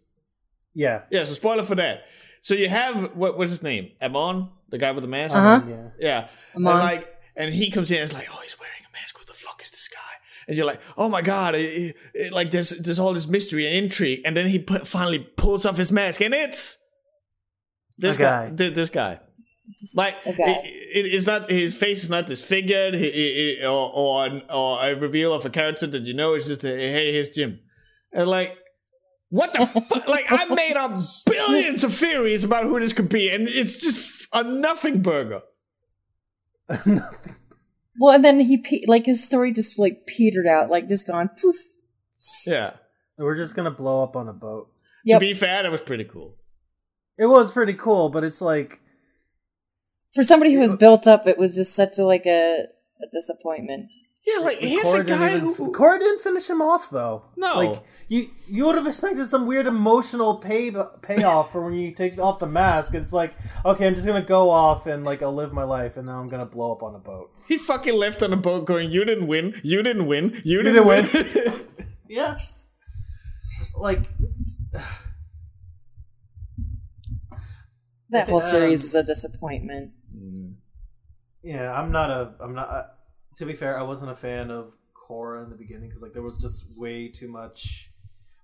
[0.76, 1.04] yeah.
[1.10, 2.04] Yeah, so spoiler for that.
[2.42, 3.92] So you have what was his name?
[4.02, 5.36] Amon, the guy with the mask.
[5.38, 5.62] Uh-huh.
[5.70, 5.88] Yeah.
[6.08, 6.28] Yeah,
[6.58, 6.74] Amon.
[6.74, 9.18] and like, and he comes in and it's like, oh, he's wearing a mask.
[9.18, 10.14] Who the fuck is this guy?
[10.50, 13.66] And you're like, oh my god, it, it- it- like there's there's all this mystery
[13.66, 16.78] and intrigue, and then he pu- finally pulls off his mask, and it's
[17.98, 18.50] this A guy.
[18.50, 18.56] guy.
[18.58, 19.20] thi- this guy.
[19.96, 20.62] Like a guy.
[20.64, 24.84] it- it- it's not his face is not disfigured, he- he- he- or or or
[24.86, 26.34] a reveal of a character that you know.
[26.36, 27.60] It's just a, hey, here's Jim,
[28.12, 28.58] and like.
[29.30, 30.08] What the fuck?
[30.08, 30.92] Like, I made up
[31.26, 35.42] billions of theories about who this could be, and it's just a nothing burger.
[36.70, 37.02] Nothing.
[38.00, 41.30] Well, and then he pe- like his story just like petered out, like just gone
[41.40, 41.56] poof.
[42.48, 42.78] Yeah.
[43.20, 44.70] We're just gonna blow up on a boat.
[45.06, 45.16] Yep.
[45.16, 46.36] To be fair, that was pretty cool.
[47.20, 48.82] It was pretty cool, but it's like
[50.14, 52.66] For somebody who was built up, it was just such a like a,
[53.02, 53.90] a disappointment.
[54.26, 55.72] Yeah, like here's Korra a didn't guy even- who.
[55.74, 57.26] Korra didn't finish him off though.
[57.36, 57.56] No.
[57.58, 60.72] like you you would have expected some weird emotional pay
[61.02, 62.94] payoff for when he takes off the mask.
[62.94, 63.34] It's like
[63.66, 66.30] okay, I'm just gonna go off and like I'll live my life, and now I'm
[66.30, 67.32] gonna blow up on a boat.
[67.50, 69.60] He fucking left on a boat going, "You didn't win.
[69.62, 70.40] You didn't win.
[70.46, 71.54] You, didn't didn't, win." win."
[72.08, 72.36] Yeah,
[73.76, 74.04] like
[78.10, 79.92] That If it- whole series um, is a disappointment.
[81.44, 82.70] Yeah, I'm not a I'm not.
[82.70, 82.84] Uh,
[83.38, 86.22] to be fair, I wasn't a fan of Korra in the beginning because like there
[86.22, 87.90] was just way too much.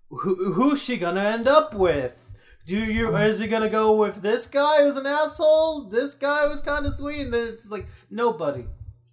[0.10, 2.26] Who who's she gonna end up with?
[2.66, 5.90] Do you is he gonna go with this guy who's an asshole?
[5.90, 8.66] This guy who's kind of sweet, and then it's just like nobody.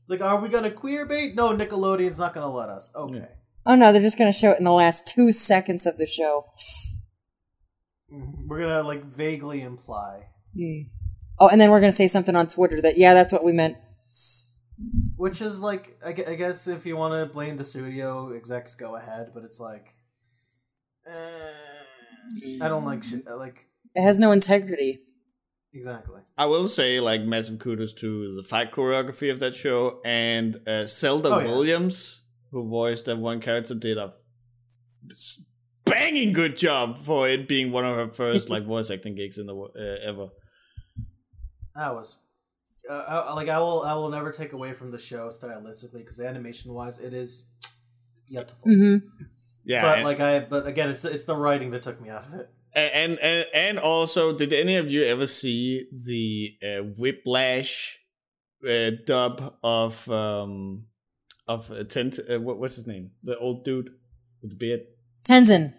[0.08, 1.34] Like, are we gonna queer bait?
[1.34, 2.92] No, Nickelodeon's not gonna let us.
[2.94, 3.28] Okay,
[3.68, 6.06] Oh no, they're just going to show it in the last two seconds of the
[6.06, 6.46] show.
[8.46, 10.82] we're gonna like vaguely imply, Hmm.
[11.38, 13.52] Oh, and then we're going to say something on Twitter that yeah, that's what we
[13.52, 13.76] meant.
[15.16, 19.30] which is like I guess if you want to blame the studio execs, go ahead,
[19.34, 19.88] but it's like.
[21.06, 23.26] eh, I don't like shit.
[23.26, 25.00] Like It has no integrity.
[25.72, 26.20] exactly.
[26.38, 30.84] I will say, like, massive kudos to the fight choreography of that show and uh,
[30.86, 31.46] Zelda Oh, yeah.
[31.46, 34.12] Williams, who voiced that one character, did a
[35.84, 39.46] banging good job for it being one of her first like voice acting gigs in
[39.46, 40.28] the wo- uh, ever.
[41.76, 42.16] That was
[42.88, 46.20] uh, I, like I will I will never take away from the show stylistically because
[46.20, 47.48] animation wise it is
[48.28, 48.58] beautiful.
[48.64, 48.96] hmm
[49.64, 52.26] Yeah, But and, like I but again it's it's the writing that took me out
[52.26, 52.48] of it.
[52.74, 57.98] and and and also, did any of you ever see the uh, Whiplash
[58.68, 60.84] uh, dub of um
[61.48, 62.18] of uh, Tent?
[62.18, 63.10] Uh, what, what's his name?
[63.22, 63.90] The old dude
[64.42, 64.80] with the beard.
[65.28, 65.72] Tenzin.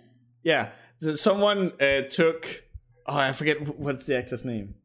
[0.43, 2.63] Yeah, so someone uh, took.
[3.05, 4.75] Oh, I forget what's the actor's name.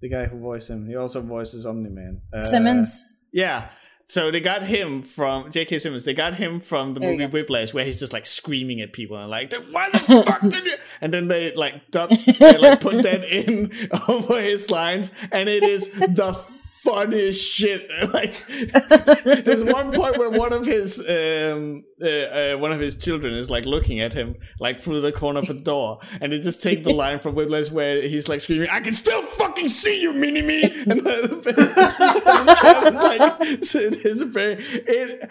[0.00, 0.86] The guy who voiced him.
[0.86, 2.22] He also voices Omni Man.
[2.32, 3.04] Uh, Simmons.
[3.32, 3.68] Yeah.
[4.10, 5.78] So they got him from J.K.
[5.78, 6.04] Simmons.
[6.04, 7.26] They got him from the There movie.
[7.26, 10.74] Whiplash, where he's just like screaming at people and like, "Why the fuck did you?"
[11.00, 13.70] And then they like they like put that in
[14.08, 16.32] over his lines, and it is the
[16.84, 17.88] funniest shit.
[18.12, 18.44] Like,
[19.44, 23.50] there's one point where one of his um uh, uh, one of his children is
[23.50, 26.82] like looking at him like through the corner of the door, and they just take
[26.82, 30.42] the line from Whiplash where he's like screaming, "I can still fucking see you, mini
[30.42, 31.40] me!" And the
[33.02, 35.30] like, it is very it.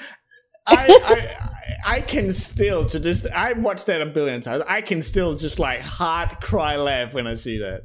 [0.67, 4.63] I, I I can still to this I watched that a billion times.
[4.67, 7.83] I can still just like hard cry laugh when I see that.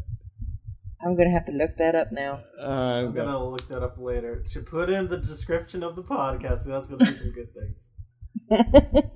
[1.05, 2.41] I'm gonna have to look that up now.
[2.59, 4.43] Uh, I'm gonna look that up later.
[4.49, 6.61] Should put in the description of the podcast.
[6.61, 7.95] So that's gonna be some good things.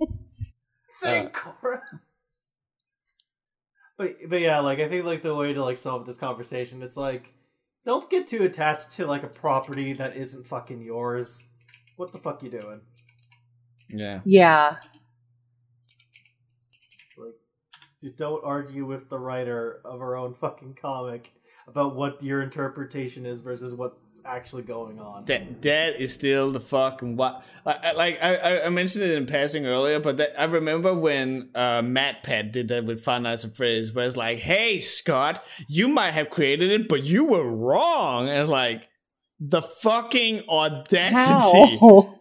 [1.02, 1.82] Thank Cora.
[3.96, 6.96] But but yeah, like I think like the way to like solve this conversation, it's
[6.96, 7.32] like
[7.84, 11.52] don't get too attached to like a property that isn't fucking yours.
[11.96, 12.82] What the fuck you doing?
[13.88, 14.20] yeah.
[14.26, 14.76] Yeah.
[17.00, 21.32] It's like don't argue with the writer of our own fucking comic
[21.68, 25.26] about what your interpretation is versus what's actually going on.
[25.26, 27.44] That that is still the fucking what.
[27.64, 31.50] Like, like I, I- I mentioned it in passing earlier, but that, I remember when
[31.54, 35.88] uh, MatPat did that with Five Nights at Freddy's, where it's like, "Hey Scott, you
[35.88, 38.88] might have created it, but you were wrong." And it's like
[39.38, 41.76] the fucking audacity.
[41.80, 42.14] How?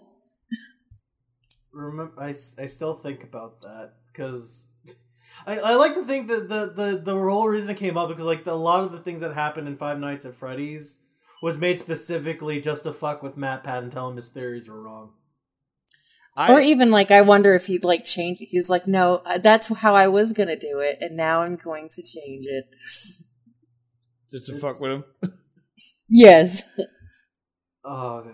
[1.71, 4.71] remember I, s- I still think about that because
[5.47, 8.25] I, I like to think that the, the the whole reason it came up because
[8.25, 11.01] like the, a lot of the things that happened in Five Nights at Freddy's
[11.41, 15.11] was made specifically just to fuck with MatPat and tell him his theories were wrong.
[16.35, 18.49] I, or even like, I wonder if he'd like change it.
[18.51, 21.87] He's like, no, uh, that's how I was gonna do it, and now I'm going
[21.89, 22.65] to change it.
[24.29, 25.03] just to fuck with him.
[26.09, 26.63] Yes.
[27.83, 28.25] Oh,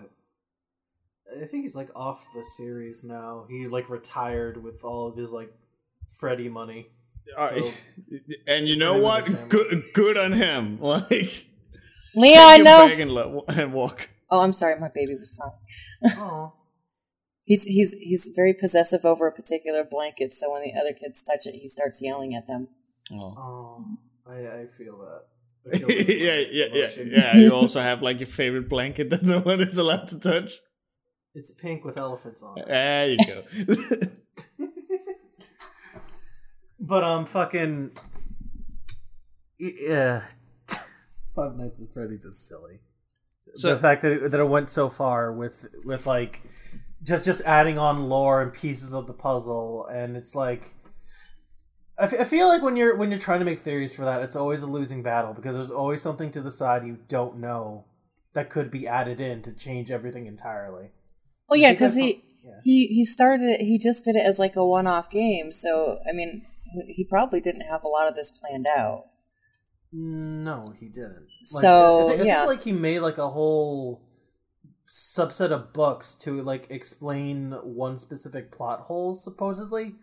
[1.28, 3.46] I think he's like off the series now.
[3.50, 5.52] He like retired with all of his like
[6.16, 6.93] Freddy money.
[7.36, 7.70] Uh, So-
[8.46, 9.24] and you know what?
[9.50, 10.78] Good, good on him.
[10.80, 11.46] Like, take
[12.16, 12.88] Leon, your no.
[12.88, 14.08] and, lo- and walk.
[14.30, 15.52] Oh, I'm sorry, my baby was crying.
[16.18, 16.52] Oh,
[17.46, 21.44] He's he's he's very possessive over a particular blanket, so when the other kids touch
[21.46, 22.68] it, he starts yelling at them.
[23.12, 23.34] Oh.
[23.36, 23.84] oh,
[24.26, 25.22] I, I feel that.
[25.74, 27.36] I feel that yeah, yeah, yeah, yeah.
[27.36, 30.52] You also have like your favorite blanket that no one is allowed to touch.
[31.34, 32.66] It's pink with elephants on it.
[32.66, 34.66] There you go.
[36.78, 37.92] But um, fucking
[39.58, 40.24] yeah.
[41.36, 42.80] Five Nights at Freddy's is silly.
[43.54, 46.42] So- the fact that it, that it went so far with with like
[47.02, 50.74] just just adding on lore and pieces of the puzzle, and it's like
[51.98, 54.22] I, f- I feel like when you're when you're trying to make theories for that,
[54.22, 57.84] it's always a losing battle because there's always something to the side you don't know
[58.32, 60.90] that could be added in to change everything entirely.
[61.48, 62.60] Well, yeah, because he yeah.
[62.64, 63.60] he he started it.
[63.60, 65.52] He just did it as like a one-off game.
[65.52, 66.44] So I mean,
[66.88, 69.04] he probably didn't have a lot of this planned out.
[69.92, 71.26] No, he didn't.
[71.54, 72.44] Like, So, I, thi- I yeah.
[72.44, 74.02] like he made like a whole
[74.88, 79.94] subset of books to like explain one specific plot hole, supposedly.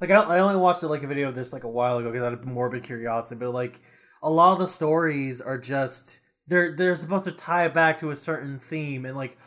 [0.00, 2.26] Like I, I only watched like a video of this like a while ago because
[2.26, 3.80] I had morbid curiosity, but like
[4.22, 8.16] a lot of the stories are just they're they're supposed to tie back to a
[8.16, 9.38] certain theme and like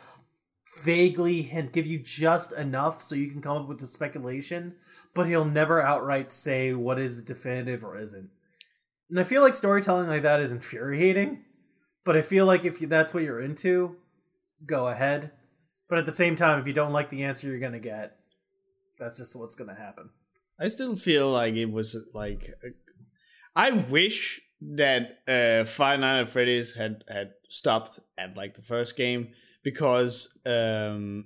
[0.82, 4.74] vaguely hint give you just enough so you can come up with a speculation,
[5.18, 8.30] but he'll never outright say what is definitive or isn't.
[9.10, 11.42] And I feel like storytelling like that is infuriating,
[12.04, 13.96] but I feel like if you, that's what you're into,
[14.64, 15.32] go ahead.
[15.88, 18.16] But at the same time, if you don't like the answer you're gonna get,
[18.96, 20.10] that's just what's gonna happen.
[20.60, 22.54] I still feel like it was like
[23.56, 24.40] I wish
[24.76, 29.30] that uh Five Nights at Freddy's had had stopped at like the first game
[29.64, 31.24] because um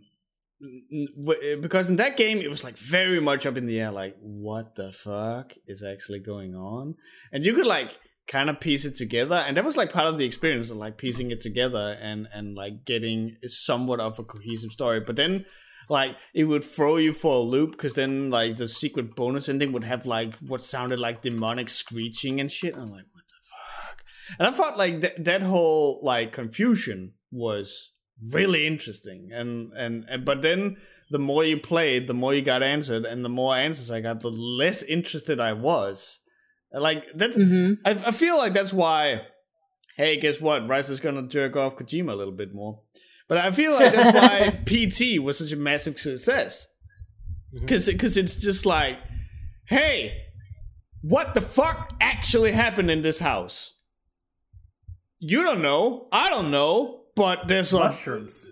[1.61, 4.77] because in that game it was like very much up in the air like what
[4.77, 6.95] the fuck is actually going on?
[7.33, 7.99] And you could like
[8.29, 10.97] kind of piece it together and that was like part of the experience of like
[10.97, 15.01] piecing it together and and like getting somewhat of a cohesive story.
[15.01, 15.47] But then
[15.89, 19.73] like it would throw you for a loop because then like the secret bonus ending
[19.73, 22.75] would have like what sounded like demonic screeching and shit.
[22.75, 24.05] And i'm like what the fuck?
[24.39, 27.92] And i thought like th- that whole like confusion was
[28.31, 30.77] really interesting and, and and but then
[31.11, 34.21] the more you played the more you got answered and the more answers i got
[34.21, 36.21] the less interested i was
[36.73, 37.75] like that's Mm-hmm.
[37.85, 39.23] I, I feel like that's why.
[39.97, 40.69] Hey, guess what?
[40.69, 42.81] Rice is gonna jerk off Kojima a little bit more.
[43.29, 46.69] But I feel like that's why PT was such a massive success.
[47.53, 48.99] Because because it's just like,
[49.67, 50.23] hey,
[51.03, 53.75] what the fuck actually happened in this house?
[55.19, 56.09] You don't know.
[56.11, 57.02] I don't know.
[57.15, 58.51] But there's a Mushrooms.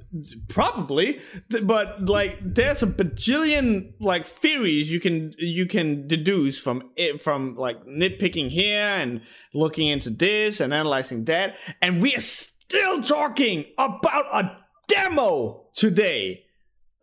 [0.49, 1.21] probably
[1.63, 7.55] but like there's a bajillion like theories you can you can deduce from it from
[7.55, 9.23] like nitpicking here and
[9.55, 14.59] looking into this and analyzing that and we are still talking about a
[14.89, 16.45] demo today.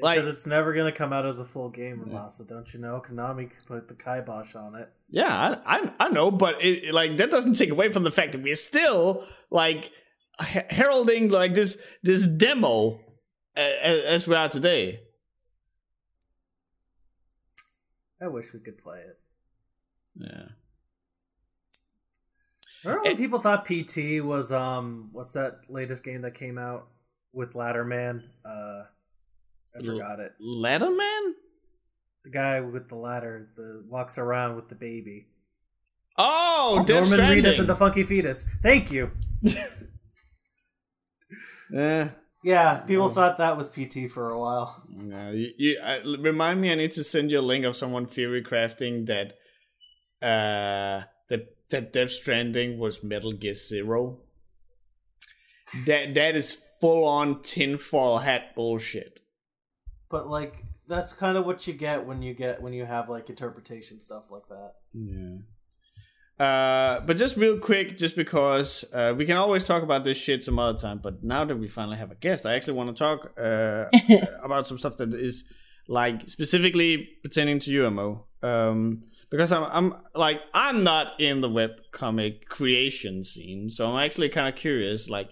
[0.00, 2.46] like it's never gonna come out as a full game, Masa.
[2.46, 3.02] Don't you know?
[3.06, 4.90] Konami put the kibosh on it.
[5.08, 5.28] Yeah,
[5.64, 8.42] I I, I know, but it, like that doesn't take away from the fact that
[8.42, 9.92] we're still like
[10.40, 13.00] heralding like this this demo
[13.56, 15.00] as, as we are today.
[18.20, 19.18] I wish we could play it.
[20.16, 20.48] Yeah.
[22.84, 26.88] Remember when people thought PT was um what's that latest game that came out
[27.32, 28.22] with Ladderman?
[28.44, 28.84] Uh
[29.76, 30.32] I forgot it.
[30.40, 31.32] Ladderman?
[32.24, 35.26] The guy with the ladder, the walks around with the baby.
[36.16, 38.48] Oh, oh Norman Reedus and the Funky Fetus.
[38.62, 39.10] Thank you.
[41.74, 42.10] yeah.
[42.44, 44.82] Yeah, people thought that was PT for a while.
[44.90, 46.70] Yeah, you, you uh, remind me.
[46.70, 49.32] I need to send you a link of someone theory crafting that
[50.20, 54.20] uh that that Death Stranding was Metal Gear Zero.
[55.86, 59.20] That that is full on tinfoil hat bullshit.
[60.10, 63.30] But like that's kind of what you get when you get when you have like
[63.30, 64.72] interpretation stuff like that.
[64.92, 65.38] Yeah.
[66.38, 70.42] Uh, but just real quick, just because uh, we can always talk about this shit
[70.42, 72.98] some other time, but now that we finally have a guest, I actually want to
[72.98, 73.84] talk uh,
[74.42, 75.44] about some stuff that is
[75.88, 78.26] like specifically pertaining to UMO.
[78.42, 84.04] Um, because I'm, I'm like, I'm not in the web comic creation scene, so I'm
[84.04, 85.28] actually kind of curious, like,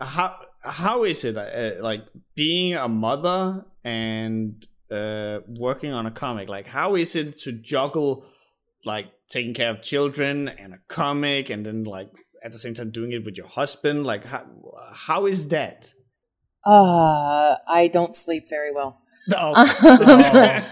[0.00, 2.04] how how is it uh, like
[2.36, 6.48] being a mother and uh, working on a comic?
[6.48, 8.24] Like, how is it to juggle?
[8.84, 12.08] Like taking care of children and a comic and then like
[12.44, 14.44] at the same time doing it with your husband like how
[14.94, 15.92] how is that
[16.64, 19.00] uh i don't sleep very well
[19.34, 19.52] oh.
[19.56, 20.64] oh.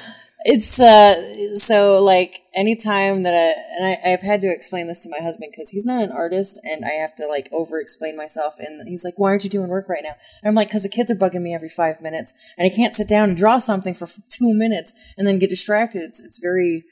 [0.49, 5.11] it's uh so like anytime that i and I, i've had to explain this to
[5.11, 8.55] my husband because he's not an artist and i have to like over explain myself
[8.59, 10.89] and he's like why aren't you doing work right now and i'm like because the
[10.89, 13.95] kids are bugging me every five minutes and i can't sit down and draw something
[13.95, 16.85] for two minutes and then get distracted it's it's very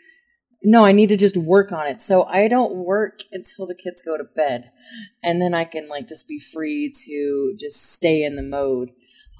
[0.64, 2.00] no, I need to just work on it.
[2.00, 4.70] So I don't work until the kids go to bed.
[5.22, 8.90] And then I can like just be free to just stay in the mode.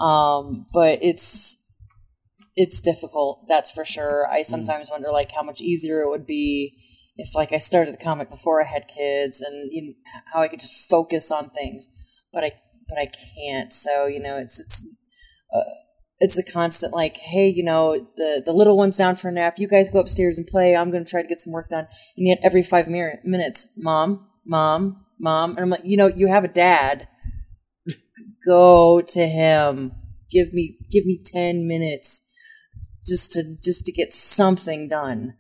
[0.01, 1.61] Um, but it's
[2.57, 4.29] it's difficult, that's for sure.
[4.31, 4.47] I mm.
[4.47, 6.77] sometimes wonder like how much easier it would be
[7.17, 10.49] if like I started the comic before I had kids and you know, how I
[10.49, 11.89] could just focus on things.
[12.33, 12.53] But I
[12.89, 13.73] but I can't.
[13.73, 14.87] So, you know, it's it's
[15.55, 15.63] uh,
[16.21, 19.59] it's a constant like, hey, you know, the the little one's down for a nap.
[19.59, 20.77] You guys go upstairs and play.
[20.77, 21.87] I'm going to try to get some work done.
[22.17, 26.29] And yet, every five mir- minutes, mom, mom, mom, and I'm like, you know, you
[26.29, 27.09] have a dad.
[28.47, 29.93] go to him.
[30.31, 32.23] Give me give me ten minutes
[33.07, 35.35] just to just to get something done.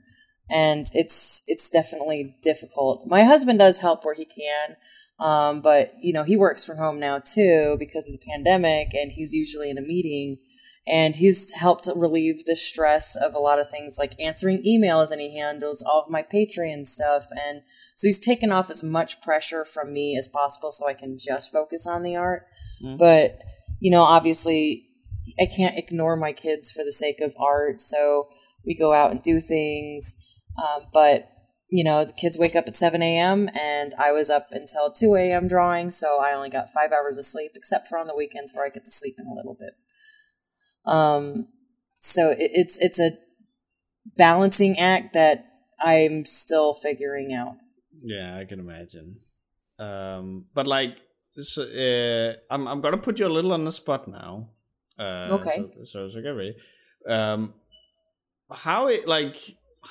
[0.50, 3.06] And it's it's definitely difficult.
[3.06, 4.76] My husband does help where he can.
[5.20, 9.12] Um, but you know he works from home now too because of the pandemic, and
[9.12, 10.38] he's usually in a meeting
[10.86, 15.20] and he's helped relieve the stress of a lot of things like answering emails and
[15.20, 17.26] he handles all of my patreon stuff.
[17.30, 17.62] And
[17.96, 21.52] so he's taken off as much pressure from me as possible so i can just
[21.52, 22.46] focus on the art.
[22.82, 22.96] Mm-hmm.
[22.96, 23.38] but
[23.80, 24.88] you know obviously
[25.40, 27.80] i can't ignore my kids for the sake of art.
[27.80, 28.28] So
[28.66, 30.16] we go out and do things.
[30.58, 31.30] Um, but
[31.70, 35.14] you know the kids wake up at 7 a.m and i was up until 2
[35.14, 35.90] a.m drawing.
[35.90, 38.68] So i only got five hours of sleep except for on the weekends where i
[38.68, 39.72] get to sleep in a little bit
[40.84, 41.48] um,
[41.98, 43.12] so it, it's it's a
[44.16, 45.46] balancing act that
[45.80, 47.56] I'm still figuring out.
[48.02, 49.18] Yeah, I can imagine.
[49.78, 50.98] Um, but like,
[51.38, 54.50] so, uh, I'm I'm gonna put you a little on the spot now.
[54.98, 55.56] Uh, okay.
[55.56, 56.54] So, so, so get ready.
[57.08, 57.54] Um,
[58.50, 59.36] how it like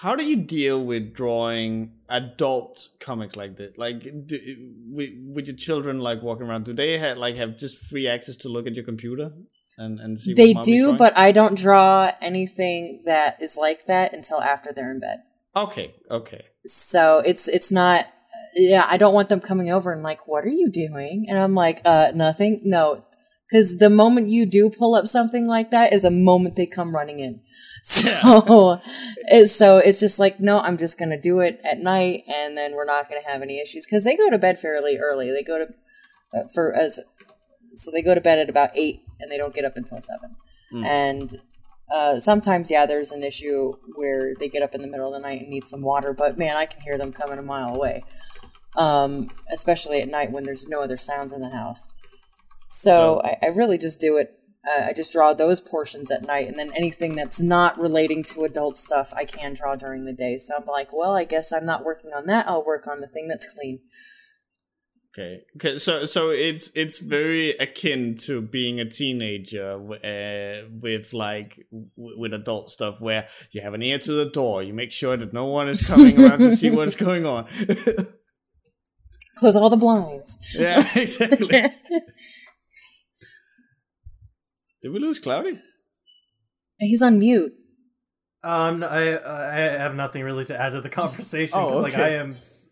[0.01, 3.77] how do you deal with drawing adult comics like this?
[3.77, 4.39] Like, do,
[4.91, 8.35] with, with your children like walking around, do they have like have just free access
[8.37, 9.31] to look at your computer?
[9.77, 10.33] And and see.
[10.33, 14.99] They do, but I don't draw anything that is like that until after they're in
[14.99, 15.23] bed.
[15.55, 16.45] Okay, okay.
[16.65, 18.07] So it's it's not.
[18.55, 21.25] Yeah, I don't want them coming over and like, what are you doing?
[21.27, 22.61] And I'm like, uh, nothing.
[22.63, 23.03] No,
[23.49, 26.93] because the moment you do pull up something like that is a moment they come
[26.95, 27.41] running in.
[27.85, 28.79] So,
[29.25, 32.75] it's, so it's just like, no, I'm just gonna do it at night, and then
[32.75, 35.31] we're not gonna have any issues because they go to bed fairly early.
[35.31, 35.65] They go to
[36.33, 37.01] uh, for as
[37.75, 40.35] so they go to bed at about eight and they don't get up until seven.
[40.71, 40.85] Mm.
[40.85, 41.41] And
[41.93, 45.27] uh, sometimes, yeah, there's an issue where they get up in the middle of the
[45.27, 48.01] night and need some water, but man, I can hear them coming a mile away.
[48.75, 51.89] Um, especially at night when there's no other sounds in the house.
[52.65, 54.39] So, so I, I, really just do it.
[54.67, 58.45] Uh, I just draw those portions at night, and then anything that's not relating to
[58.45, 60.39] adult stuff, I can draw during the day.
[60.39, 62.47] So I'm like, well, I guess I'm not working on that.
[62.47, 63.81] I'll work on the thing that's clean.
[65.15, 65.41] Okay.
[65.57, 65.77] Okay.
[65.77, 72.33] So so it's it's very akin to being a teenager uh, with like w- with
[72.33, 75.45] adult stuff where you have an ear to the door, you make sure that no
[75.45, 77.45] one is coming around to see what's going on.
[79.37, 80.55] Close all the blinds.
[80.57, 81.47] yeah, exactly.
[84.81, 85.59] Did we lose Cloudy?
[86.79, 87.53] He's on mute.
[88.43, 91.95] Um, I I have nothing really to add to the conversation Oh, because like.
[91.95, 92.62] I am, s-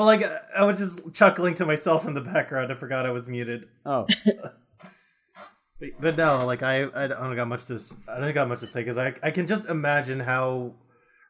[0.00, 0.22] but like
[0.56, 2.72] I was just chuckling to myself in the background.
[2.72, 3.68] I forgot I was muted.
[3.84, 4.06] Oh,
[5.78, 7.78] But, but no, like I I don't got much to
[8.08, 10.76] I don't got much to say because I I can just imagine how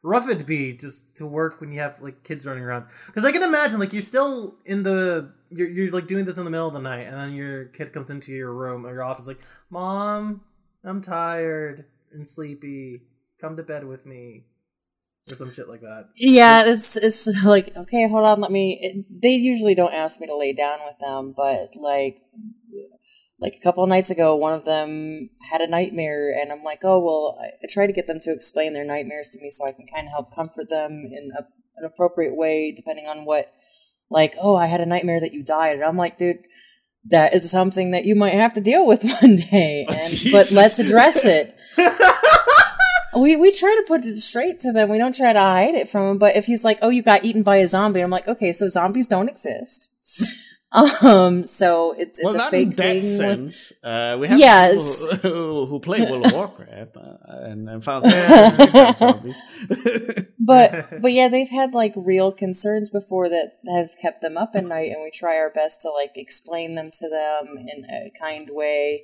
[0.05, 2.85] rough it'd be just to work when you have like kids running around.
[3.07, 6.45] Because I can imagine like you're still in the you're you're like doing this in
[6.45, 9.03] the middle of the night and then your kid comes into your room or your
[9.03, 10.45] office like, Mom,
[10.85, 13.01] I'm tired and sleepy.
[13.41, 14.45] Come to bed with me.
[15.31, 16.09] Or some shit like that.
[16.15, 18.79] Yeah, it's it's like okay, hold on, let me.
[18.81, 22.21] It, they usually don't ask me to lay down with them, but like
[23.41, 26.81] like a couple of nights ago, one of them had a nightmare, and I'm like,
[26.83, 29.65] oh well, I, I try to get them to explain their nightmares to me so
[29.65, 31.47] I can kind of help comfort them in a,
[31.77, 33.51] an appropriate way, depending on what.
[34.13, 36.37] Like, oh, I had a nightmare that you died, and I'm like, dude.
[37.05, 40.77] That is something that you might have to deal with one day, and, but let's
[40.77, 41.57] address it.
[43.15, 44.89] We we try to put it straight to them.
[44.89, 46.17] We don't try to hide it from him.
[46.17, 48.67] But if he's like, "Oh, you got eaten by a zombie," I'm like, "Okay, so
[48.69, 49.89] zombies don't exist."
[51.03, 53.01] um, so it's it's well, a fake thing.
[53.01, 53.73] sense.
[53.83, 55.05] Uh, we have Yes.
[55.11, 59.41] people who, who play World of Warcraft uh, and, and found found zombies.
[60.39, 64.65] But but yeah, they've had like real concerns before that have kept them up at
[64.65, 68.49] night, and we try our best to like explain them to them in a kind
[68.51, 69.03] way.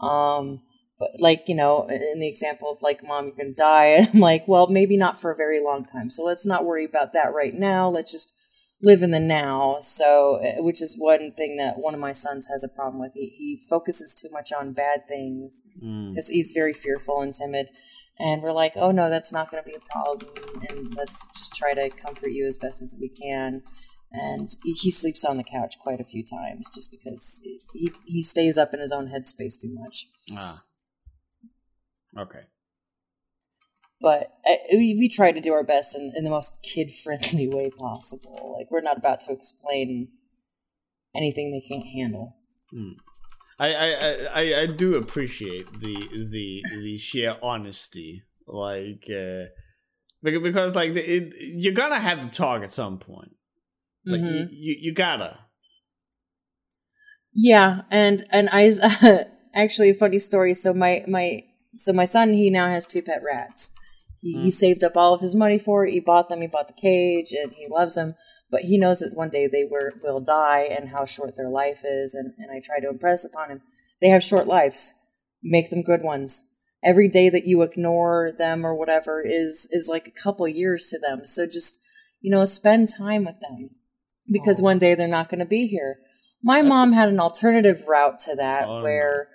[0.00, 0.62] Um,
[0.98, 4.46] but like you know, in the example of like, "Mom, you're gonna die," I'm like,
[4.48, 6.10] "Well, maybe not for a very long time.
[6.10, 7.88] So let's not worry about that right now.
[7.88, 8.32] Let's just."
[8.80, 12.46] live in the now so uh, which is one thing that one of my sons
[12.46, 16.10] has a problem with he, he focuses too much on bad things Mm.
[16.10, 17.70] because he's very fearful and timid
[18.20, 20.30] and we're like oh no that's not going to be a problem
[20.70, 23.62] and let's just try to comfort you as best as we can
[24.12, 27.42] and he, he sleeps on the couch quite a few times just because
[27.74, 30.06] he, he stays up in his own headspace too much
[30.36, 30.58] Ah.
[32.18, 32.40] Okay.
[34.00, 37.48] but uh, we, we try to do our best in, in the most kid friendly
[37.52, 40.08] way possible like we're not about to explain
[41.14, 42.36] anything they can't handle
[43.58, 45.96] I, I, I- I, I do appreciate the
[46.30, 49.46] the the sheer honesty, like uh,
[50.22, 53.32] because, like the, it, you're gonna have to talk at some point.
[54.06, 54.48] Like Mhm.
[54.50, 55.38] you, you, you gotta.
[57.34, 58.70] Yeah, and and I
[59.54, 60.54] actually a funny story.
[60.54, 61.42] So my my
[61.78, 63.72] so my son he now has two pet rats.
[64.20, 64.50] He, he hmm.
[64.50, 65.92] saved up all of his money for it.
[65.92, 66.40] He bought them.
[66.40, 68.14] He bought the cage, and he loves them.
[68.50, 71.80] But he knows that one day they were, will die, and how short their life
[71.84, 72.14] is.
[72.14, 73.62] And and I try to impress upon him
[74.00, 74.94] they have short lives.
[75.42, 76.50] Make them good ones.
[76.82, 80.98] Every day that you ignore them or whatever is is like a couple years to
[80.98, 81.24] them.
[81.24, 81.80] So just
[82.20, 83.70] you know spend time with them
[84.30, 84.64] because Aw.
[84.64, 85.98] one day they're not going to be here.
[86.42, 89.28] My mom had an alternative route to that Oh, where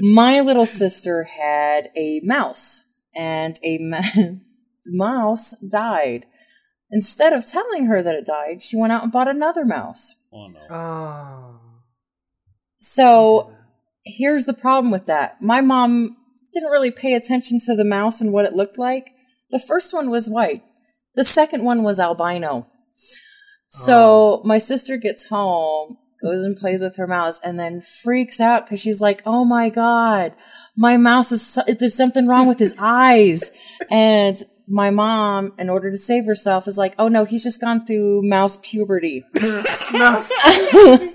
[0.00, 4.00] my little sister had a mouse and a ma-
[4.86, 6.26] mouse died.
[6.90, 10.16] Instead of telling her that it died, she went out and bought another mouse.
[10.32, 10.60] Oh no.
[10.68, 11.60] Oh.
[12.80, 13.54] So
[14.04, 15.40] here's the problem with that.
[15.40, 16.16] My mom
[16.52, 19.12] didn't really pay attention to the mouse and what it looked like.
[19.50, 20.62] The first one was white.
[21.14, 22.66] The second one was albino.
[23.68, 24.42] So oh.
[24.44, 28.80] my sister gets home, goes and plays with her mouse, and then freaks out because
[28.80, 30.34] she's like, "Oh my god,
[30.76, 33.50] my mouse is so- there's something wrong with his eyes."
[33.90, 34.36] And
[34.68, 38.22] my mom, in order to save herself, is like, "Oh no, he's just gone through
[38.22, 39.24] mouse puberty."
[39.92, 40.32] Mouse.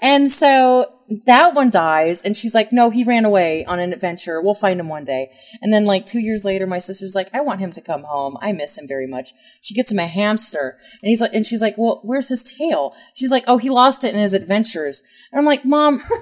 [0.00, 0.92] And so
[1.26, 4.40] that one dies, and she's like, "No, he ran away on an adventure.
[4.40, 5.30] We'll find him one day."
[5.60, 8.36] And then, like two years later, my sister's like, "I want him to come home.
[8.40, 11.62] I miss him very much." She gets him a hamster, and he's like, and she's
[11.62, 15.38] like, "Well, where's his tail?" She's like, "Oh, he lost it in his adventures." And
[15.38, 16.02] I'm like, "Mom."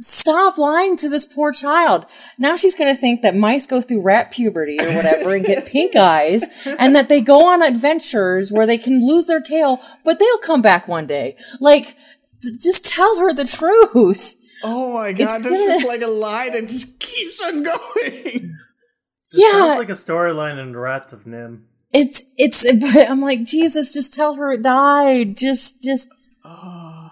[0.00, 2.06] Stop lying to this poor child.
[2.38, 5.66] Now she's going to think that mice go through rat puberty or whatever and get
[5.66, 6.44] pink eyes
[6.78, 10.62] and that they go on adventures where they can lose their tail, but they'll come
[10.62, 11.36] back one day.
[11.58, 11.96] Like,
[12.42, 14.34] just tell her the truth.
[14.64, 18.54] Oh my god, this gonna- is like a lie that just keeps on going.
[19.32, 19.50] Yeah.
[19.52, 21.62] Sounds like a storyline in Rats of NIMH.
[21.92, 22.64] It's, it's,
[23.10, 25.36] I'm like, Jesus, just tell her it died.
[25.36, 26.08] Just, just,
[26.44, 27.10] Oh.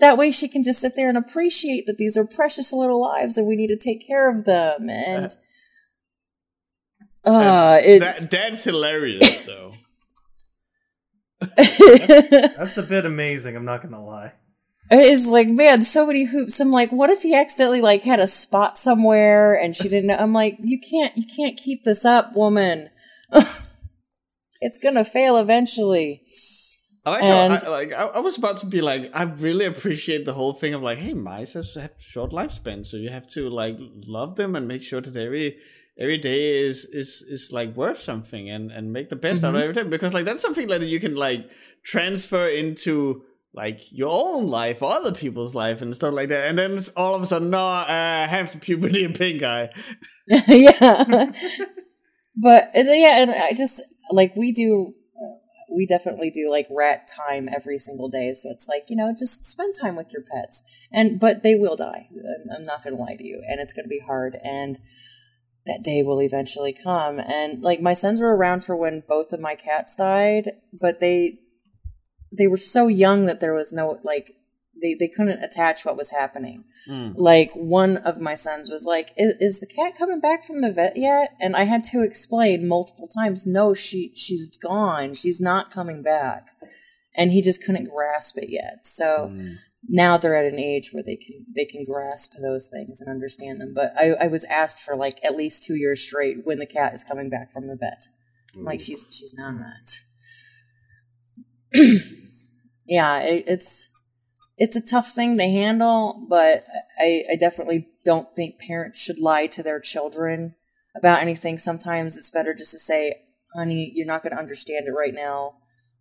[0.00, 3.38] that way she can just sit there and appreciate that these are precious little lives
[3.38, 4.90] and we need to take care of them.
[4.90, 5.32] And,
[7.24, 9.72] uh, it, that, that's hilarious though.
[11.56, 13.56] That's a bit amazing.
[13.56, 14.32] I'm not gonna lie.
[14.90, 16.60] It's like, man, so many hoops.
[16.60, 20.16] I'm like, what if he accidentally like had a spot somewhere and she didn't know?
[20.16, 22.90] I'm like, you can't, you can't keep this up, woman.
[24.60, 26.22] it's gonna fail eventually.
[27.06, 29.64] I like, And- how, I, like I, I was about to be like, I really
[29.64, 33.48] appreciate the whole thing of like, hey, mice have short lifespan, so you have to
[33.48, 35.58] like love them and make sure that every
[35.98, 39.56] every day is is is like worth something and and make the best out mm-hmm.
[39.56, 41.48] of every day because like that's something that you can like
[41.84, 43.22] transfer into
[43.54, 47.14] like your own life other people's life and stuff like that and then it's all
[47.14, 49.70] of a sudden no uh, the puberty and pink eye
[50.48, 51.32] yeah.
[52.36, 54.94] but yeah, and I just like we do.
[55.76, 58.32] We definitely do like rat time every single day.
[58.34, 60.62] So it's like you know, just spend time with your pets,
[60.92, 62.08] and but they will die.
[62.54, 64.38] I'm not going to lie to you, and it's going to be hard.
[64.42, 64.78] And
[65.66, 67.18] that day will eventually come.
[67.18, 71.38] And like my sons were around for when both of my cats died, but they
[72.36, 74.36] they were so young that there was no like
[74.80, 76.64] they they couldn't attach what was happening.
[76.86, 77.12] Hmm.
[77.14, 80.72] Like one of my sons was like is, is the cat coming back from the
[80.72, 81.34] vet yet?
[81.40, 85.14] And i had to explain multiple times no she she's gone.
[85.14, 86.48] She's not coming back.
[87.16, 88.84] And he just couldn't grasp it yet.
[88.84, 89.54] So hmm.
[89.88, 93.60] now they're at an age where they can they can grasp those things and understand
[93.60, 93.72] them.
[93.74, 96.92] But i, I was asked for like at least two years straight when the cat
[96.94, 98.08] is coming back from the vet.
[98.56, 99.54] Like she's she's not
[102.86, 103.90] yeah it, it's
[104.56, 106.64] it's a tough thing to handle, but
[106.98, 110.54] I, I definitely don't think parents should lie to their children
[110.96, 111.58] about anything.
[111.58, 113.14] Sometimes it's better just to say,
[113.54, 115.56] honey, you're not going to understand it right now.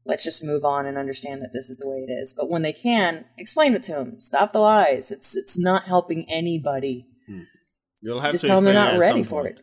[0.05, 2.33] Let's just move on and understand that this is the way it is.
[2.37, 4.19] But when they can, explain it to them.
[4.19, 5.11] Stop the lies.
[5.11, 7.07] It's it's not helping anybody.
[7.25, 7.43] Hmm.
[8.01, 9.61] you'll have just to tell them they're not ready for it.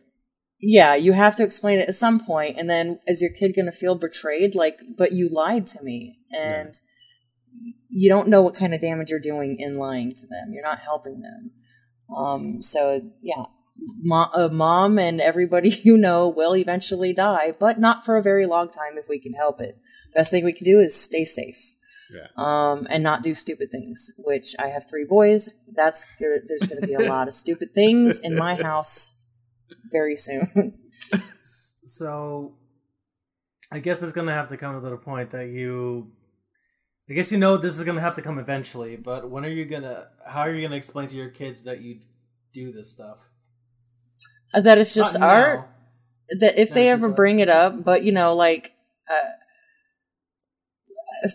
[0.61, 3.65] Yeah, you have to explain it at some point, and then is your kid going
[3.65, 4.53] to feel betrayed?
[4.53, 6.73] Like, but you lied to me, and
[7.89, 10.51] you don't know what kind of damage you're doing in lying to them.
[10.53, 11.51] You're not helping them.
[12.15, 13.45] Um, so yeah,
[14.03, 18.45] Mo- uh, mom and everybody you know will eventually die, but not for a very
[18.45, 19.77] long time if we can help it.
[20.13, 21.73] Best thing we can do is stay safe.
[22.13, 22.27] Yeah.
[22.35, 24.11] Um, and not do stupid things.
[24.17, 25.53] Which I have three boys.
[25.73, 29.17] That's there's going to be a lot of stupid things in my house
[29.91, 30.77] very soon.
[31.91, 32.53] So,
[33.69, 36.11] I guess it's gonna have to come to the point that you.
[37.09, 39.65] I guess you know this is gonna have to come eventually, but when are you
[39.65, 40.07] gonna?
[40.25, 41.99] How are you gonna explain to your kids that you
[42.53, 43.27] do this stuff?
[44.53, 45.59] that it's just Not art.
[45.59, 45.67] now.
[46.39, 48.73] that if they ever bring it up, but you know, like
[49.09, 49.31] uh,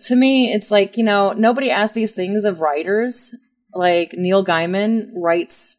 [0.07, 3.35] to me, it's like you know, nobody asks these things of writers.
[3.73, 5.76] Like Neil Gaiman writes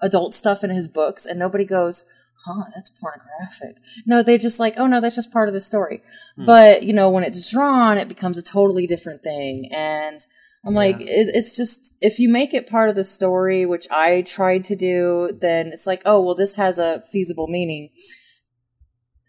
[0.00, 2.04] adult stuff in his books, and nobody goes,
[2.44, 6.02] "Huh, that's pornographic." No, they just like, "Oh no, that's just part of the story."
[6.36, 10.20] But you know, when it's drawn, it becomes a totally different thing, and
[10.64, 14.22] I'm like, it, it's just if you make it part of the story, which I
[14.22, 17.90] tried to do, then it's like, oh well, this has a feasible meaning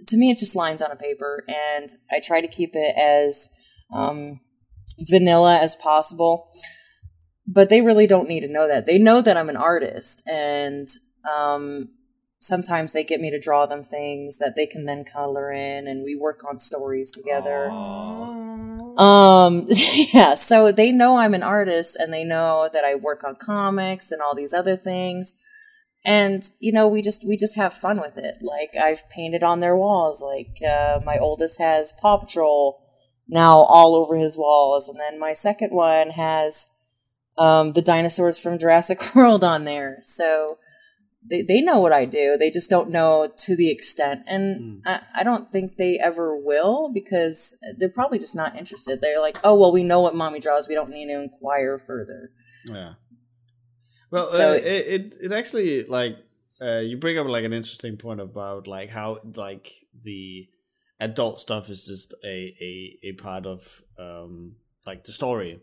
[0.07, 3.49] to me it's just lines on a paper and i try to keep it as
[3.93, 4.39] um,
[4.99, 6.49] vanilla as possible
[7.47, 8.85] but they really don't need to know that.
[8.85, 10.89] They know that i'm an artist and
[11.27, 11.89] um,
[12.39, 16.03] sometimes they get me to draw them things that they can then color in and
[16.03, 17.69] we work on stories together.
[17.69, 19.67] Um
[20.13, 24.11] yeah so they know i'm an artist and they know that i work on comics
[24.11, 25.35] and all these other things.
[26.03, 28.37] And you know we just we just have fun with it.
[28.41, 32.83] Like i've painted on their walls like uh, my oldest has paw patrol
[33.27, 36.69] now all over his walls and then my second one has
[37.37, 39.99] um, the dinosaurs from jurassic world on there.
[40.03, 40.57] So
[41.29, 42.37] they, they know what i do.
[42.37, 44.21] They just don't know to the extent.
[44.27, 49.01] And I, I don't think they ever will because they're probably just not interested.
[49.01, 50.67] They're like oh well we know what mommy draws.
[50.67, 52.31] We don't need to inquire further.
[52.65, 52.93] Yeah.
[54.11, 56.17] Well, So- uh, it, it it actually like
[56.61, 59.71] uh, you bring up like an interesting point about like how like
[60.03, 60.47] the
[60.99, 64.55] adult stuff is just a a, a part of um
[64.85, 65.59] like the story.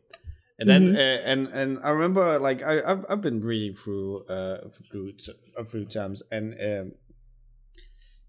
[0.58, 0.96] And then Mm-hmm.
[0.96, 5.14] uh, and and I remember like I I've, I've been reading through uh through
[5.58, 6.92] a few times and um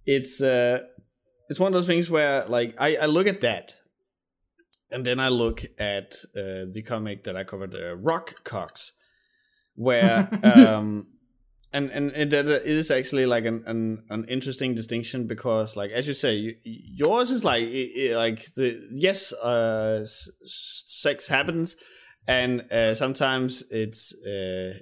[0.05, 0.83] it's uh
[1.49, 3.75] it's one of those things where like I I look at that
[4.91, 8.93] and then I look at uh, the comic that I covered, uh, Rock Cocks,
[9.75, 11.07] where um,
[11.73, 16.07] and and it, it is actually like an, an an interesting distinction because, like as
[16.07, 20.29] you say, you, yours is like i i like the yes, uh, s-
[20.85, 21.75] sex happens,
[22.27, 24.13] and uh, sometimes it's.
[24.25, 24.79] Uh,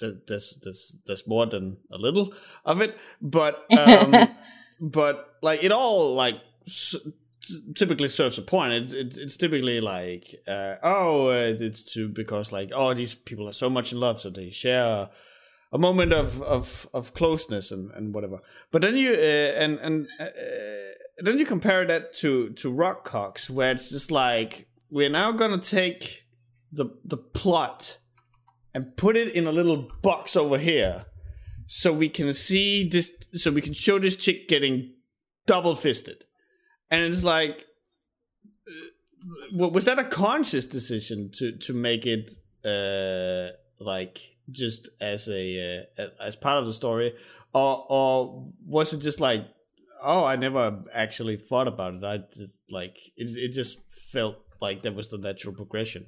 [0.00, 2.32] th- there's there's there's more than a little
[2.64, 4.28] of it, but um,
[4.80, 6.96] but like it all like s-
[7.74, 8.72] typically serves a point.
[8.72, 13.52] It's it's, it's typically like uh, oh it's to because like oh these people are
[13.52, 15.10] so much in love so they share a,
[15.72, 18.38] a moment of, of of closeness and, and whatever.
[18.70, 19.16] But then you uh,
[19.62, 20.26] and and uh,
[21.18, 25.58] then you compare that to to Rock Cocks where it's just like we're now gonna
[25.58, 26.24] take
[26.72, 27.98] the the plot
[28.74, 31.04] and put it in a little box over here
[31.66, 34.94] so we can see this so we can show this chick getting
[35.46, 36.24] double fisted
[36.90, 37.64] and it's like
[38.66, 42.30] uh, was that a conscious decision to to make it
[42.64, 47.14] uh like just as a uh, as part of the story?
[47.52, 49.46] Or or was it just like
[50.02, 52.04] oh i never actually thought about it.
[52.04, 53.78] I just like it, it just
[54.12, 56.06] felt like that was the natural progression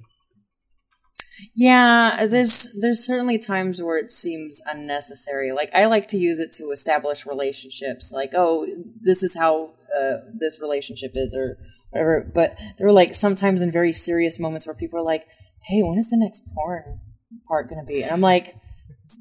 [1.55, 5.53] yeah, there's there's certainly times where it seems unnecessary.
[5.53, 8.13] Like I like to use it to establish relationships.
[8.13, 8.67] Like, oh,
[9.01, 11.59] this is how uh, this relationship is, or
[11.91, 12.31] whatever.
[12.35, 15.27] But there were like sometimes in very serious moments where people are like,
[15.65, 17.01] "Hey, when is the next porn
[17.49, 18.55] part going to be?" And I'm like,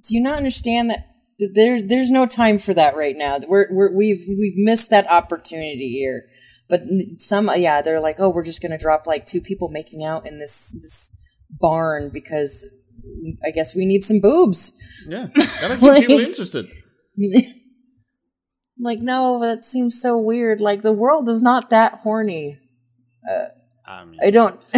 [0.07, 1.07] "Do you not understand that
[1.53, 3.39] there's there's no time for that right now.
[3.47, 6.25] We're, we're we've we've missed that opportunity here."
[6.69, 6.83] But
[7.17, 10.27] some, yeah, they're like, "Oh, we're just going to drop like two people making out
[10.27, 11.15] in this this."
[11.49, 12.67] Barn because
[13.45, 14.73] I guess we need some boobs.
[15.07, 15.27] Yeah,
[15.61, 16.69] gotta keep like, people interested.
[18.80, 20.61] like, no, that seems so weird.
[20.61, 22.59] Like, the world is not that horny.
[23.30, 23.45] Uh,
[23.85, 24.59] I, mean, I don't.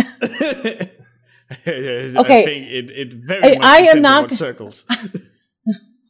[1.68, 4.86] okay, I think it, it very I, I am not circles.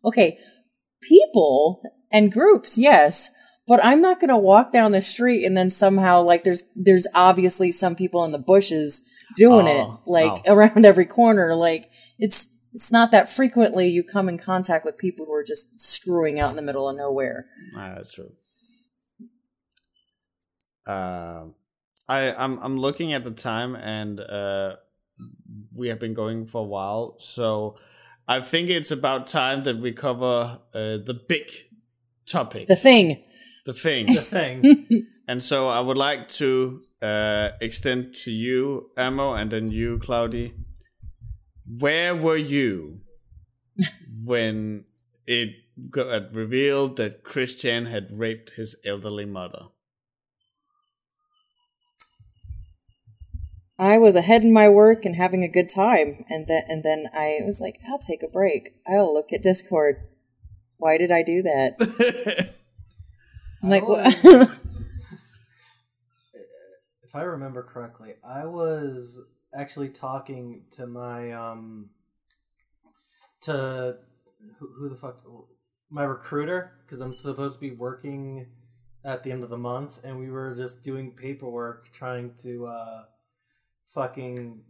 [0.05, 0.39] okay,
[1.01, 1.81] people
[2.11, 3.31] and groups, yes,
[3.67, 7.07] but I'm not going to walk down the street and then somehow like there's there's
[7.15, 10.53] obviously some people in the bushes doing it oh, like oh.
[10.53, 11.55] around every corner.
[11.55, 11.89] Like
[12.19, 16.39] it's it's not that frequently you come in contact with people who are just screwing
[16.39, 17.47] out in the middle of nowhere.
[17.75, 18.31] Ah, that's true.
[20.85, 21.45] Uh,
[22.07, 24.75] I I'm I'm looking at the time and uh,
[25.77, 27.77] we have been going for a while, so
[28.27, 31.51] I think it's about time that we cover uh, the big
[32.25, 32.67] topic.
[32.67, 33.23] The thing.
[33.65, 34.05] The thing.
[34.07, 35.07] the thing.
[35.27, 40.53] and so I would like to uh, extend to you, Amo, and then you, Cloudy.
[41.65, 43.01] Where were you
[44.23, 44.85] when
[45.25, 45.49] it
[45.89, 49.67] got revealed that Christian had raped his elderly mother?
[53.79, 57.07] I was ahead in my work and having a good time, and then and then
[57.13, 58.75] I was like, "I'll take a break.
[58.87, 59.95] I'll look at Discord.
[60.77, 62.53] Why did I do that?"
[63.63, 64.15] I'm like, what?
[67.11, 71.89] if I remember correctly, I was actually talking to my um
[73.41, 73.97] to
[74.57, 75.21] who, who the fuck
[75.89, 78.47] my recruiter because I'm supposed to be working
[79.03, 83.03] at the end of the month, and we were just doing paperwork trying to uh
[83.93, 84.61] fucking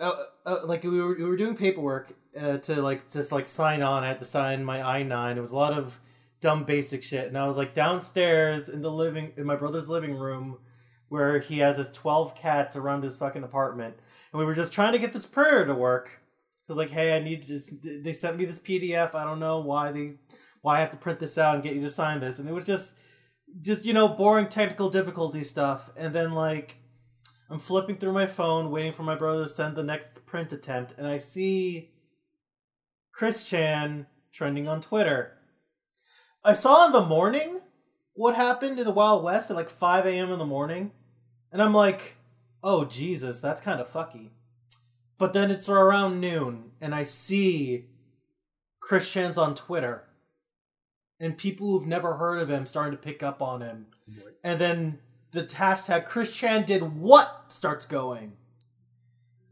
[0.00, 3.82] uh, uh, like we were we were doing paperwork uh, to like just like sign
[3.82, 4.02] on.
[4.02, 5.38] I had to sign my I nine.
[5.38, 6.00] It was a lot of
[6.40, 7.28] dumb basic shit.
[7.28, 10.58] And I was like downstairs in the living in my brother's living room
[11.08, 13.96] where he has his 12 cats around his fucking apartment.
[14.32, 16.20] And we were just trying to get this prayer to work.
[16.68, 17.60] Was like, "Hey, I need to
[18.00, 19.16] they sent me this PDF.
[19.16, 20.18] I don't know why they
[20.62, 22.52] why I have to print this out and get you to sign this." And it
[22.52, 23.00] was just
[23.60, 25.90] just you know, boring technical difficulty stuff.
[25.96, 26.76] And then like
[27.50, 30.94] I'm flipping through my phone waiting for my brother to send the next print attempt
[30.96, 31.90] and I see
[33.12, 35.39] Chris Chan trending on Twitter
[36.42, 37.60] I saw in the morning
[38.14, 40.32] what happened in the Wild West at like 5 a.m.
[40.32, 40.92] in the morning,
[41.52, 42.16] and I'm like,
[42.62, 44.30] oh, Jesus, that's kind of fucky.
[45.18, 47.86] But then it's around noon, and I see
[48.80, 50.04] Chris Chan's on Twitter,
[51.18, 53.86] and people who've never heard of him starting to pick up on him.
[54.42, 54.98] And then
[55.32, 58.32] the hashtag Chris Chan did what starts going.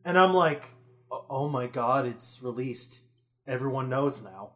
[0.05, 0.71] And I'm like,
[1.11, 3.05] oh my god, it's released.
[3.47, 4.53] Everyone knows now.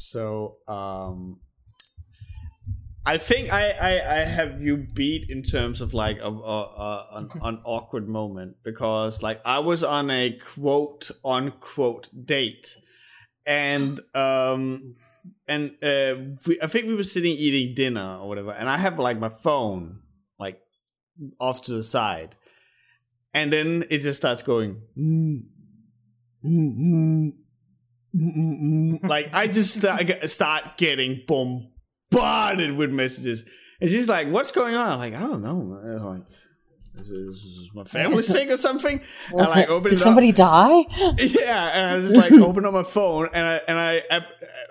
[0.00, 1.40] So um
[3.06, 7.08] I think I, I, I have you beat in terms of like a, a, a
[7.14, 12.76] an, an awkward moment because like I was on a quote unquote date
[13.46, 14.94] and um
[15.48, 16.14] and uh
[16.46, 19.30] we, I think we were sitting eating dinner or whatever and I have like my
[19.30, 20.00] phone
[20.38, 20.60] like
[21.40, 22.36] off to the side
[23.32, 25.42] and then it just starts going mm,
[26.44, 27.32] mm, mm,
[28.12, 29.84] like I just
[30.30, 33.44] start getting bombarded with messages.
[33.80, 36.22] And she's like, "What's going on?" I'm like, "I don't know." Like,
[36.96, 39.00] Is, is, my family sick or something?
[39.30, 40.84] And I like open Did somebody die?
[41.18, 44.26] Yeah, and I just like open up my phone, and I and I, I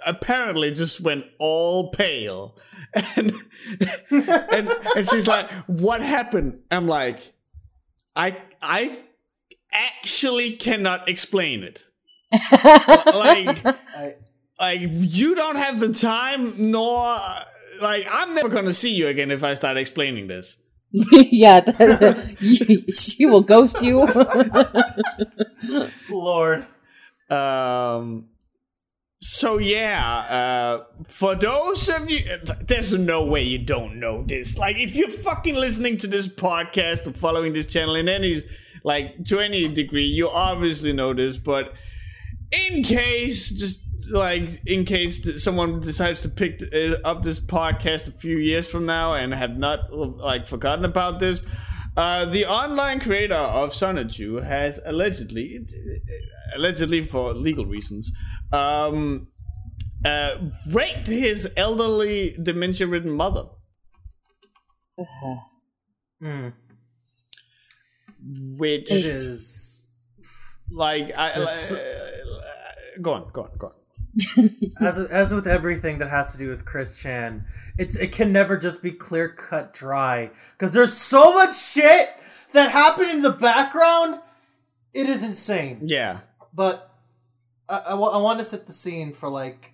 [0.05, 2.57] apparently just went all pale,
[3.15, 3.31] and
[4.11, 7.19] and and she's like, "What happened?" I'm like,
[8.15, 8.99] "I I
[9.73, 11.88] actually cannot explain it."
[12.31, 14.15] Like I,
[14.59, 17.17] like you don't have the time nor
[17.81, 20.57] like i'm never gonna see you again if i start explaining this
[20.91, 21.59] yeah,
[22.41, 24.07] she will ghost you.
[26.09, 26.65] Lord.
[27.29, 28.25] um
[29.21, 32.21] so yeah uh for those of you
[32.65, 37.05] there's no way you don't know this like if you're fucking listening to this podcast
[37.05, 38.41] or following this channel in any
[38.83, 41.73] like to any degree you obviously know this but
[42.51, 48.11] in case just like in case someone decides to pick uh, up this podcast a
[48.17, 51.43] few years from now and have not like forgotten about this
[51.97, 55.59] uh, the online creator of Sonichu has allegedly
[56.55, 58.11] allegedly for legal reasons
[58.53, 59.27] um
[60.05, 60.35] uh
[60.71, 63.43] raped his elderly dementia ridden mother
[66.21, 66.51] Mm.
[68.57, 69.68] which It is.
[70.71, 73.73] Like I, There's- uh, go on go on go on.
[74.81, 77.45] As with, as with everything that has to do with Chris Chan,
[77.77, 80.31] it's it can never just be clear cut dry.
[80.53, 82.09] Because there's so much shit
[82.53, 84.19] that happened in the background.
[84.93, 85.81] It is insane.
[85.83, 86.21] yeah.
[86.53, 86.91] But
[87.69, 89.73] I, I, want to set the scene for like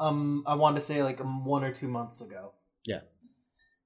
[0.00, 2.52] um I want to say like um, one or two months ago.
[2.84, 3.00] Yeah.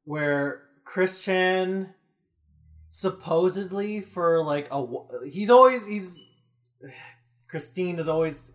[0.04, 1.94] Where Chris Chan
[2.90, 4.84] supposedly for like a
[5.28, 6.26] he's always he's
[7.48, 8.54] Christine is always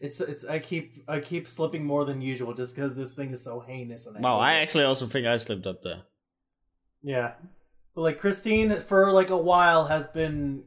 [0.00, 3.44] it's it's I keep I keep slipping more than usual just because this thing is
[3.44, 4.62] so heinous and wow i it.
[4.62, 6.02] actually also think i slipped up there
[7.02, 7.34] yeah
[7.94, 10.64] but like Christine for like a while has been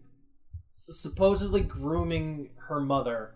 [0.90, 3.36] supposedly grooming her mother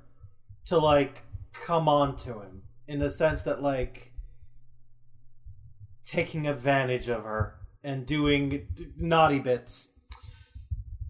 [0.65, 4.11] to like come on to him in the sense that like
[6.03, 9.96] taking advantage of her and doing d- naughty bits.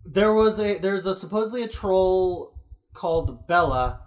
[0.07, 2.53] There was a there's a supposedly a troll
[2.93, 4.01] called Bella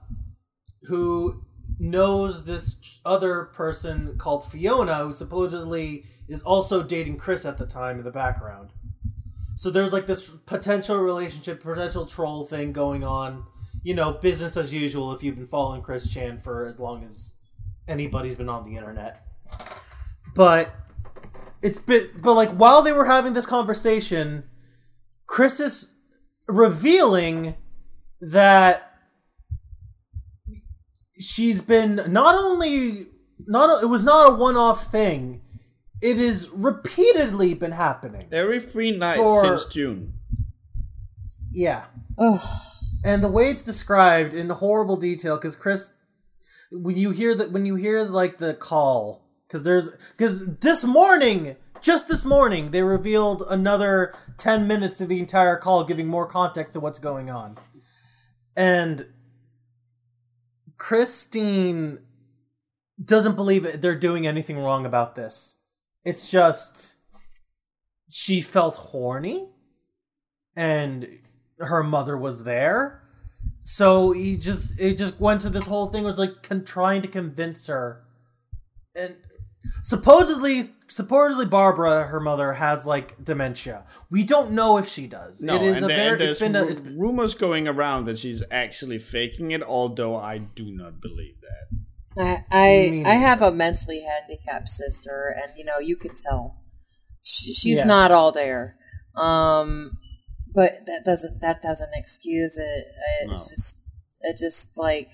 [0.85, 1.45] who
[1.79, 7.99] knows this other person called Fiona who supposedly is also dating Chris at the time
[7.99, 8.71] in the background.
[9.57, 13.45] So there's like this potential relationship, potential troll thing going on.
[13.83, 17.35] You know, business as usual if you've been following Chris Chan for as long as
[17.89, 19.27] anybody's been on the internet.
[20.35, 20.75] But
[21.63, 24.45] it's been but like while they were having this conversation,
[25.31, 25.95] Chris is
[26.49, 27.55] revealing
[28.21, 28.93] that
[31.19, 33.07] she's been not only
[33.47, 35.41] not it was not a one-off thing.
[36.03, 38.27] It has repeatedly been happening.
[38.33, 40.15] every three nights For- since june
[41.53, 41.85] Yeah.
[42.19, 42.41] Ugh.
[43.05, 45.95] and the way it's described in horrible detail because chris
[46.73, 51.57] when you hear that when you hear like the call because there's because this morning
[51.81, 56.73] just this morning they revealed another 10 minutes to the entire call giving more context
[56.75, 57.59] to what's going on.
[58.57, 59.07] And
[60.77, 61.99] christine
[63.03, 65.61] doesn't believe it, they're doing anything wrong about this.
[66.05, 66.97] It's just
[68.11, 69.49] she felt horny
[70.57, 71.09] and
[71.59, 73.03] her mother was there.
[73.63, 77.09] So he just it just went to this whole thing was like con- trying to
[77.09, 78.03] convince her,
[78.97, 79.15] and
[79.83, 83.87] supposedly supposedly Barbara, her mother, has like dementia.
[84.11, 85.43] We don't know if she does.
[85.43, 87.35] No, it is and, a there- very and it's there's been a, ru- it's rumors
[87.35, 91.79] going around that she's actually faking it, although I do not believe that.
[92.19, 96.57] I I, I have a mentally handicapped sister, and you know you can tell
[97.23, 97.85] she, she's Yeah.
[97.85, 98.77] not all there.
[99.17, 99.93] Um,
[100.53, 102.85] but that doesn't that doesn't excuse it.
[103.23, 103.35] It's No.
[103.37, 103.89] just
[104.23, 105.09] it just like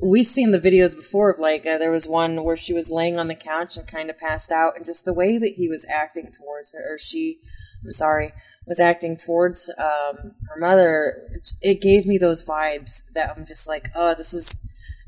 [0.00, 3.18] we've seen the videos before of like uh, there was one where she was laying
[3.18, 5.86] on the couch and kind of passed out, and just the way that he was
[5.88, 7.40] acting towards her, or she,
[7.84, 8.32] I'm sorry,
[8.66, 11.28] was acting towards um, her mother.
[11.32, 14.60] It, it gave me those vibes that I'm just like, oh, this is,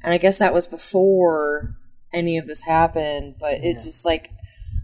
[0.03, 1.77] and I guess that was before
[2.13, 4.31] any of this happened, but it's just like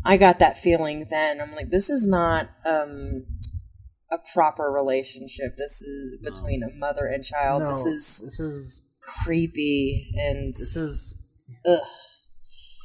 [0.05, 1.41] I got that feeling then.
[1.41, 3.27] I'm like, this is not um,
[4.11, 5.57] a proper relationship.
[5.57, 7.63] This is between a mother and child.
[7.63, 8.86] no, This is this is
[9.25, 11.23] creepy and this is
[11.67, 11.79] ugh.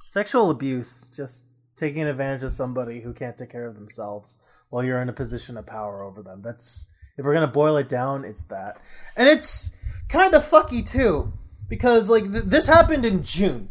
[0.10, 1.12] sexual abuse.
[1.16, 4.40] Just taking advantage of somebody who can't take care of themselves
[4.70, 6.42] while you're in a position of power over them.
[6.42, 8.80] That's if we're gonna boil it down, it's that,
[9.18, 9.76] and it's
[10.10, 11.34] kind of fucky too
[11.68, 13.70] because like th- this happened in June.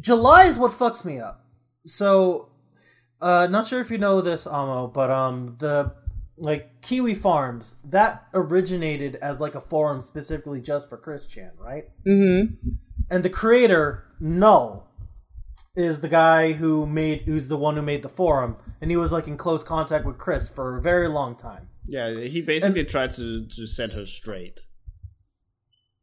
[0.00, 1.44] July is what fucks me up.
[1.86, 2.48] So
[3.20, 5.94] Uh, not sure if you know this, Amo, but um, the
[6.36, 11.84] like Kiwi Farms that originated as like a forum specifically just for Chris Chan, right?
[12.06, 12.54] Mm-hmm.
[13.10, 14.88] And the creator Null
[15.76, 19.12] is the guy who made who's the one who made the forum, and he was
[19.12, 21.68] like in close contact with Chris for a very long time.
[21.86, 24.60] Yeah, he basically tried to to set her straight.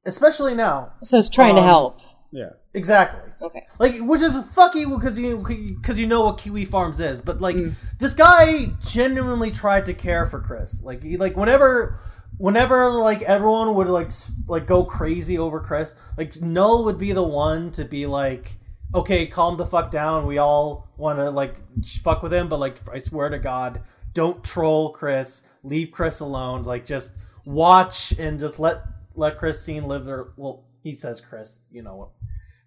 [0.06, 2.00] Especially now, So he's trying to Um, help.
[2.32, 2.58] Exactly.
[2.74, 3.32] Exactly.
[3.42, 3.68] Okay.
[3.80, 7.56] Like, which is fucky because you because you know what Kiwi Farms is, but like
[7.56, 7.74] mm.
[8.00, 10.84] this guy genuinely tried to care for Chris.
[10.84, 12.00] Like he like whenever
[12.38, 14.12] whenever like everyone would like
[14.48, 18.58] like go crazy over Chris, like Null would be the one to be like,
[18.96, 20.26] okay, calm the fuck down.
[20.26, 21.56] We all want to like
[22.02, 23.82] fuck with him, but like I swear to God,
[24.14, 25.48] don't troll Chris.
[25.64, 26.64] Leave Chris alone.
[26.64, 28.78] Like just watch and just let
[29.16, 30.64] let Christine live their well.
[30.84, 32.10] He says Chris, you know what.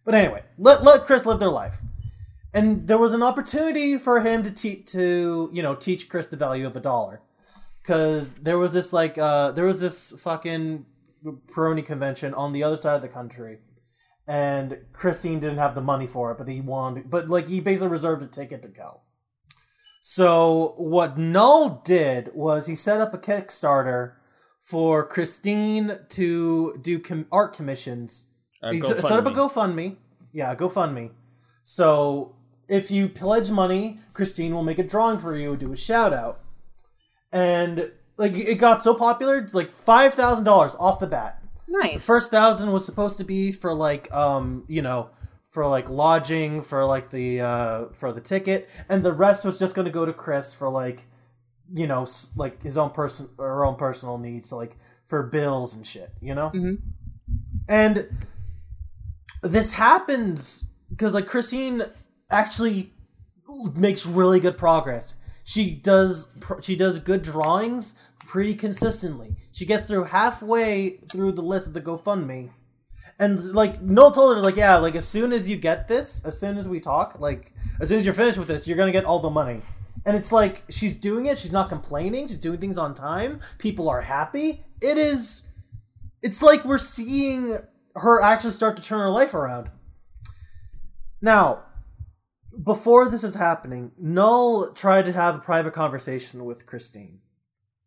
[0.04, 1.78] But anyway, let let Chris live their life.
[2.52, 6.36] And there was an opportunity for him to teach to you know teach Chris the
[6.36, 7.20] value of a dollar,
[7.82, 10.86] because there was this like uh there was this fucking
[11.24, 13.58] Peroni convention on the other side of the country,
[14.28, 17.88] and Christine didn't have the money for it, but he wanted, but like he basically
[17.88, 19.00] reserved a ticket to go.
[20.00, 24.12] So what Null did was he set up a Kickstarter
[24.64, 28.28] for Christine to do com- art commissions
[28.62, 29.74] Uh, he set set up a GoFundMe.
[29.92, 29.96] GoFundMe.
[30.32, 31.10] Yeah, GoFundMe.
[31.62, 32.34] So
[32.68, 36.40] if you pledge money, Christine will make a drawing for you, do a shout out.
[37.32, 41.42] And like it got so popular, it's like five thousand dollars off the bat.
[41.68, 42.06] Nice.
[42.06, 45.10] First thousand was supposed to be for like um, you know,
[45.50, 49.74] for like lodging, for like the uh for the ticket, and the rest was just
[49.76, 51.04] gonna go to Chris for like
[51.72, 54.76] you know, like his own person her own personal needs, so like
[55.06, 56.50] for bills and shit, you know?
[56.54, 56.78] Mhm.
[57.68, 58.08] And
[59.42, 61.82] this happens because like Christine
[62.30, 62.92] actually
[63.74, 65.18] makes really good progress.
[65.44, 69.36] She does pr- she does good drawings pretty consistently.
[69.52, 72.50] She gets through halfway through the list of the GoFundMe.
[73.18, 76.38] And like Null told her like yeah, like as soon as you get this, as
[76.38, 78.98] soon as we talk, like as soon as you're finished with this, you're going to
[78.98, 79.60] get all the money.
[80.06, 83.40] And it's like she's doing it, she's not complaining, she's doing things on time.
[83.58, 84.64] People are happy.
[84.80, 85.48] It is
[86.22, 87.56] it's like we're seeing
[87.96, 89.70] her actually start to turn her life around.
[91.20, 91.64] Now,
[92.62, 97.20] before this is happening, Null tried to have a private conversation with Christine.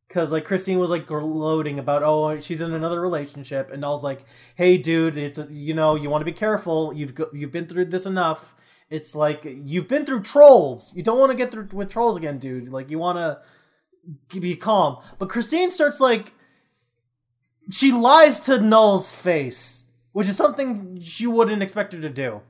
[0.09, 4.23] Cause like Christine was like gloating about oh she's in another relationship and Null's like
[4.55, 8.05] hey dude it's you know you want to be careful you've you've been through this
[8.05, 8.55] enough
[8.89, 12.38] it's like you've been through trolls you don't want to get through with trolls again
[12.38, 16.31] dude like you want to be calm but Christine starts like
[17.72, 22.41] she lies to Null's face, which is something she wouldn't expect her to do.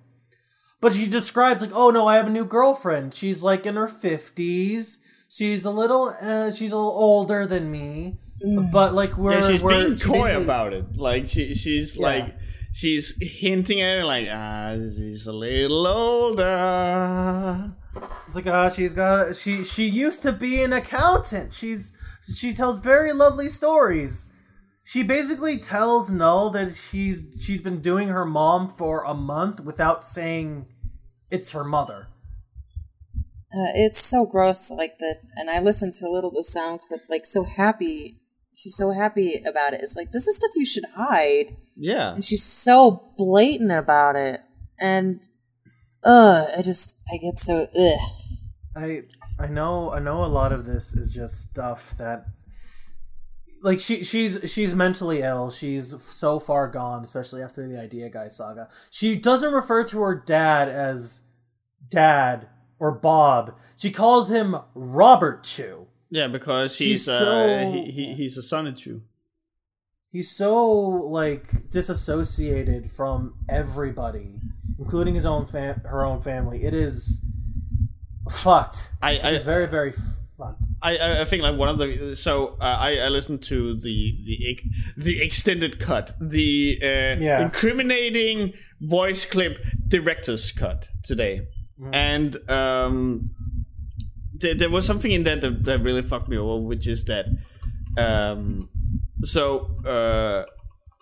[0.79, 3.13] But she describes like, "Oh no, I have a new girlfriend.
[3.15, 5.03] She's like in her fifties.
[5.29, 8.19] She's a little, uh, she's a little older than me,
[8.71, 10.95] but like we're Yeah, she's we're being coy about it.
[10.95, 12.01] Like she, she's Yeah.
[12.07, 12.35] like,
[12.77, 17.73] she's hinting at it, like, ah, she's a little older.
[18.27, 21.53] It's like uh, she's got she she used to be an accountant.
[21.53, 21.97] She's
[22.35, 24.31] she tells very lovely stories.
[24.83, 30.05] She basically tells Null that she's she's been doing her mom for a month without
[30.05, 30.67] saying
[31.31, 32.07] it's her mother.
[33.51, 35.21] Uh, it's so gross, like that.
[35.35, 38.19] And I listened to a little bit of sound clip, like so happy.
[38.57, 39.81] She's so happy about it.
[39.83, 44.41] It's like this is stuff you should hide, Yeah, and she's so blatant about it.
[44.79, 45.19] And
[46.03, 47.99] uh, I just I get so ugh.
[48.75, 49.03] I
[49.37, 52.25] I know I know a lot of this is just stuff that
[53.61, 55.51] like she she's she's mentally ill.
[55.51, 58.69] She's so far gone, especially after the Idea Guy saga.
[58.89, 61.25] She doesn't refer to her dad as
[61.89, 62.47] dad
[62.79, 63.55] or Bob.
[63.77, 65.86] She calls him Robert Chew.
[66.09, 69.01] Yeah, because She's he's uh, so- he, he, he's a Sonichu.
[70.09, 74.39] He's so like disassociated from everybody,
[74.79, 76.63] including his own fam- her own family.
[76.63, 77.25] It is
[78.29, 78.93] fucked.
[79.01, 79.91] I, It is I, very very
[80.37, 80.65] fucked.
[80.81, 84.59] I, I- think like one of the so uh, I I listened to the the
[84.95, 86.85] the extended cut, the uh,
[87.19, 87.41] Yeah.
[87.43, 91.47] incriminating voice clip director's cut today,
[91.91, 93.31] and um,
[94.39, 97.25] there, there was something in that, that that really fucked me over, which is that
[97.97, 98.69] um,
[99.21, 100.45] so uh,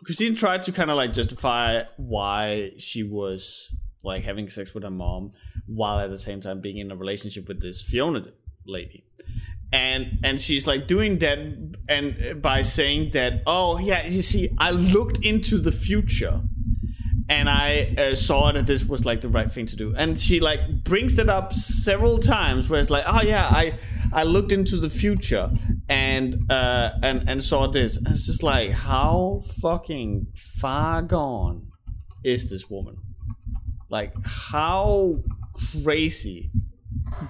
[0.04, 4.92] Christine tried to kind of like justify why she was like having sex with her
[4.92, 5.34] mom
[5.66, 8.24] while at the same time being in a relationship with this Fiona
[8.66, 9.04] lady.
[9.74, 11.40] And and she's like doing that
[11.90, 16.44] and by saying that oh yeah you see i looked into the future
[17.28, 19.96] and I uh, saw that this was like the right thing to do.
[19.96, 23.78] And she like brings that up several times, where it's like, oh yeah, I
[24.14, 25.52] I looked into the future
[25.90, 27.98] and uh, and and saw this.
[27.98, 31.72] And it's just like, how fucking far gone
[32.24, 32.98] is this woman?
[33.90, 35.24] Like, how
[35.84, 36.52] crazy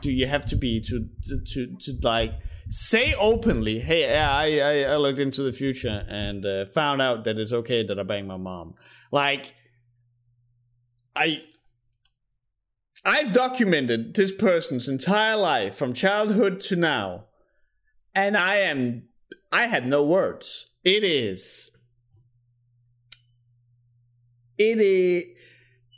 [0.02, 2.34] do you have to be to to to, to like
[2.70, 7.38] say openly, "Hey, I, I I looked into the future and uh, found out that
[7.38, 8.76] it's okay that I bang my mom."
[9.12, 9.54] Like,
[11.16, 11.42] I
[13.06, 17.26] I've documented this person's entire life from childhood to now,
[18.14, 19.04] and I am
[19.52, 20.70] I had no words.
[20.84, 21.72] It is.
[24.58, 25.26] It is.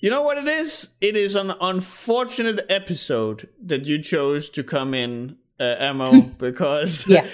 [0.01, 0.95] You know what it is?
[1.01, 7.27] It is an unfortunate episode that you chose to come in, uh, Ammo, because Yeah.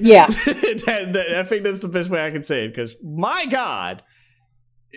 [0.00, 0.26] Yeah.
[0.28, 2.68] that, that- I think that's the best way I can say it.
[2.68, 4.02] Because my God,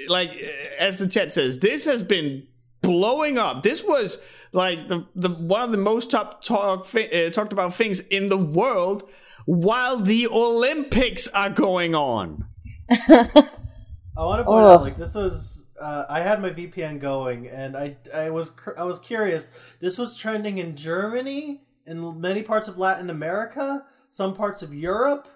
[0.08, 0.32] like
[0.80, 2.48] as the chat says, this has been
[2.82, 3.64] blowing up.
[3.64, 4.20] This was
[4.52, 8.28] like the the one of the most top talk thi- uh, talked about things in
[8.28, 9.10] the world
[9.46, 12.46] while the Olympics are going on.
[12.90, 14.68] I want to point Oh.
[14.76, 15.64] out, like this was.
[15.80, 19.52] Uh, I had my VPN going, and I, I was cur- I was curious.
[19.80, 25.28] This was trending in Germany, in many parts of Latin America, some parts of Europe,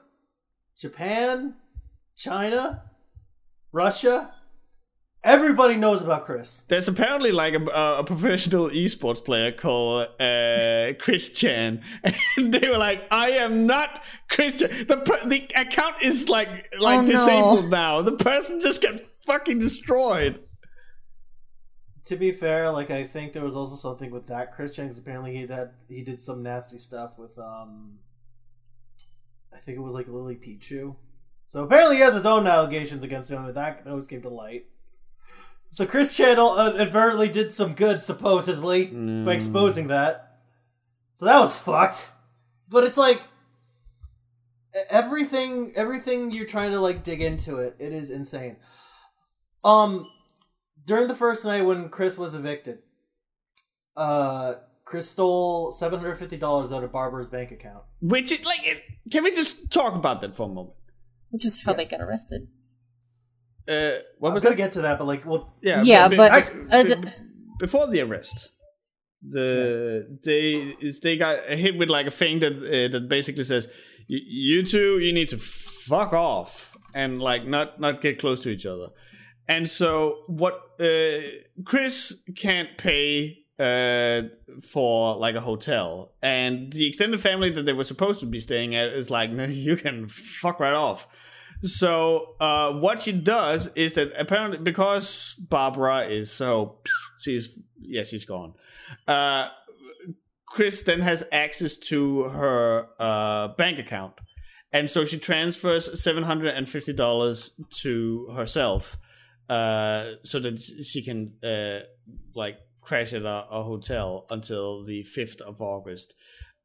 [0.80, 1.56] Japan,
[2.18, 2.86] China,
[3.72, 4.34] Russia.
[5.24, 6.64] Everybody knows about Chris.
[6.64, 7.64] There's apparently like a,
[8.00, 11.82] a professional esports player called uh, Christian,
[12.38, 16.50] and they were like, "I am not Christian." The per- the account is like
[16.80, 17.06] like Oh, no.
[17.12, 18.02] disabled now.
[18.02, 20.40] The person just got fucking destroyed.
[22.06, 25.36] To be fair, like I think there was also something with that Christian because apparently
[25.38, 28.00] he had he did some nasty stuff with um.
[29.54, 30.96] I think it was like Lily Pichu.
[31.46, 34.66] So apparently he has his own allegations against him, that those came to light.
[35.74, 40.40] So Chris Channel uh, inadvertently did some good, supposedly, by exposing that.
[41.16, 42.12] So that was fucked.
[42.68, 43.24] But it's like
[44.90, 48.58] everything, everything you're trying to like dig into it, it is insane.
[49.64, 50.08] Um,
[50.86, 52.80] during the first night when Chris was evicted,
[53.96, 57.84] uh, Chris stole seven hundred fifty dollars out of Barbara's bank account.
[58.02, 60.76] Which it, like, it, can we just talk about that for a moment?
[61.30, 62.50] Which is how they got arrested.
[63.68, 64.64] Uh, what I was was gonna that?
[64.64, 67.08] get to that, but like, well, Yeah, Yeah, be- but, be- uh, be-
[67.60, 68.50] before the arrest,
[69.22, 73.68] the they is they got hit with like a thing that uh, that basically says
[74.08, 78.66] you two you need to fuck off and like not not get close to each
[78.66, 78.88] other.
[79.48, 81.20] And so what uh,
[81.66, 84.24] Chris can't pay uh,
[84.72, 88.74] for like a hotel, and the extended family that they were supposed to be staying
[88.76, 91.08] at is like, no, you can fuck right off.
[91.64, 96.80] So uh, what she does is that apparently because Barbara is so
[97.20, 98.54] she's yeah she's gone.
[99.08, 99.50] Uh,
[100.48, 104.14] Chris then has access to her uh, bank account,
[104.74, 108.98] and so she transfers seven hundred and fifty dollars to herself,
[109.48, 111.82] uh, so that she can uh,
[112.36, 116.16] like crash at a, a hotel until the fifth of August,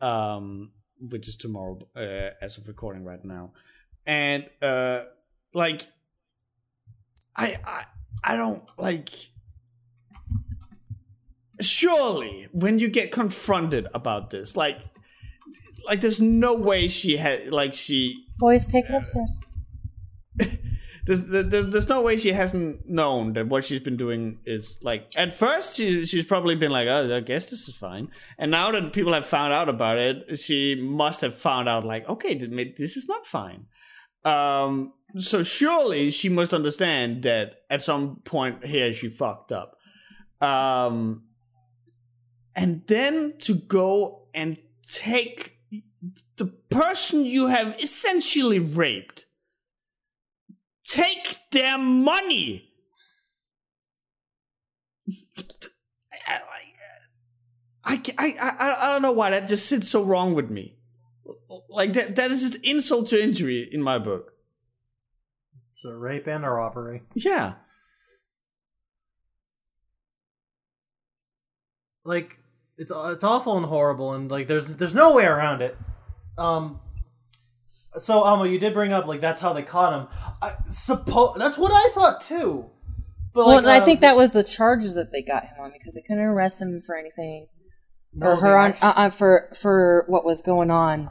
[0.01, 3.53] um, which is tomorrow uh, as of recording right now,
[4.07, 5.05] and uh,
[5.55, 5.87] like
[7.37, 7.85] I I
[8.25, 9.11] I don't like
[11.61, 14.79] surely when you get confronted about this like
[15.87, 19.41] like there's no way she had like she Boys, take it upstairs.
[21.07, 25.11] there's, there's, there's no way she hasn't known that what she's been doing is like
[25.17, 28.71] at first she, she's probably been like oh i guess this is fine and now
[28.71, 32.97] that people have found out about it she must have found out like okay this
[32.97, 33.67] is not fine
[34.27, 39.77] um so surely she must understand that at some point here she fucked up.
[40.41, 41.23] Um
[42.55, 45.59] and then to go and take
[46.37, 49.27] the person you have essentially raped
[50.87, 52.71] take their money.
[56.29, 56.41] I,
[57.85, 60.76] I, I, I, I don't know why that just sits so wrong with me
[61.69, 64.33] like that that is just insult to injury in my book.
[65.73, 67.03] It's a rape and a robbery.
[67.15, 67.55] yeah.
[72.05, 72.39] Like
[72.79, 75.77] it's it's awful and horrible and like there's there's no way around it.
[76.39, 76.81] Um
[77.97, 80.09] so Amo, you did bring up like that's how they caught him.
[80.41, 82.71] I suppose that's what i thought too.
[83.35, 85.73] But like well, I uh, think that was the charges that they got him on
[85.73, 87.49] because they couldn't arrest him for anything.
[88.15, 91.11] No, or her on actually- uh, uh, for for what was going on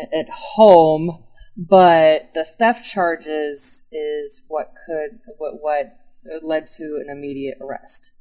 [0.00, 1.24] at, at home.
[1.56, 5.96] But the theft charges is what could what what
[6.42, 8.12] led to an immediate arrest.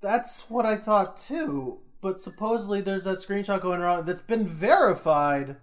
[0.00, 1.80] That's what I thought too.
[2.00, 5.56] But supposedly there's that screenshot going around that's been verified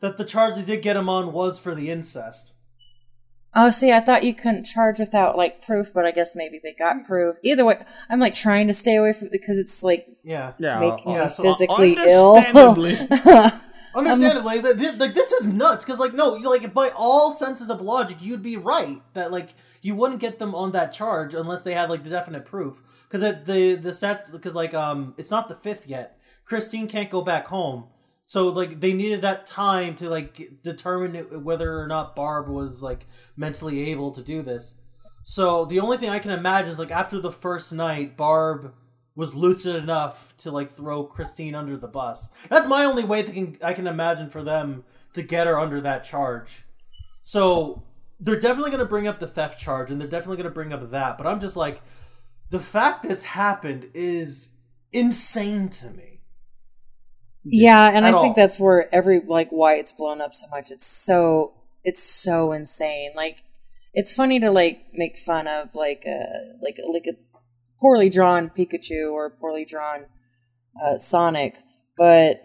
[0.00, 2.54] that the charge they did get him on was for the incest.
[3.58, 6.74] Oh, see, I thought you couldn't charge without like proof, but I guess maybe they
[6.78, 7.36] got proof.
[7.42, 7.78] Either way,
[8.10, 10.52] I'm like trying to stay away from because it's like Yeah.
[10.58, 12.34] Yeah, making yeah, me so physically ill.
[13.96, 14.62] understandably.
[14.62, 17.80] Th- th- like this is nuts because, like, no, you like by all senses of
[17.80, 21.74] logic, you'd be right that like you wouldn't get them on that charge unless they
[21.74, 22.82] had like the definite proof.
[23.08, 26.18] Because the the set because like um it's not the fifth yet.
[26.44, 27.86] Christine can't go back home,
[28.24, 33.06] so like they needed that time to like determine whether or not Barb was like
[33.36, 34.76] mentally able to do this.
[35.22, 38.74] So the only thing I can imagine is like after the first night, Barb
[39.16, 42.30] was lucid enough to like throw Christine under the bus.
[42.48, 44.84] That's my only way thinking I can imagine for them
[45.14, 46.64] to get her under that charge.
[47.22, 47.82] So
[48.20, 50.72] they're definitely going to bring up the theft charge and they're definitely going to bring
[50.72, 51.18] up that.
[51.18, 51.80] But I'm just like,
[52.50, 54.52] the fact this happened is
[54.92, 56.20] insane to me.
[57.42, 58.22] yeah, and I all.
[58.22, 60.70] think that's where every like why it's blown up so much.
[60.70, 63.10] It's so it's so insane.
[63.16, 63.42] Like
[63.94, 67.14] it's funny to like make fun of like uh, a like a, like a
[67.80, 70.06] poorly drawn Pikachu or poorly drawn
[70.82, 71.56] uh, Sonic,
[71.96, 72.40] but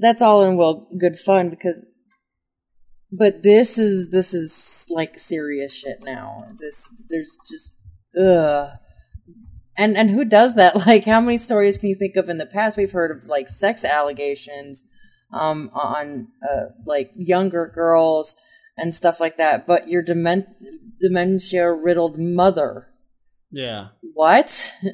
[0.00, 1.86] that's all in well good fun because.
[3.12, 6.44] But this is this is like serious shit now.
[6.60, 7.76] This there's just
[8.16, 8.70] ugh.
[9.76, 10.74] And and who does that?
[10.86, 12.76] Like, how many stories can you think of in the past?
[12.76, 14.88] We've heard of like sex allegations,
[15.32, 18.36] um, on uh, like younger girls
[18.76, 19.66] and stuff like that.
[19.66, 20.52] But your demen-
[21.00, 22.88] dementia riddled mother,
[23.50, 23.88] yeah.
[24.14, 24.72] what?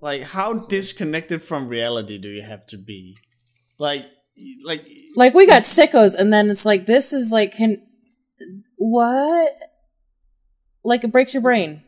[0.00, 3.16] Like, how disconnected from reality do you have to be?
[3.78, 4.04] Like,
[4.62, 4.86] like,
[5.16, 7.80] like we got sickos, and then it's like this is like can
[8.76, 9.50] what?
[10.84, 11.82] Like it breaks your brain.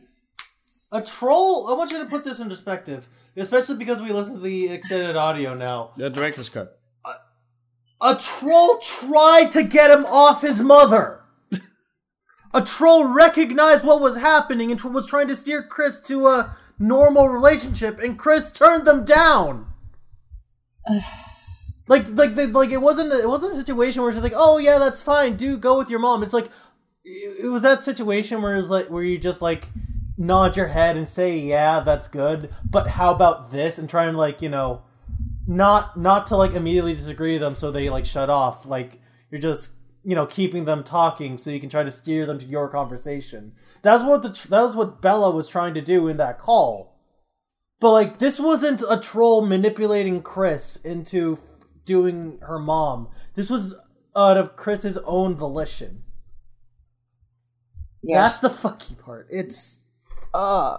[0.91, 1.67] A troll.
[1.69, 5.15] I want you to put this in perspective, especially because we listen to the extended
[5.15, 5.91] audio now.
[5.95, 6.79] the director's cut.
[8.01, 11.16] A troll tried to get him off his mother.
[12.57, 17.29] A troll recognized what was happening and was trying to steer Chris to a normal
[17.29, 19.67] relationship, and Chris turned them down.
[21.87, 23.13] like, like, they, like it wasn't.
[23.13, 25.35] It wasn't a situation where she's like, "Oh yeah, that's fine.
[25.35, 26.47] Do go with your mom." It's like
[27.03, 29.69] it, it was that situation where like where you just like
[30.17, 33.77] nod your head and say, "Yeah, that's good," but how about this?
[33.77, 34.81] And try and like you know
[35.47, 38.99] not not to like immediately disagree with them so they like shut off like
[39.31, 39.75] you're just
[40.07, 43.51] you know keeping them talking so you can try to steer them to your conversation.
[43.81, 46.97] That's what the tr- that was what bella was trying to do in that call.
[47.81, 53.09] But like this wasn't a troll manipulating chris into f- doing her mom.
[53.35, 53.75] This was
[54.15, 56.03] out of chris's own volition.
[58.01, 58.39] Yes.
[58.39, 59.27] that's the fucky part.
[59.29, 59.83] It's
[60.33, 60.77] uh.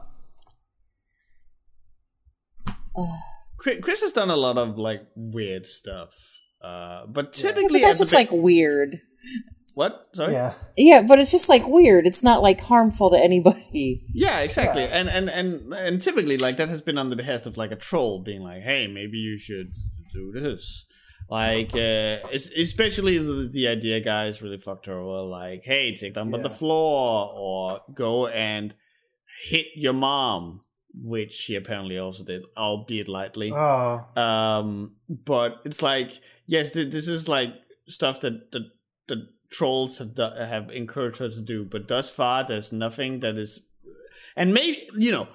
[3.59, 6.15] Chris Chris has done a lot of like weird stuff,
[6.63, 9.03] uh, but But typically that's just bit- like weird.
[9.75, 10.07] What?
[10.13, 10.33] Sorry.
[10.33, 12.07] yeah Yeah, but it's just like weird.
[12.07, 14.05] It's not like harmful to anybody.
[14.15, 14.83] Yeah, exactly.
[14.83, 14.99] Yeah.
[14.99, 17.77] And, and and and typically like that has been on the behest of like a
[17.77, 19.75] troll being like, "Hey, maybe you should
[20.13, 20.85] do this."
[21.31, 26.35] Like uh especially the, the idea guys really fucked her over like, "Hey, take them
[26.35, 28.75] on the floor or go and
[29.49, 30.63] hit your mom,"
[30.95, 33.53] which she apparently also did, albeit lightly.
[33.55, 37.51] oh Um, but it's like yes, th- this is like
[37.87, 38.71] stuff that the
[39.09, 41.65] the trolls have do- have encouraged her to do.
[41.65, 43.61] But thus far, there's nothing that is,
[44.37, 45.29] and maybe you know,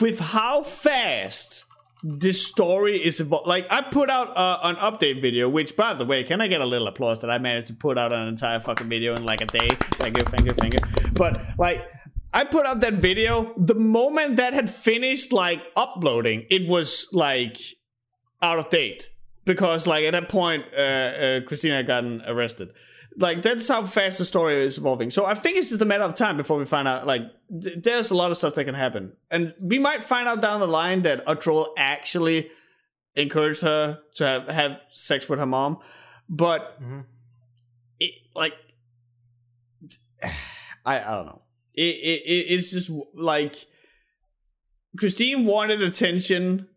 [0.00, 1.64] with how fast
[2.02, 3.46] this story is about.
[3.46, 6.60] Like I put out uh, an update video, which by the way, can I get
[6.60, 9.40] a little applause that I managed to put out an entire fucking video in like
[9.40, 9.68] a day?
[9.70, 10.80] Thank you, thank you, thank you.
[11.16, 11.84] But like.
[12.36, 13.54] I put out that video.
[13.56, 17.58] The moment that had finished, like uploading, it was like
[18.42, 19.08] out of date
[19.44, 22.70] because, like, at that point, uh, uh, Christina had gotten arrested.
[23.16, 25.10] Like, that's how fast the story is evolving.
[25.10, 27.06] So I think it's just a matter of time before we find out.
[27.06, 27.22] Like,
[27.62, 30.58] th- there's a lot of stuff that can happen, and we might find out down
[30.60, 32.50] the line that a troll actually
[33.14, 35.78] encouraged her to have have sex with her mom,
[36.28, 37.04] but Mhm.
[38.00, 38.54] it like
[40.84, 41.42] I I don't know.
[41.74, 43.54] It, it, it it's just like
[44.98, 46.68] Christine wanted attention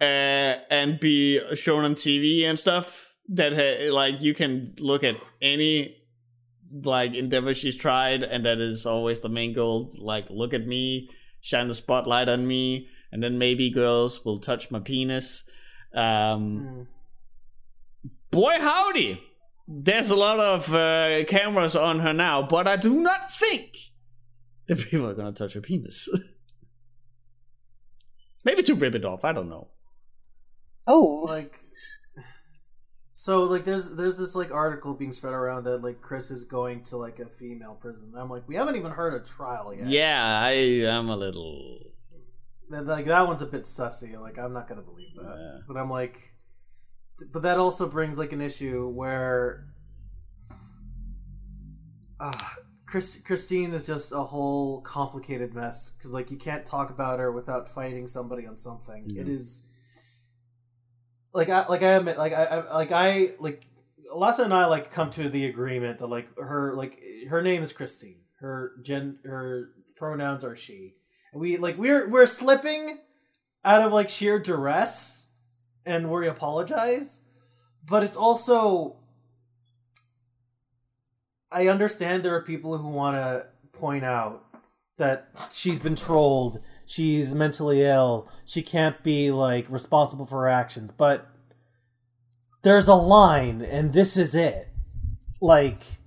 [0.00, 3.14] uh, and be shown on TV and stuff.
[3.28, 5.96] That ha- like you can look at any
[6.70, 9.90] like endeavor she's tried, and that is always the main goal.
[9.98, 11.08] Like, look at me,
[11.40, 15.44] shine the spotlight on me, and then maybe girls will touch my penis.
[15.94, 16.88] Um,
[18.30, 19.22] boy howdy
[19.68, 23.76] there's a lot of uh, cameras on her now but i do not think
[24.66, 26.08] then people are gonna touch her penis.
[28.44, 29.24] Maybe to rip it off.
[29.24, 29.68] I don't know.
[30.86, 31.60] Oh, like
[33.18, 36.84] so like there's there's this like article being spread around that like Chris is going
[36.84, 38.12] to like a female prison.
[38.14, 39.88] I'm like, we haven't even heard a trial yet.
[39.88, 41.78] Yeah, I am a little.
[42.68, 44.20] Like that one's a bit sussy.
[44.20, 45.36] Like I'm not gonna believe that.
[45.38, 45.58] Yeah.
[45.66, 46.34] But I'm like,
[47.32, 49.64] but that also brings like an issue where,
[52.20, 52.38] uh,
[52.86, 57.32] Chris, Christine is just a whole complicated mess because like you can't talk about her
[57.32, 59.04] without fighting somebody on something.
[59.06, 59.22] Yeah.
[59.22, 59.68] It is
[61.36, 63.66] like I like I admit like I, I like I like
[64.12, 66.98] Lassa and I like come to the agreement that like her like
[67.28, 68.22] her name is Christine.
[68.40, 70.94] Her gen her pronouns are she.
[71.32, 73.00] And we like we're we're slipping
[73.64, 75.30] out of like sheer duress
[75.84, 77.24] and we apologize.
[77.86, 78.96] But it's also
[81.52, 84.42] I understand there are people who want to point out
[84.96, 90.90] that she's been trolled, she's mentally ill, she can't be like responsible for her actions,
[90.90, 91.28] but
[92.62, 94.68] there's a line and this is it.
[95.40, 95.98] Like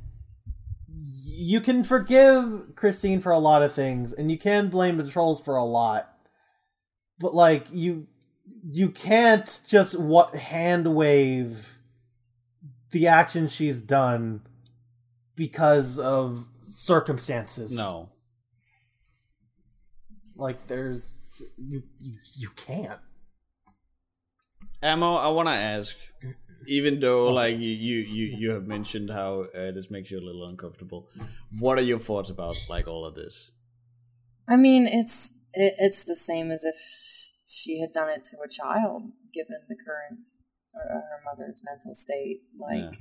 [1.25, 5.39] you can forgive Christine for a lot of things and you can blame the trolls
[5.39, 6.11] for a lot.
[7.19, 8.07] But like you
[8.63, 11.79] you can't just what hand wave
[12.91, 14.41] the action she's done
[15.35, 17.77] because of circumstances.
[17.77, 18.09] No.
[20.39, 21.21] Like there's
[21.57, 22.99] you you, you can't.
[24.81, 25.97] Ammo, I want to ask,
[26.67, 30.25] even though like you you you, you have mentioned how uh, this makes you a
[30.25, 31.09] little uncomfortable,
[31.59, 33.51] what are your thoughts about like all of this?
[34.47, 36.75] I mean, it's it, it's the same as if
[37.45, 39.03] she had done it to a child,
[39.33, 40.21] given the current
[40.73, 42.43] uh, her mother's mental state.
[42.57, 42.91] Like, Yeah.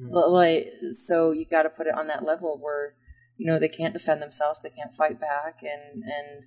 [0.00, 0.12] Mm.
[0.12, 2.94] But, like so you got to put it on that level where
[3.36, 6.44] you know they can't defend themselves they can't fight back and and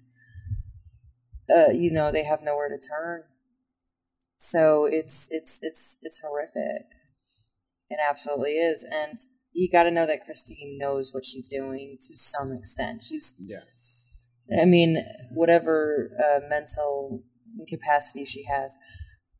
[1.49, 3.23] uh, you know they have nowhere to turn.
[4.35, 6.85] So it's it's it's it's horrific.
[7.89, 9.19] It absolutely is and
[9.51, 13.03] you got to know that christine knows what she's doing to some extent.
[13.03, 13.63] She's Yeah.
[14.61, 17.23] I mean, whatever uh, mental
[17.59, 18.77] incapacity she has,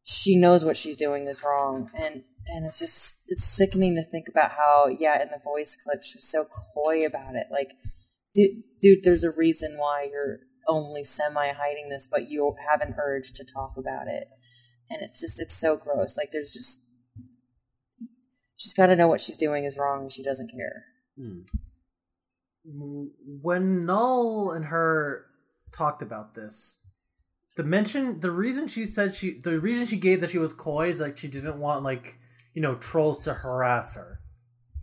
[0.04, 4.28] she knows what she's doing is wrong, and and it's just it's sickening to think
[4.28, 7.48] about how yeah, in the voice clip she was so coy about it.
[7.52, 7.72] Like,
[8.34, 12.96] dude, dude, there's a reason why you're only semi hiding this, but you have an
[13.00, 14.28] urge to talk about it,
[14.90, 16.18] and it's just it's so gross.
[16.18, 16.86] Like, there's just
[18.56, 20.86] she's got to know what she's doing is wrong, and she doesn't care.
[21.18, 21.42] Hmm.
[23.42, 25.26] when Null and her
[25.72, 26.86] talked about this,
[27.58, 30.88] the mention, the reason she said she, the reason she gave that she was coy
[30.88, 32.20] is like she didn't want like
[32.54, 34.20] you know trolls to harass her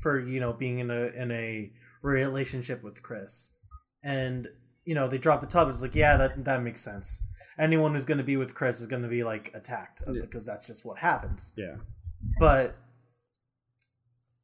[0.01, 1.73] for you know being in a in a
[2.03, 3.57] relationship with Chris,
[4.03, 4.49] and
[4.85, 5.69] you know they dropped the tub.
[5.69, 7.27] It's like yeah, that that makes sense.
[7.59, 10.21] Anyone who's going to be with Chris is going to be like attacked Yeah.
[10.21, 11.77] because that's just what happens Yeah.
[12.39, 12.79] but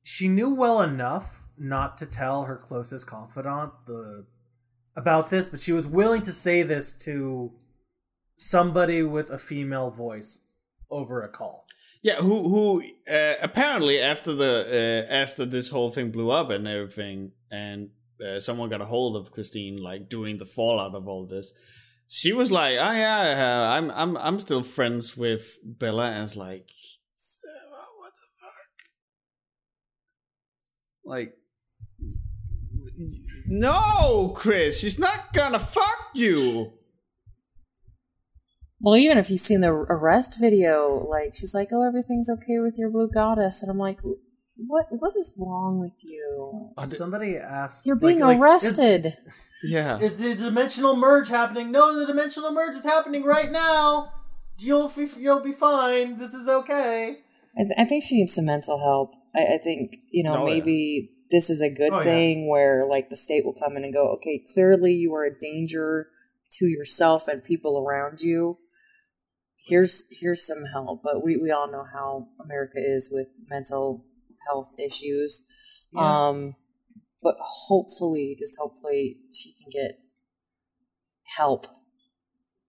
[0.03, 4.27] she knew well enough not to tell her closest confidant the
[4.97, 7.53] about this but she was willing to say this to
[8.37, 10.47] somebody with a female voice
[10.91, 11.65] over a call
[12.03, 16.67] Yeah, who who uh, apparently after the uh, after this whole thing blew up and
[16.67, 21.27] everything, and uh, someone got a hold of Christine, like doing the fallout of all
[21.27, 21.53] this,
[22.09, 26.37] she was like, "Oh yeah, uh, I'm I'm I'm still friends with Bella," and it's
[26.37, 26.69] like,
[27.99, 28.69] what the fuck,
[31.05, 31.35] like.
[33.47, 36.73] No, Chris, she's not gonna fuck you.
[38.83, 42.77] Well, even if you've seen the arrest video, like she's like, "Oh, everything's okay with
[42.77, 44.01] your blue goddess," and I'm like,
[44.57, 44.87] "What?
[44.91, 46.71] What is wrong with you?
[46.77, 49.15] Uh, somebody asked You're being like, arrested."
[49.63, 49.99] Yeah.
[50.01, 54.13] is, is the dimensional merge happening no the dimensional merge is happening right now
[54.59, 57.19] you'll be, you'll be fine this is okay
[57.57, 59.13] I, th- I think she needs some mental help.
[59.37, 60.55] I, I think you know Oh, yeah.
[60.55, 62.05] maybe this is a good Oh, yeah.
[62.05, 65.39] thing where like the state will come in and go, "Okay, clearly you are a
[65.39, 66.09] danger
[66.59, 68.59] to yourself and people around you.
[69.65, 74.05] Here's here's some help." But we we all know how America is with mental
[74.47, 75.47] health issues.
[75.95, 76.29] Yeah.
[76.29, 76.57] Um,
[77.23, 79.99] but hopefully, just hopefully, she can get
[81.37, 81.67] help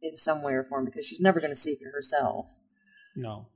[0.01, 2.59] in some way or form because she's never going to seek it herself.
[3.15, 3.47] No.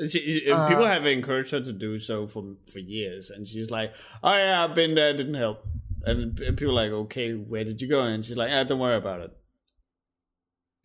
[0.00, 3.70] She, she- people Uh, have encouraged her to do so for for years, and she's
[3.70, 5.64] like, "Oh yeah, I've been there, didn't help."
[6.04, 8.78] And p- people are like, "Okay, where did you go?" And she's like, "Ah, don't
[8.80, 9.30] worry about it."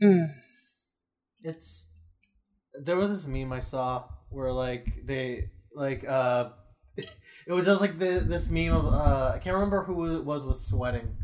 [0.02, 0.28] Mm.
[1.42, 1.89] it's
[2.80, 6.50] there was this meme I saw where like they like uh
[6.98, 10.44] it was just like the this meme of uh I can't remember who it was
[10.44, 11.16] was sweating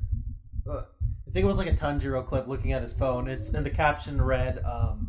[1.28, 3.28] I think it was like a Tanjiro clip looking at his phone.
[3.28, 5.08] It's and the caption read, um,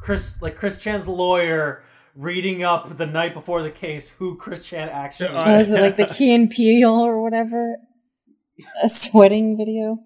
[0.00, 1.82] "Chris like Chris Chan's lawyer."
[2.14, 5.80] Reading up the night before the case who Chris Chan actually Uh, Oh, is it
[5.80, 7.76] like the Key and Peele or whatever?
[8.82, 9.98] A sweating video?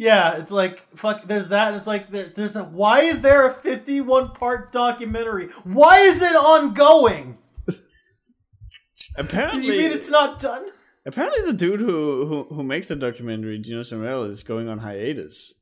[0.00, 1.26] Yeah, it's like fuck.
[1.28, 1.74] There's that.
[1.74, 2.64] It's like there's a.
[2.64, 5.48] Why is there a 51 part documentary?
[5.64, 7.36] Why is it ongoing?
[9.16, 10.70] apparently, You mean it's not done?
[11.04, 15.54] apparently the dude who, who who makes the documentary, Geno Samuel, is going on hiatus.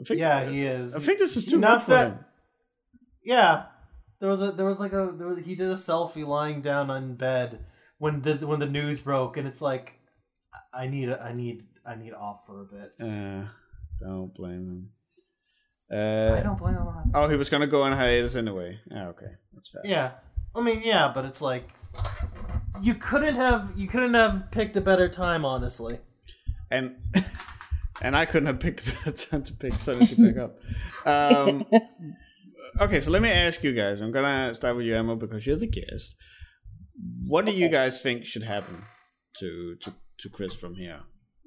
[0.00, 0.94] I think, Yeah, he is.
[0.94, 2.24] I think this is too much for that- him.
[3.24, 3.64] Yeah,
[4.20, 6.88] there was a there was like a there was, he did a selfie lying down
[6.90, 7.66] on bed
[7.98, 9.98] when the when the news broke, and it's like
[10.72, 12.94] I need a, I need I need off for a bit.
[13.00, 13.46] Uh,
[13.98, 14.90] don't blame him.
[15.90, 16.86] I Uh, don't blame him.
[16.86, 18.78] on- oh, he was gonna go on hiatus anyway.
[18.90, 19.82] Yeah, okay, that's fair.
[19.84, 20.12] Yeah,
[20.54, 21.68] I mean yeah, but it's like
[22.80, 25.98] you couldn't have you couldn't have picked a better time, honestly.
[26.70, 26.96] and
[28.02, 30.52] and I couldn't have picked a better time to pick something to pick up.
[31.04, 31.66] Um,
[32.80, 34.00] okay, so let me ask you guys.
[34.00, 36.14] I'm gonna start with you, Emma, because you're the guest.
[37.26, 38.76] What do you guys think should happen
[39.38, 41.00] to to to Chris from here?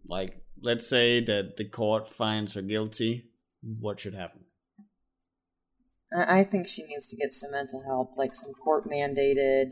[0.08, 3.30] Like, let's say that the court finds her guilty.
[3.62, 4.42] What should happen?
[6.16, 9.72] I think she needs to get some mental help, like some court mandated.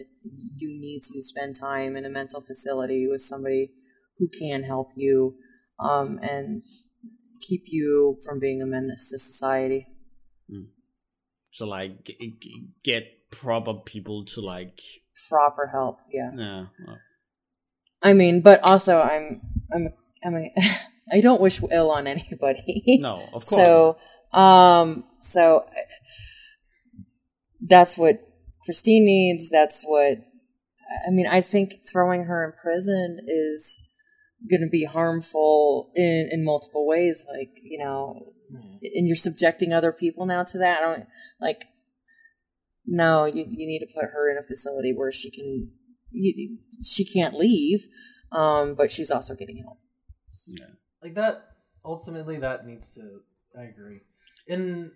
[0.57, 3.71] You need to spend time in a mental facility with somebody
[4.17, 5.35] who can help you
[5.79, 6.63] um, and
[7.41, 9.87] keep you from being a menace to society.
[11.51, 14.79] So, like, g- g- get proper people to like.
[15.29, 16.31] Proper help, yeah.
[16.35, 16.65] Yeah.
[16.85, 16.97] well,
[18.01, 19.41] I mean, but also I'm
[19.73, 19.89] I'm
[20.23, 20.35] I'm
[21.11, 22.83] I don't wish ill on anybody.
[23.01, 23.49] no, of course.
[23.49, 23.97] So,
[24.33, 27.01] um, so uh,
[27.61, 28.21] that's what
[28.63, 29.49] Christine needs.
[29.49, 30.19] That's what
[31.07, 31.27] I mean.
[31.27, 33.79] I think throwing her in prison is
[34.49, 37.25] going to be harmful in in multiple ways.
[37.29, 40.83] Like you know, and you're subjecting other people now to that.
[40.83, 41.07] I don't
[41.39, 41.65] like.
[42.85, 45.71] No, you you need to put her in a facility where she can.
[46.13, 47.85] You, she can't leave,
[48.33, 49.77] um, but she's also getting help.
[51.01, 51.47] Like that
[51.83, 53.21] ultimately that needs to
[53.57, 54.01] i agree.
[54.47, 54.91] In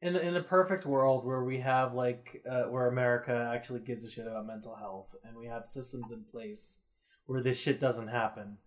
[0.00, 4.10] in in a perfect world where we have like uh, where america actually gives a
[4.10, 6.82] shit about mental health and we have systems in place
[7.26, 8.58] where this shit doesn't happen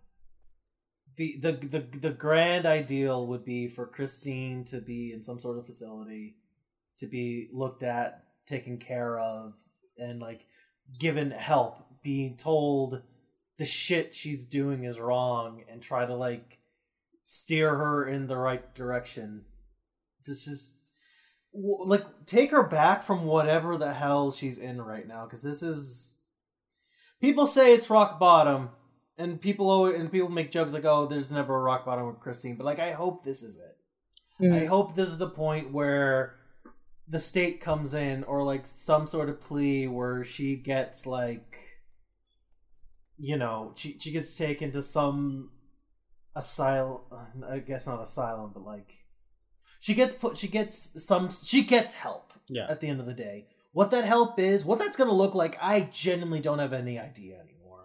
[1.16, 5.58] the the the, the grand ideal would be for christine to be in some sort
[5.58, 6.36] of facility
[6.98, 9.54] to be looked at taken care of
[9.96, 10.46] and like
[10.98, 13.02] given help being told
[13.62, 16.58] the shit she's doing is wrong and try to like
[17.22, 19.44] steer her in the right direction.
[20.26, 20.78] This is
[21.54, 26.18] like take her back from whatever the hell she's in right now because this is
[27.20, 28.70] people say it's rock bottom
[29.16, 32.18] and people always, and people make jokes like oh there's never a rock bottom with
[32.18, 34.44] Christine but like I hope this is it.
[34.44, 34.60] Mm.
[34.60, 36.34] I hope this is the point where
[37.06, 41.71] the state comes in or like some sort of plea where she gets like
[43.24, 45.50] you know, she she gets taken to some
[46.34, 47.00] asylum
[47.48, 49.04] I guess not asylum, but like
[49.80, 52.66] she gets put she gets some she gets help Yeah.
[52.68, 53.46] at the end of the day.
[53.72, 57.36] What that help is, what that's gonna look like, I genuinely don't have any idea
[57.36, 57.82] anymore.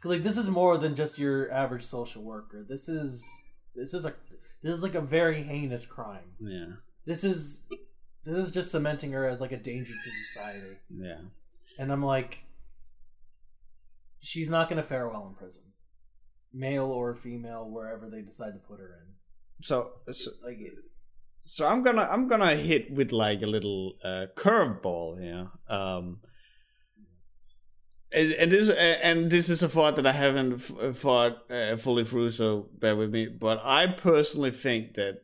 [0.00, 2.64] Cause like this is more than just your average social worker.
[2.68, 3.24] This is
[3.74, 4.14] this is a
[4.62, 6.32] this is like a very heinous crime.
[6.40, 6.66] Yeah.
[7.04, 7.64] This is
[8.24, 10.76] this is just cementing her as like a danger to society.
[10.90, 11.20] Yeah.
[11.78, 12.44] And I'm like,
[14.20, 15.64] she's not going to fare well in prison,
[16.52, 19.14] male or female, wherever they decide to put her in.
[19.62, 20.72] So, so Like, it-
[21.40, 25.48] so I'm gonna I'm gonna hit with like a little uh, curveball here.
[25.68, 26.18] Um,
[28.12, 32.04] and, and this and this is a thought that I haven't f- thought uh, fully
[32.04, 33.28] through, so bear with me.
[33.28, 35.22] But I personally think that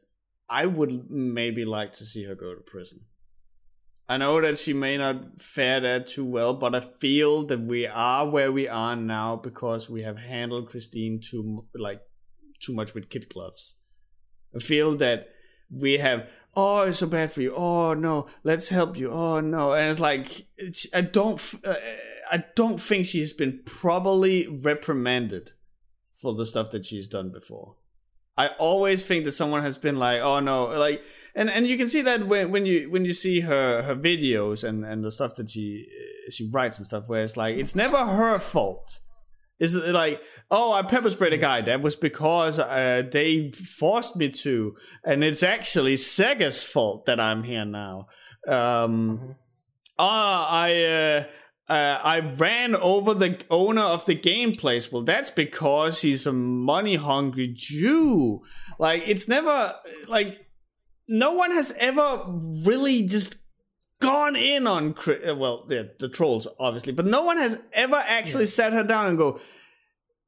[0.48, 3.00] I would maybe like to see her go to prison.
[4.08, 7.86] I know that she may not fare that too well, but I feel that we
[7.86, 12.02] are where we are now because we have handled Christine too like
[12.60, 13.76] too much with kid gloves.
[14.54, 15.28] I feel that
[15.70, 17.54] we have oh it's so bad for you.
[17.54, 18.26] Oh no.
[18.42, 19.10] Let's help you.
[19.10, 19.72] Oh no.
[19.72, 21.74] And it's like it's, i don't uh,
[22.30, 25.52] i don't think she's been properly reprimanded
[26.12, 27.76] for the stuff that she's done before
[28.36, 31.02] i always think that someone has been like oh no like
[31.34, 34.62] and and you can see that when, when you when you see her her videos
[34.62, 35.86] and and the stuff that she
[36.30, 39.00] she writes and stuff where it's like it's never her fault
[39.60, 41.60] is it like, oh, I pepper sprayed a guy?
[41.60, 47.44] That was because uh, they forced me to, and it's actually Sega's fault that I'm
[47.44, 48.08] here now.
[48.48, 49.36] Um,
[49.98, 51.24] ah, I uh,
[51.68, 54.92] uh, I ran over the owner of the game place.
[54.92, 58.40] Well, that's because he's a money hungry Jew.
[58.78, 59.74] Like, it's never,
[60.08, 60.46] like,
[61.08, 62.24] no one has ever
[62.64, 63.38] really just
[64.00, 64.94] gone in on,
[65.26, 68.50] uh, well, yeah, the trolls, obviously, but no one has ever actually yeah.
[68.50, 69.40] sat her down and go,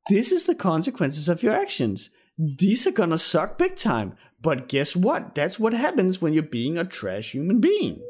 [0.08, 2.10] this is the consequences of your actions.
[2.38, 4.16] These are gonna suck big time.
[4.40, 5.34] But guess what?
[5.34, 8.00] That's what happens when you're being a trash human being.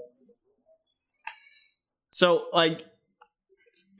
[2.11, 2.85] So, like,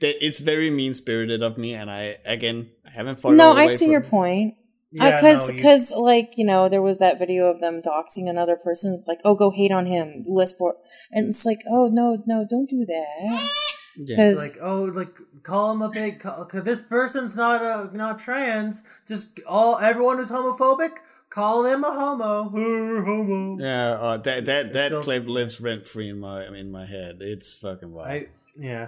[0.01, 3.33] it's very mean spirited of me, and I again I haven't fought.
[3.33, 4.55] No, I see your point.
[4.89, 8.55] Because, yeah, because, no, like you know, there was that video of them doxing another
[8.55, 8.93] person.
[8.93, 10.77] It's like, oh, go hate on him, list for,
[11.11, 13.67] and it's like, oh no, no, don't do that.
[13.97, 14.37] Yes.
[14.37, 16.19] like, oh, like call him a big.
[16.19, 18.83] Call, this person's not a not trans.
[19.07, 20.97] Just all everyone who's homophobic.
[21.29, 22.49] Call him a homo.
[23.05, 23.57] homo.
[23.59, 27.17] Yeah, uh, that that that still, clip lives rent free in my in my head.
[27.19, 28.07] It's fucking wild.
[28.07, 28.27] I,
[28.57, 28.87] yeah.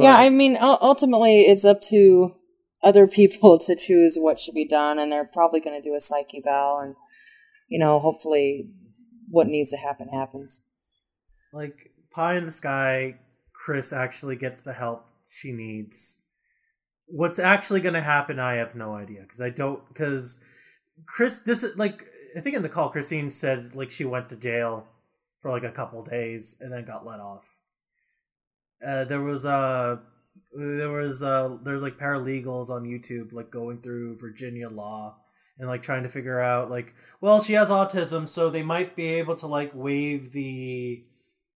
[0.00, 2.34] But, yeah, I mean, ultimately, it's up to
[2.82, 6.00] other people to choose what should be done, and they're probably going to do a
[6.00, 6.94] psyche eval, and
[7.68, 8.70] you know, hopefully,
[9.28, 10.64] what needs to happen happens.
[11.52, 13.14] Like pie in the sky,
[13.52, 16.22] Chris actually gets the help she needs.
[17.06, 20.42] What's actually going to happen, I have no idea because I don't because
[21.06, 24.36] Chris, this is like I think in the call, Christine said like she went to
[24.36, 24.88] jail
[25.40, 27.59] for like a couple days and then got let off
[28.84, 29.96] uh, there was a uh,
[30.52, 35.16] there was uh there's like paralegals on YouTube like going through Virginia law
[35.58, 39.06] and like trying to figure out like well she has autism so they might be
[39.06, 41.04] able to like waive the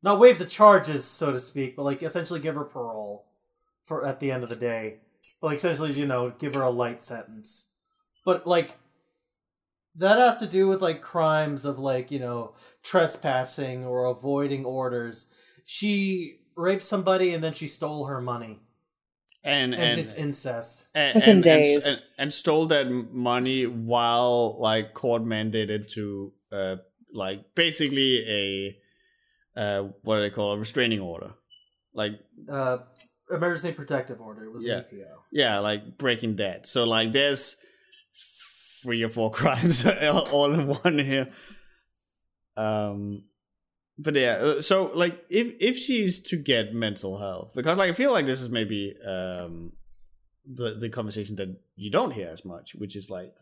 [0.02, 3.26] not waive the charges so to speak but like essentially give her parole
[3.84, 4.98] for at the end of the day.
[5.40, 7.70] But, like essentially you know give her a light sentence.
[8.24, 8.70] But like
[9.96, 15.30] that has to do with like crimes of like you know trespassing or avoiding orders.
[15.64, 18.60] She raped somebody and then she stole her money.
[19.42, 24.94] And, and, and it's incest and, within days, and, and, stole that money while like
[24.94, 26.76] court mandated to uh
[27.12, 28.78] like basically a
[29.55, 31.34] uh what do they call a restraining order,
[31.92, 32.12] like
[32.49, 32.78] uh
[33.31, 34.44] emergency protective order.
[34.44, 34.83] It was yeah,
[35.31, 36.66] yeah, like breaking that.
[36.66, 37.57] So like there's
[38.83, 41.28] three or four crimes all in one here.
[42.57, 43.24] Um,
[43.98, 47.92] but yeah, uh, so like if if she's to get mental health, because like I
[47.92, 49.73] feel like this is maybe um
[50.44, 53.32] the the conversation that you don't hear as much, which is like,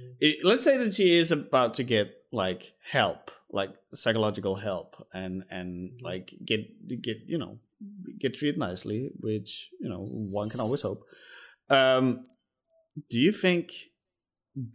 [0.00, 0.14] mm.
[0.20, 5.44] it, let's say that she is about to get like help, like psychological help, and
[5.50, 6.04] and mm-hmm.
[6.04, 7.58] like get get you know
[8.18, 11.02] get treated nicely, which you know one can always hope.
[11.68, 12.22] Um,
[13.10, 13.72] do you think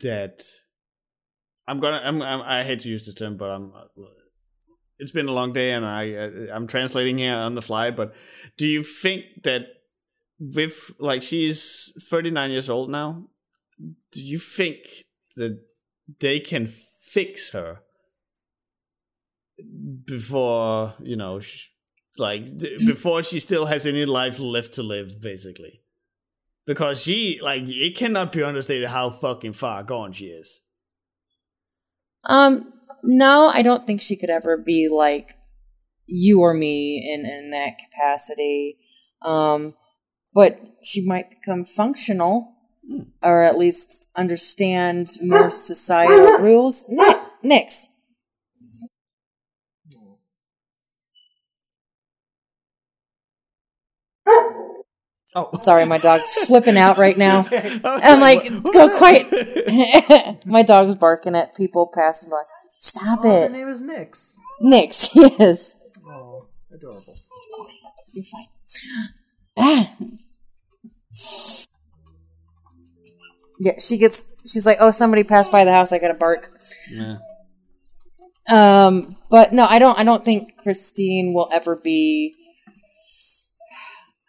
[0.02, 0.44] that
[1.68, 3.74] I'm gonna I'm, I'm I hate to use this term, but I'm
[5.00, 7.92] it's been a long day and I uh, I'm translating here on the fly.
[7.92, 8.14] But
[8.58, 9.66] do you think that
[10.40, 13.26] with like she's 39 years old now,
[14.12, 14.78] do you think
[15.36, 15.60] that
[16.20, 17.82] they can fix her
[20.06, 21.42] before you know,
[22.18, 22.46] like
[22.86, 25.82] before she still has any life left to live, basically?
[26.66, 30.62] Because she like it cannot be understated how fucking far gone she is.
[32.26, 32.72] Um,
[33.04, 35.36] no, I don't think she could ever be like
[36.06, 38.78] you or me in, in that capacity.
[39.22, 39.76] Um,
[40.34, 42.56] but she might become functional
[42.90, 43.08] mm.
[43.22, 46.86] or at least understand more societal rules.
[47.44, 47.90] Nix.
[55.36, 57.46] Oh, sorry, my dog's flipping out right now.
[57.84, 59.26] I'm like, go quiet.
[60.46, 62.44] my dog's barking at people passing by.
[62.84, 63.50] Stop oh, it.
[63.50, 64.38] Her name is Nix.
[64.60, 65.78] Nix, yes.
[66.06, 67.16] Oh, adorable.
[67.62, 67.80] Okay,
[68.12, 68.48] you're fine.
[69.58, 69.95] Ah.
[73.62, 74.34] Yeah, she gets.
[74.45, 75.94] She's like, "Oh, somebody passed by the house.
[75.94, 76.52] I got to bark."
[76.92, 77.20] Yeah.
[78.50, 79.98] Um, but no, I don't.
[79.98, 82.36] I don't think Christine will ever be.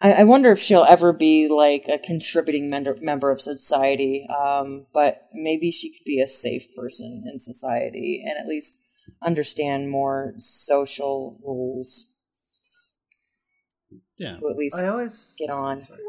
[0.05, 4.27] I, I wonder if she'll ever be like a contributing member member of society.
[4.29, 8.79] Um, but maybe she could be a safe person in society and at least
[9.23, 12.17] understand more social rules.
[14.17, 14.33] Yeah.
[14.33, 15.81] To at least I always get on.
[15.81, 15.99] Sorry.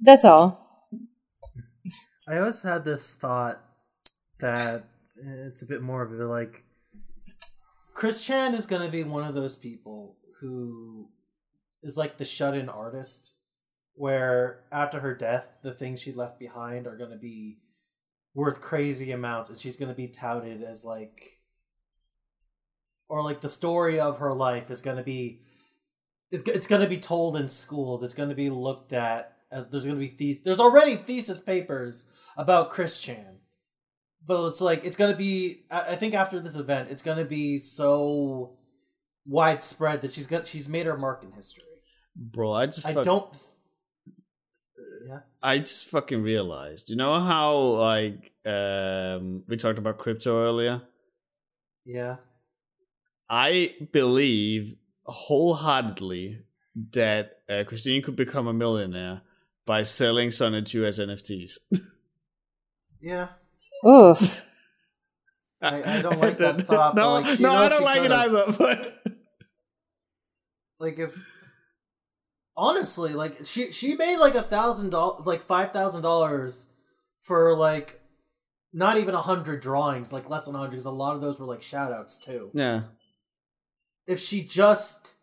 [0.00, 0.86] That's all.
[2.28, 3.64] I always had this thought
[4.40, 4.84] that
[5.16, 6.64] it's a bit more of a like
[7.94, 11.08] Chris Chan is going to be one of those people who
[11.82, 13.34] is like the shut-in artist
[13.94, 17.58] where after her death the things she left behind are going to be
[18.34, 21.40] worth crazy amounts and she's going to be touted as like
[23.08, 25.40] or like the story of her life is going to be
[26.30, 28.02] it's, it's going to be told in schools.
[28.02, 30.42] It's going to be looked at as there's going to be these.
[30.42, 33.38] there's already thesis papers about Chris Chan.
[34.24, 37.18] But it's like it's going to be I I think after this event it's going
[37.18, 38.58] to be so
[39.26, 41.64] widespread that she's got she's made her mark in history.
[42.16, 43.36] Bro, I just I fuck- don't
[45.06, 45.20] Yeah.
[45.42, 46.90] I just fucking realized.
[46.90, 50.82] You know how like um we talked about crypto earlier?
[51.84, 52.16] Yeah.
[53.28, 56.42] I believe wholeheartedly
[56.92, 59.22] that uh, Christine could become a millionaire
[59.66, 61.58] by selling Sonichu as NFTs.
[63.02, 63.28] Yeah.
[63.88, 64.44] Oof.
[65.62, 68.12] I- I don't like that thought, but, No, like, no, I don't she like it
[68.12, 68.44] either.
[68.58, 69.02] But
[70.78, 71.24] like if
[72.60, 76.72] honestly like she she made like a thousand dollars like five thousand dollars
[77.22, 78.00] for like
[78.72, 81.40] not even a hundred drawings like less than a hundred because a lot of those
[81.40, 82.82] were like shout outs too yeah,
[84.06, 85.14] if she just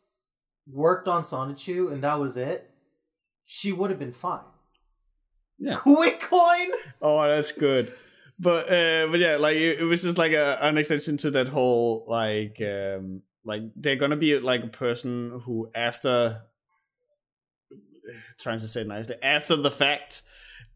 [0.74, 2.72] worked on sonichu and that was it
[3.46, 4.42] she would have been fine
[5.60, 5.76] Yeah.
[5.84, 6.70] quick coin
[7.02, 7.88] Oh, that's good.
[8.40, 11.48] But uh, but yeah, like it, it was just like a an extension to that
[11.48, 16.42] whole like um like they're gonna be like a person who after
[18.40, 20.22] trying to say it nicely after the fact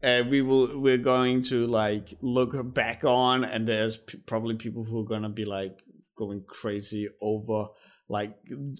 [0.02, 4.84] uh, we will we're going to like look back on and there's p- probably people
[4.84, 5.80] who are gonna be like
[6.16, 7.68] going crazy over
[8.08, 8.78] like th-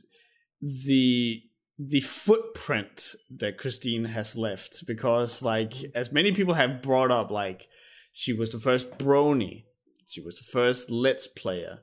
[0.60, 1.42] the
[1.78, 7.66] the footprint that Christine has left because like as many people have brought up like
[8.12, 9.64] she was the first brony
[10.06, 11.78] she was the first let's player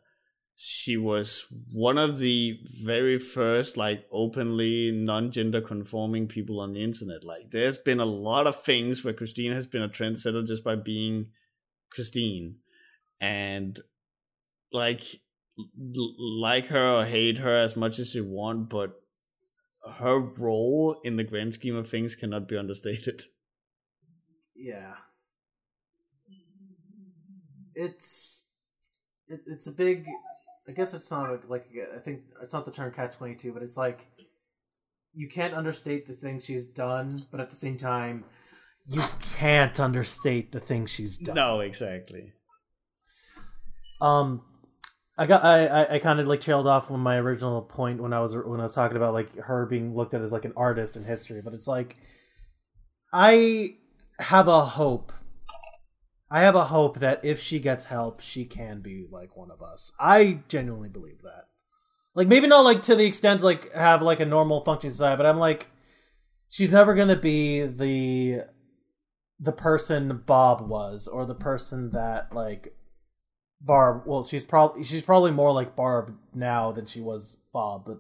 [0.62, 7.24] she was one of the very first like openly non-gender conforming people on the internet.
[7.24, 10.76] Like there's been a lot of things where Christine has been a trendsetter just by
[10.76, 11.28] being
[11.94, 12.58] Christine.
[13.22, 13.80] And
[14.74, 15.04] like
[15.78, 19.02] like her or hate her as much as you want but
[20.00, 23.22] her role in the grand scheme of things cannot be understated.
[24.58, 24.96] yeah.
[27.76, 28.48] It's
[29.30, 30.06] it, it's a big
[30.70, 33.64] i guess it's not a, like i think it's not the term cat 22 but
[33.64, 34.08] it's like
[35.14, 38.24] you can't understate the things she's done but at the same time
[38.86, 42.32] you can't understate the things she's done No, exactly.
[44.02, 44.42] um
[45.18, 48.14] i got i i, I kind of like trailed off on my original point when
[48.14, 50.54] i was when i was talking about like her being looked at as like an
[50.56, 51.98] artist in history but it's like
[53.12, 53.76] i
[54.20, 55.12] have a hope
[56.32, 59.62] i have a hope that if she gets help she can be like one of
[59.62, 61.46] us i genuinely believe that
[62.16, 65.26] like maybe not like to the extent like have like a normal functioning society but
[65.26, 65.70] i'm like
[66.50, 68.42] she's never gonna be the
[69.40, 72.74] the person bob was or the person that like
[73.62, 74.04] Barb.
[74.06, 78.00] Well, she's probably she's probably more like Barb now than she was Bob, but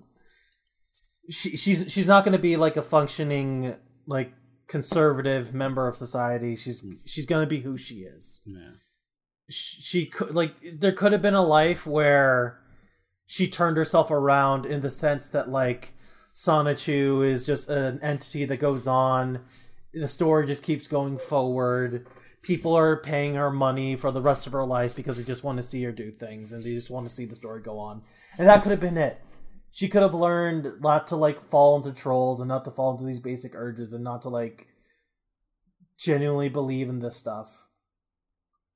[1.29, 3.75] she she's she's not going to be like a functioning
[4.07, 4.31] like
[4.69, 6.55] conservative member of society.
[6.55, 6.97] She's mm.
[7.05, 8.41] she's going to be who she is.
[8.45, 8.71] Yeah.
[9.49, 12.59] She, she could like there could have been a life where
[13.25, 15.93] she turned herself around in the sense that like
[16.33, 19.41] Sonichu is just an entity that goes on.
[19.93, 22.05] The story just keeps going forward
[22.41, 25.57] people are paying her money for the rest of her life because they just want
[25.57, 28.01] to see her do things and they just want to see the story go on.
[28.37, 29.19] And that could have been it.
[29.71, 33.03] She could have learned not to like fall into trolls and not to fall into
[33.05, 34.67] these basic urges and not to like
[35.97, 37.67] genuinely believe in this stuff.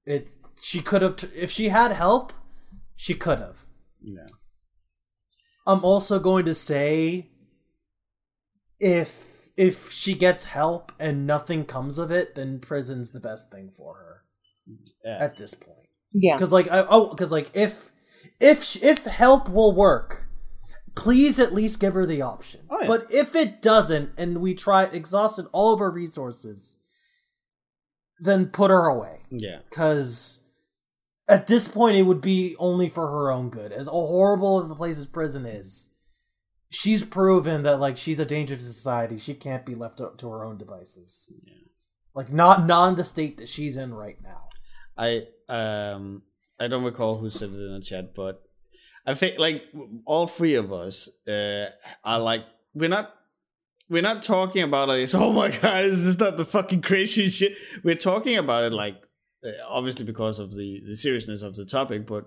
[0.05, 0.29] It
[0.61, 2.31] she could have t- if she had help,
[2.95, 3.61] she could have.
[4.01, 4.25] Yeah.
[5.65, 7.29] I'm also going to say
[8.79, 13.71] if if she gets help and nothing comes of it, then prison's the best thing
[13.71, 14.23] for her
[15.05, 15.17] Yeah.
[15.23, 15.87] at this point.
[16.11, 16.35] Yeah.
[16.35, 17.91] Because like I, oh, because like if
[18.39, 20.27] if sh- if help will work,
[20.95, 22.61] please at least give her the option.
[22.69, 22.87] Oh, yeah.
[22.87, 26.77] But if it doesn't, and we try exhausted all of our resources,
[28.19, 29.21] then put her away.
[29.29, 29.59] Yeah.
[29.69, 30.45] Because
[31.27, 33.71] at this point, it would be only for her own good.
[33.71, 35.91] As horrible of the place as prison is,
[36.69, 39.17] she's proven that like she's a danger to society.
[39.17, 41.31] She can't be left to, to her own devices.
[41.45, 41.53] Yeah.
[42.13, 44.47] Like not in the state that she's in right now.
[44.97, 46.23] I um
[46.59, 48.43] I don't recall who said it in the chat, but
[49.05, 49.63] I think like
[50.05, 51.69] all three of us uh
[52.03, 53.13] are like we're not
[53.89, 57.57] we're not talking about like oh my god, is this not the fucking crazy shit?
[57.83, 59.01] We're talking about it like
[59.45, 62.25] uh, obviously because of the the seriousness of the topic, but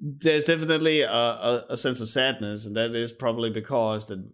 [0.00, 4.28] there's definitely a, a, a sense of sadness, and that is probably because that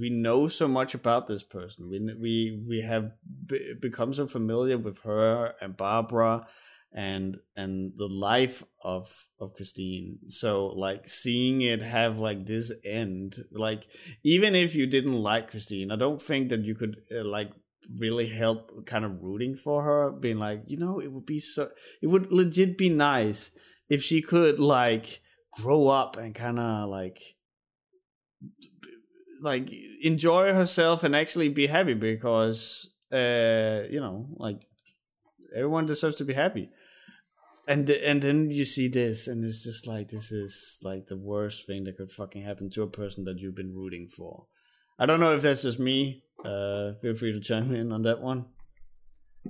[0.00, 1.88] we know so much about this person.
[1.88, 3.12] We we we have
[3.46, 6.46] be, become so familiar with her and Barbara
[6.94, 10.18] and and the life of of Christine.
[10.26, 13.86] So like seeing it have like this end, like
[14.22, 17.50] even if you didn't like Christine, I don't think that you could uh, like
[17.98, 21.70] really help kind of rooting for her, being like, you know, it would be so,
[22.00, 23.50] it would legit be nice
[23.88, 25.20] if she could like
[25.52, 27.20] grow up and kind of like
[29.40, 29.68] like
[30.02, 34.62] enjoy herself and actually be happy because uh you know like
[35.54, 36.70] everyone deserves to be happy
[37.72, 41.66] and and then you see this and it's just like this is like the worst
[41.66, 44.46] thing that could fucking happen to a person that you've been rooting for
[44.98, 48.20] i don't know if that's just me uh feel free to chime in on that
[48.20, 48.44] one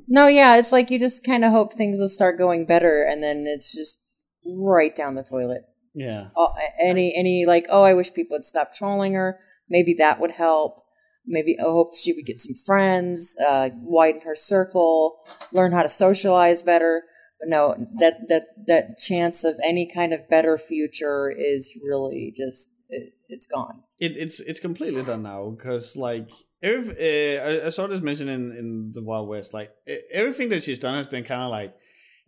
[0.09, 3.23] No, yeah, it's like you just kind of hope things will start going better, and
[3.23, 4.01] then it's just
[4.47, 5.63] right down the toilet.
[5.95, 6.49] yeah Oh,
[6.81, 9.39] any, any, like, oh, I wish people would stop trolling her.
[9.69, 10.81] Maybe that would help.
[11.27, 15.21] Maybe I hope she would get some friends, uh, widen her circle,
[15.53, 17.05] learn how to socialize better.
[17.43, 22.73] But no, that that that chance of any kind of better future is really just
[22.89, 23.83] it, it's gone.
[23.99, 26.31] it, it's it's completely done now because like
[26.63, 26.95] every,
[27.39, 29.53] uh, I, I saw this mentioned in in the Wild West.
[29.53, 29.73] Like
[30.13, 31.75] everything that she's done has been kind of like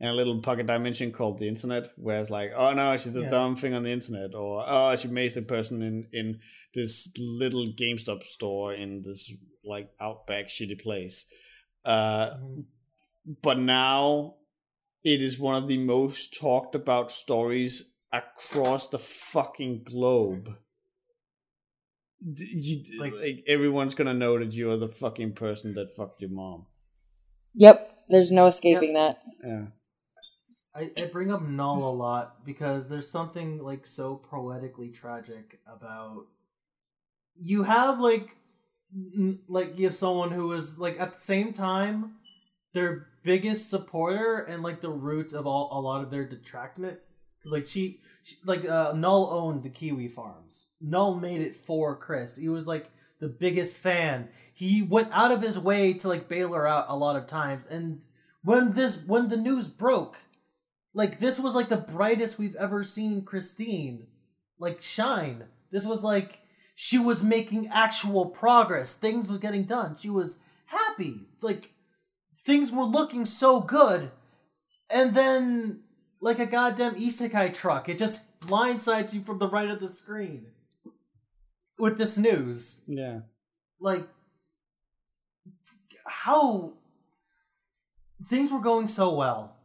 [0.01, 3.21] in a little pocket dimension called the internet, where it's like, oh no, she's a
[3.21, 3.31] Yeah.
[3.31, 6.41] dumb thing on the internet, or oh, she mazed the person in in
[6.75, 11.27] this little GameStop store in this like outback shitty place.
[11.85, 12.35] Uh,
[13.43, 14.35] but now
[15.05, 20.57] it is one of the most talked about stories across the fucking globe.
[22.23, 26.31] D- you, like, Like- everyone's gonna know that you're the fucking person that fucked your
[26.31, 26.67] mom.
[27.55, 29.23] Yep, there's no escaping that.
[29.45, 29.67] Yeah,
[30.75, 36.27] I, I bring up Null a lot because there's something like so poetically tragic about
[37.39, 38.37] you have like
[38.95, 42.15] n- like you have someone who is like at the same time
[42.75, 46.99] their biggest supporter and like the root of all a lot of their detractment
[47.39, 50.69] because like she, she like uh, Null owned the Kiwi farms.
[50.81, 52.37] Null made it for Chris.
[52.37, 54.29] He was like the biggest fan.
[54.53, 57.65] He went out of his way to like bail her out a lot of times.
[57.71, 58.05] And
[58.43, 60.19] when this when the news broke,
[60.93, 64.07] like this was like the brightest we've ever seen Christine
[64.59, 65.45] like shine.
[65.71, 66.41] This was like
[66.75, 68.95] she was making actual progress.
[68.95, 69.97] Things were getting done.
[69.99, 71.29] She was happy.
[71.41, 71.73] Like
[72.45, 74.11] things were looking so good.
[74.91, 75.81] And then
[76.21, 80.47] like a goddamn isekai truck, it just blindsides you from the right of the screen.
[81.79, 82.85] With this news.
[82.87, 83.21] yeah.
[83.81, 84.07] Like
[86.07, 86.75] how
[88.29, 89.57] things were going so well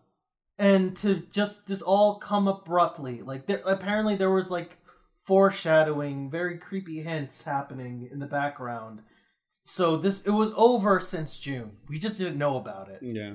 [0.58, 4.78] and to just this all come abruptly like there apparently there was like
[5.26, 9.02] foreshadowing very creepy hints happening in the background
[9.72, 13.34] so this it was over since june we just didn't know about it Yeah.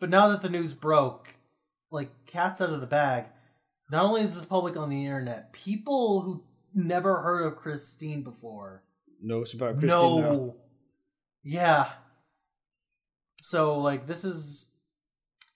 [0.00, 1.36] but now that the news broke
[1.90, 3.26] like cats out of the bag
[3.90, 8.82] not only is this public on the internet people who never heard of christine before
[9.26, 10.30] Knows about Christine now.
[10.32, 10.56] no.
[11.42, 11.88] Yeah.
[13.38, 14.72] So like this is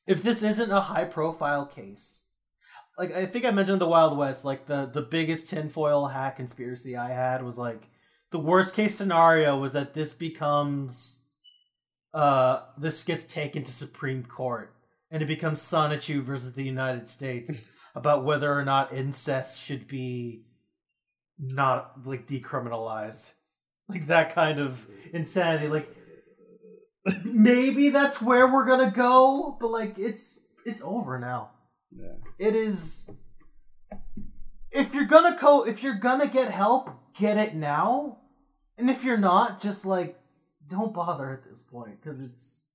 [0.07, 2.29] if this isn't a high profile case.
[2.99, 6.97] Like I think I mentioned the Wild West, like the the biggest tinfoil hat conspiracy
[6.97, 7.89] I had was like
[8.31, 11.25] the worst case scenario was that this becomes
[12.15, 14.75] uh this gets taken to Supreme Court
[15.11, 20.45] and it becomes Sonichu versus the United States about whether or not incest should be
[21.39, 23.35] not like decriminalized.
[23.89, 25.69] Like that kind of insanity.
[25.69, 25.89] Like
[27.25, 31.51] maybe that's where we're gonna go but like it's it's over now.
[31.91, 32.17] Yeah.
[32.39, 33.09] it is
[34.71, 38.19] if you're gonna co if you're gonna get help get it now
[38.77, 40.19] and if you're not just like
[40.69, 42.67] don't bother at this point because it's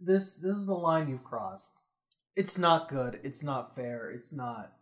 [0.00, 1.82] this this is the line you've crossed
[2.36, 4.72] it's not good it's not fair it's not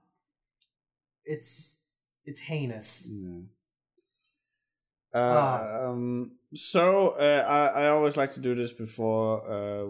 [1.25, 1.79] it's
[2.25, 3.43] it's heinous Yeah.
[5.15, 9.87] Uh, um, so uh, I I always like to do this before uh,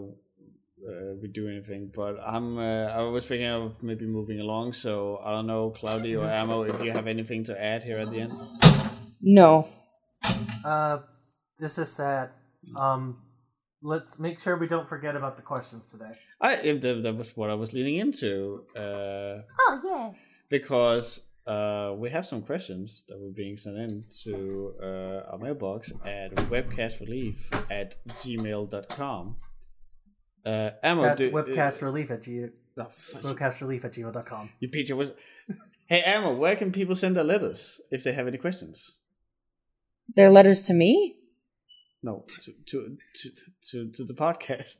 [0.87, 4.73] uh, we do anything, but I'm uh, I was thinking of maybe moving along.
[4.73, 8.09] So I don't know, Cloudy or Ammo, if you have anything to add here at
[8.09, 8.31] the end.
[9.21, 9.65] No.
[10.65, 10.99] Uh,
[11.59, 12.29] this is sad.
[12.75, 13.17] Um,
[13.81, 16.11] let's make sure we don't forget about the questions today.
[16.41, 18.65] I if that, that was what I was leading into.
[18.75, 20.11] Uh, Oh yeah.
[20.49, 25.93] because uh, we have some questions that were being sent in to uh, our mailbox
[26.05, 27.39] at webcastrelief
[27.71, 29.35] at gmail.com.
[30.45, 32.45] Uh, Ammo, That's do- webcast relief at g.
[32.79, 34.49] Oh, It's fuck, webcast relief at gmail.com.
[34.59, 35.13] you Peter was.
[35.87, 38.96] hey, Ammo, where can people send their letters if they have any questions?
[40.15, 41.15] Their letters to me?
[42.01, 43.29] No, to to to
[43.71, 44.79] to, to the podcast.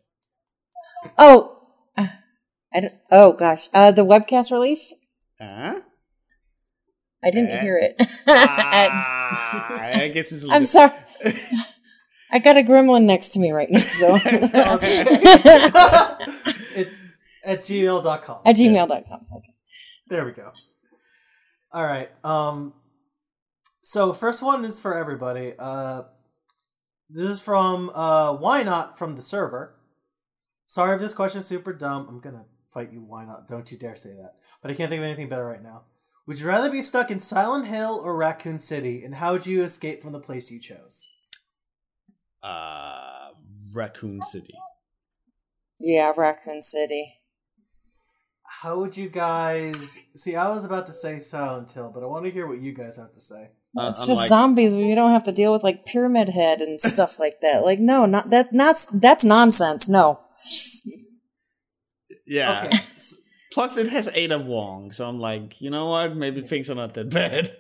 [1.18, 1.60] Oh,
[1.98, 2.08] uh,
[2.74, 4.80] I don't, oh gosh, uh, the webcast relief.
[5.40, 5.82] Huh?
[7.24, 7.96] I didn't hear it.
[8.28, 10.44] Ah, I guess it's.
[10.50, 10.92] I'm little sorry.
[12.32, 14.16] I got a gremlin next to me right now, so
[16.76, 16.96] it's
[17.44, 18.42] at gmail.com.
[18.46, 19.26] at gmail.com.
[19.36, 19.54] Okay.
[20.10, 20.52] There we go.
[21.72, 22.10] All right.
[22.24, 22.74] Um
[23.88, 25.54] so first one is for everybody.
[25.58, 26.04] Uh
[27.10, 29.78] this is from uh why not from the server.
[30.66, 32.06] Sorry if this question is super dumb.
[32.10, 33.48] I'm going to fight you why not.
[33.48, 34.34] Don't you dare say that.
[34.62, 35.84] But I can't think of anything better right now.
[36.26, 39.64] Would you rather be stuck in Silent Hill or Raccoon City and how would you
[39.64, 41.10] escape from the place you chose?
[42.44, 43.30] Uh,
[43.74, 44.56] Raccoon City.
[45.80, 47.22] Yeah, Raccoon City.
[48.44, 52.26] How would you guys See, I was about to say Silent Hill, but I want
[52.26, 53.52] to hear what you guys have to say.
[53.78, 56.80] Uh, It's just zombies where you don't have to deal with like Pyramid Head and
[56.82, 57.64] stuff like that.
[57.64, 58.54] Like, no, not that.
[58.54, 59.88] Not that's nonsense.
[59.88, 60.20] No.
[62.26, 62.66] Yeah.
[62.66, 62.78] Okay.
[63.54, 66.16] Plus, it has Ada Wong, so I'm like, you know what?
[66.16, 67.58] Maybe things are not that bad.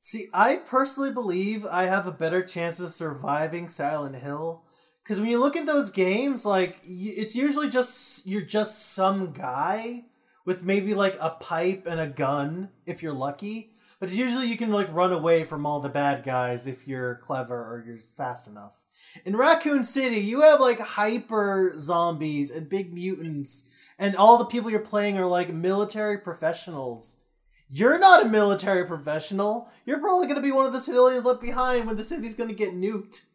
[0.00, 4.64] See, I personally believe I have a better chance of surviving Silent Hill
[5.04, 10.06] because when you look at those games, like it's usually just you're just some guy
[10.44, 13.72] with maybe like a pipe and a gun if you're lucky.
[14.00, 17.54] But usually you can like run away from all the bad guys if you're clever
[17.54, 18.82] or you're fast enough.
[19.24, 24.70] In Raccoon City, you have like hyper zombies and big mutants, and all the people
[24.70, 27.20] you're playing are like military professionals.
[27.68, 29.68] You're not a military professional.
[29.84, 32.48] You're probably going to be one of the civilians left behind when the city's going
[32.48, 33.26] to get nuked.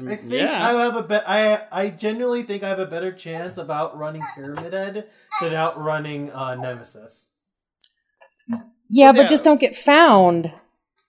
[0.00, 0.66] I think Yeah.
[0.66, 1.24] I have a bet.
[1.26, 5.08] I I genuinely think I have a better chance of outrunning Pyramid Head
[5.40, 7.33] than outrunning uh, Nemesis.
[8.90, 10.52] Yeah, but just don't get found.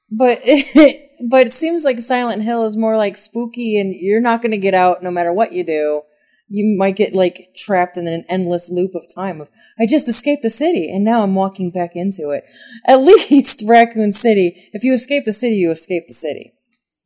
[0.09, 0.39] But
[1.29, 4.57] but it seems like Silent Hill is more like spooky, and you're not going to
[4.57, 6.03] get out no matter what you do.
[6.47, 10.43] You might get like trapped in an endless loop of time of I just escaped
[10.43, 12.45] the city and now I'm walking back into it.
[12.87, 16.53] At least Raccoon City, if you escape the city, you escape the city.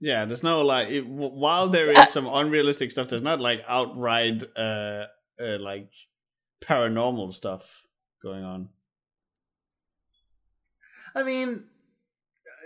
[0.01, 0.89] Yeah, there's no like.
[0.89, 5.07] It, while there is some unrealistic stuff, there's not like outright, uh,
[5.41, 5.91] uh, like
[6.61, 7.83] paranormal stuff
[8.23, 8.69] going on.
[11.15, 11.63] I mean,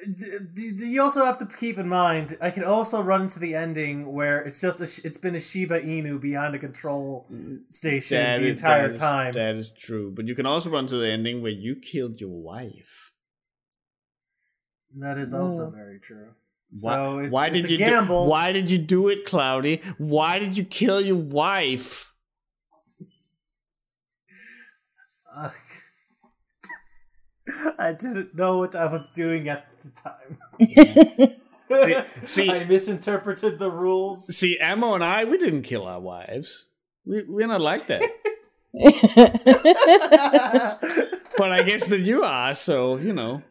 [0.05, 2.37] d- d- you also have to keep in mind.
[2.41, 5.39] I can also run to the ending where it's just a sh- it's been a
[5.39, 7.27] Shiba Inu behind a control
[7.69, 9.33] station That the is- entire that is- time.
[9.33, 12.41] that is true, but you can also run to the ending where you killed your
[12.41, 13.11] wife.
[14.95, 16.35] That is also very true.
[16.81, 18.25] Why, So it's, why it's did a you gamble.
[18.25, 19.81] Do, why did you do it, Cloudy?
[19.97, 22.09] Why did you kill your wife?
[25.35, 25.49] Uh,
[27.77, 30.37] I didn't know what I was doing at the time.
[31.71, 34.35] See, see, I misinterpreted the rules.
[34.35, 36.67] see, Ammo and I, we didn't kill our wives.
[37.05, 38.01] We we're not like that.
[41.37, 43.43] but I guess that you are, so you know.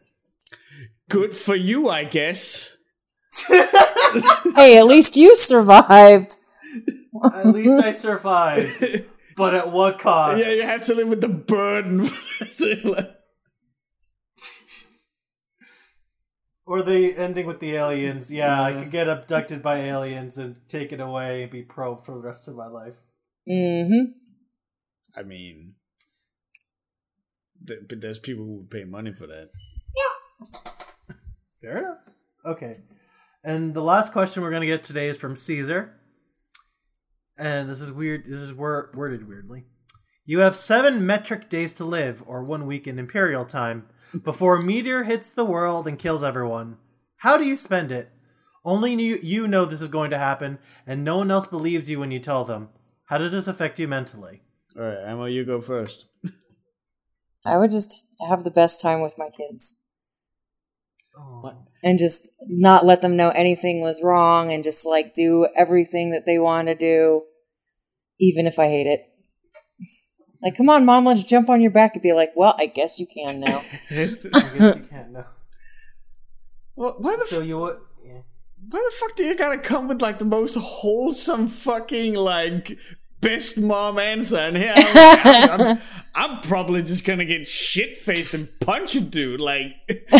[1.09, 2.77] Good for you, I guess.
[3.47, 6.35] hey, at least you survived.
[7.35, 9.05] At least I survived.
[9.35, 10.43] But at what cost?
[10.43, 12.05] Yeah, you have to live with the burden.
[16.65, 18.31] Or the ending with the aliens.
[18.31, 22.21] Yeah, I could get abducted by aliens and taken away and be probed for the
[22.21, 22.95] rest of my life.
[23.49, 24.13] Mm-hmm.
[25.19, 25.75] I mean,
[27.67, 29.49] th- but there's people who would pay money for that.
[29.95, 31.15] Yeah.
[31.61, 31.97] Fair enough.
[32.45, 32.77] Okay.
[33.43, 35.99] And the last question we're going to get today is from Caesar.
[37.37, 38.23] And this is weird.
[38.25, 39.65] This is wor- worded weirdly.
[40.25, 43.89] You have seven metric days to live, or one week in Imperial time,
[44.23, 46.77] before a meteor hits the world and kills everyone.
[47.17, 48.09] How do you spend it?
[48.65, 51.99] Only you, you know this is going to happen, and no one else believes you
[51.99, 52.69] when you tell them.
[53.05, 54.41] How does this affect you mentally?
[54.77, 56.05] All right, Ammo, you go first.
[57.45, 59.81] I would just have the best time with my kids
[61.41, 61.57] What?
[61.83, 66.25] and just not let them know anything was wrong and just like do everything that
[66.25, 67.23] they want to do,
[68.19, 69.12] even if I hate it.
[70.43, 72.99] Like, come on, mom, let's jump on your back and be like, well, I guess
[72.99, 73.61] you can now.
[73.89, 75.23] I guess you can't know.
[76.75, 77.77] Well, why the So you would.
[78.03, 78.19] Yeah.
[78.67, 82.77] why the fuck do you gotta come with like the most wholesome fucking like
[83.21, 84.35] best mom answer?
[84.35, 85.79] And here I'm, I'm,
[86.13, 89.39] I'm probably just gonna get shit faced and punch a dude.
[89.39, 89.75] Like,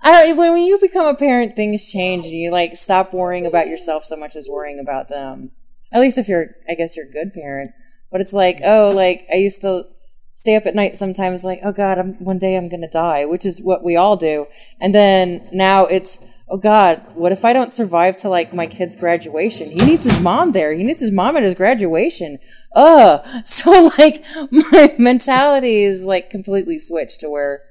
[0.00, 3.66] I, when, when you become a parent, things change and you like stop worrying about
[3.66, 5.50] yourself so much as worrying about them.
[5.90, 7.72] At least if you're, I guess you're a good parent.
[8.10, 9.86] But it's like, oh, like I used to
[10.34, 13.44] stay up at night sometimes, like, oh God, I'm one day I'm gonna die, which
[13.44, 14.46] is what we all do.
[14.80, 18.96] And then now it's, oh God, what if I don't survive to like my kid's
[18.96, 19.70] graduation?
[19.70, 20.74] He needs his mom there.
[20.74, 22.38] He needs his mom at his graduation.
[22.74, 23.26] Ugh.
[23.44, 27.62] So like my mentality is like completely switched to where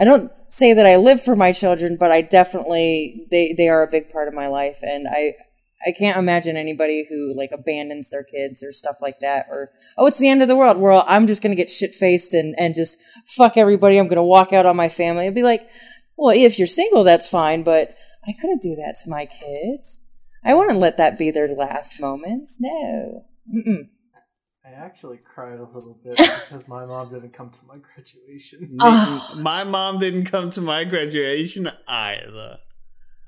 [0.00, 3.82] I don't say that I live for my children, but I definitely they they are
[3.82, 5.34] a big part of my life, and I
[5.86, 10.06] I can't imagine anybody who like abandons their kids or stuff like that, or oh,
[10.06, 10.78] it's the end of the world.
[10.78, 13.98] Well, I'm just gonna get shit faced and and just fuck everybody.
[13.98, 15.24] I'm gonna walk out on my family.
[15.24, 15.68] It'd be like,
[16.16, 20.04] well, if you're single, that's fine, but I couldn't do that to my kids.
[20.44, 22.58] I wouldn't let that be their last moments.
[22.60, 23.24] No.
[23.54, 23.88] Mm-mm.
[24.64, 28.78] I actually cried a little bit because my mom didn't come to my graduation.
[28.80, 29.40] Oh.
[29.42, 32.58] My mom didn't come to my graduation either.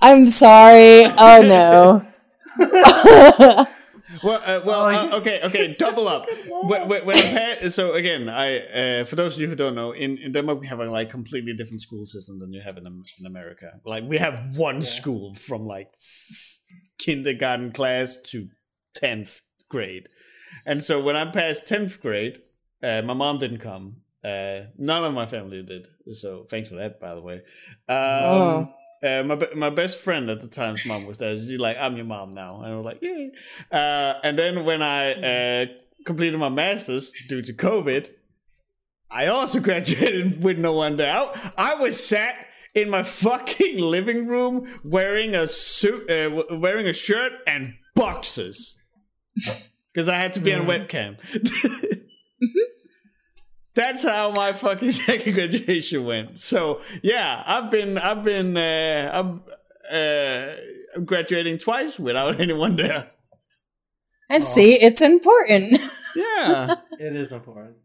[0.01, 1.05] I'm sorry.
[1.19, 2.12] Oh no.
[4.23, 6.27] Well, uh, well, uh, okay, okay, double up.
[6.47, 8.59] When, when, when so again, I
[9.01, 11.09] uh, for those of you who don't know, in, in Denmark we have a like
[11.09, 13.81] completely different school system than you have in, in America.
[13.87, 15.89] Like we have one school from like
[16.99, 18.49] kindergarten class to
[18.95, 20.09] tenth grade,
[20.67, 22.39] and so when I passed tenth grade,
[22.83, 23.97] uh, my mom didn't come.
[24.23, 25.89] Uh, none of my family did.
[26.13, 27.37] So thanks for that, by the way.
[27.89, 28.75] Um, Oh.
[29.03, 31.37] Uh, my my best friend at the time's mom was there.
[31.37, 33.33] She's like, "I'm your mom now," and I was like, "Yay!"
[33.71, 35.67] Uh, and then when I uh,
[36.07, 38.11] completed my masters due to COVID,
[39.11, 41.13] I also graduated with no one there.
[41.13, 46.93] I, I was sat in my fucking living room wearing a suit, uh, wearing a
[46.93, 48.79] shirt and boxes
[49.93, 51.19] because I had to be on webcam.
[53.75, 56.39] That's how my fucking second graduation went.
[56.39, 59.43] So yeah, I've been I've been uh, I'm
[59.93, 60.55] uh,
[60.97, 63.09] I'm graduating twice without anyone there.
[64.29, 65.79] And see, it's important.
[66.15, 66.75] Yeah.
[67.01, 67.77] It is important.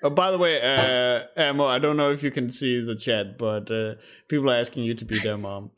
[0.00, 3.36] oh, by the way, uh, Ammo, I don't know if you can see the chat,
[3.36, 3.96] but uh,
[4.28, 5.72] people are asking you to be their mom.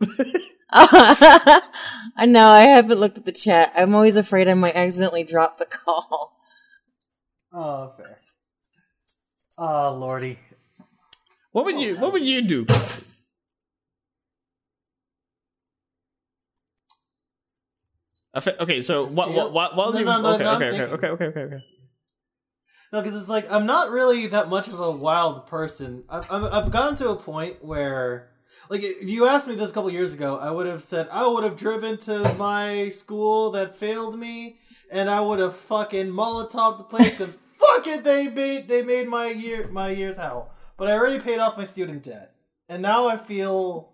[0.71, 3.73] I know, I haven't looked at the chat.
[3.75, 6.37] I'm always afraid I might accidentally drop the call.
[7.51, 8.18] Oh, fair.
[9.59, 10.39] Oh, lordy.
[11.53, 12.67] what would you What would you do?
[18.37, 19.29] Okay, so what?
[19.29, 19.75] feel- What?
[19.77, 21.65] While No, you no, no, okay, no, okay, okay, okay, okay, okay, okay.
[22.93, 26.03] No, because it's like I'm not really that much of a wild person.
[26.09, 28.29] I've, I've I've gotten to a point where,
[28.71, 31.27] like, if you asked me this a couple years ago, I would have said I
[31.27, 34.57] would have driven to my school that failed me,
[34.91, 39.09] and I would have fucking Molotov the place because fuck it, they made they made
[39.09, 40.53] my year my years hell.
[40.77, 42.35] But I already paid off my student debt,
[42.69, 43.93] and now I feel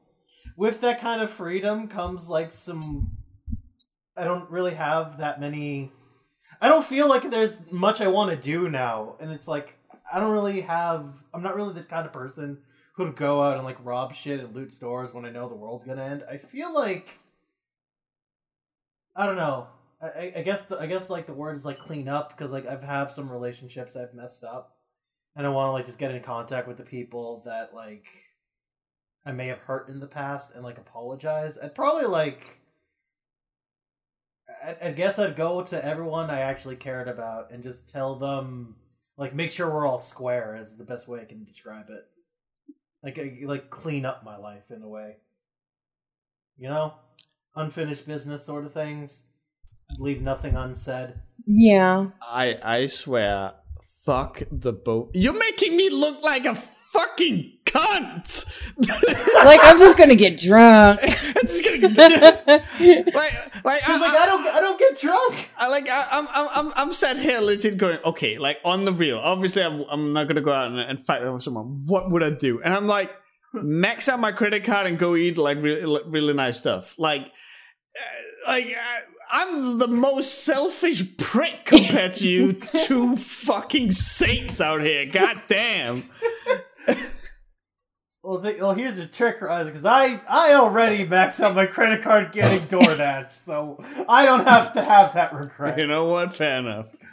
[0.57, 3.17] with that kind of freedom comes like some.
[4.17, 5.91] I don't really have that many.
[6.61, 9.75] I don't feel like there's much I want to do now, and it's like
[10.13, 11.07] I don't really have.
[11.33, 12.59] I'm not really the kind of person
[12.97, 15.85] who'd go out and like rob shit and loot stores when I know the world's
[15.85, 16.23] gonna end.
[16.31, 17.19] I feel like
[19.17, 19.69] I don't know.
[20.05, 22.67] I, I- guess the, I guess like the word is like clean up because like
[22.67, 24.77] I've have some relationships I've messed up,
[25.37, 28.07] and I want to like just get in contact with the people that like
[29.27, 31.59] I may have hurt in the past and like apologize.
[31.59, 32.61] I'd probably like.
[34.65, 38.77] I, I guess I'd go to everyone I actually cared about and just tell them,
[39.17, 42.05] like, make sure we're all square is the best way I can describe it.
[43.03, 45.17] Like, I- like clean up my life in a way.
[46.57, 46.95] You know,
[47.57, 49.29] unfinished business sort of things.
[49.99, 51.15] Leave nothing unsaid.
[51.47, 52.11] Yeah.
[52.23, 53.55] I I swear,
[54.05, 55.11] fuck the boat.
[55.15, 58.45] You're making me look like a fucking cunt.
[59.45, 61.01] Like, I'm just gonna get drunk.
[61.03, 61.89] I'm just gonna
[63.15, 65.51] like like She's like, I don't, I don't get drunk.
[65.59, 68.93] I like I, I'm I'm I'm I'm sat here legit going okay like on the
[68.93, 72.23] real obviously I'm I'm not gonna go out and, and fight with someone what would
[72.23, 73.11] I do and I'm like
[73.53, 77.31] max out my credit card and go eat like really really nice stuff like
[78.47, 79.01] like uh,
[79.33, 82.53] I'm the most selfish prick compared to you
[82.87, 85.07] two fucking saints out here.
[85.11, 86.03] God damn.
[88.23, 92.33] Well, the, well, here's the trick, because I, I already maxed out my credit card
[92.33, 95.79] getting DoorDash, so I don't have to have that regret.
[95.79, 96.35] you know what?
[96.35, 96.91] Fair enough.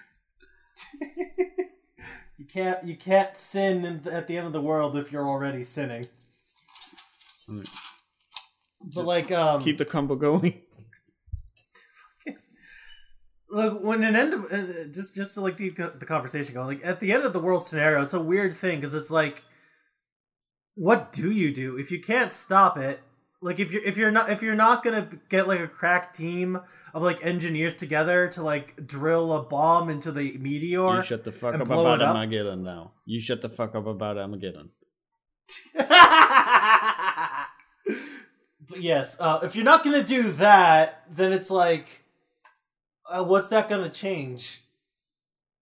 [2.42, 5.64] You can't you can't sin in at the end of the world if you're already
[5.64, 6.08] sinning.
[8.96, 10.60] But like um keep the combo going
[13.52, 16.86] look when an end of uh, just just to like keep the conversation going like
[16.86, 19.44] at the end of the world scenario it's a weird thing because it's like
[20.76, 21.78] what do you do?
[21.78, 23.02] If you can't stop it
[23.42, 26.60] like if you're if you're not if you're not gonna get like a crack team
[26.94, 31.32] of like engineers together to like drill a bomb into the meteor you shut the
[31.32, 32.16] fuck up about up?
[32.16, 34.70] Armageddon now you shut the fuck up about Armageddon.
[38.72, 42.01] But yes, uh, if you're not gonna do that, then it's like,
[43.12, 44.62] uh, what's that gonna change?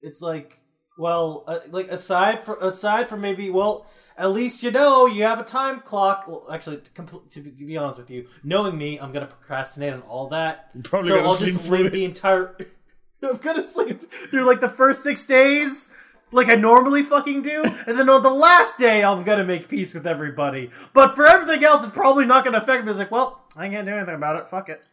[0.02, 0.60] It's like,
[0.98, 3.86] well, uh, like aside for aside from maybe, well,
[4.18, 6.26] at least you know you have a time clock.
[6.28, 10.02] Well, actually, to, compl- to be honest with you, knowing me, I'm gonna procrastinate on
[10.02, 10.70] all that.
[10.84, 12.56] Probably so gonna I'll sleep just live the entire.
[13.24, 15.94] I'm gonna sleep through like the first six days,
[16.32, 19.94] like I normally fucking do, and then on the last day, I'm gonna make peace
[19.94, 20.70] with everybody.
[20.94, 22.92] But for everything else, it's probably not gonna affect me.
[22.92, 24.48] It's like, well, I can't do anything about it.
[24.48, 24.86] Fuck it.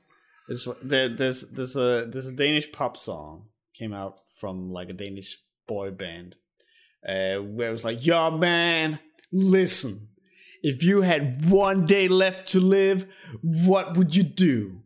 [0.49, 4.92] There's there, there's there's a there's a Danish pop song came out from like a
[4.94, 6.36] Danish boy band,
[7.07, 9.00] uh, where it was like, "Yo, man,
[9.33, 10.08] listen,
[10.62, 13.07] if you had one day left to live,
[13.42, 14.83] what would you do?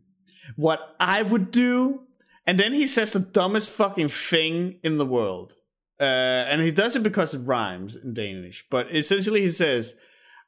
[0.55, 2.07] What I would do?"
[2.47, 5.57] And then he says the dumbest fucking thing in the world,
[5.99, 6.03] uh,
[6.49, 8.65] and he does it because it rhymes in Danish.
[8.69, 9.99] But essentially, he says.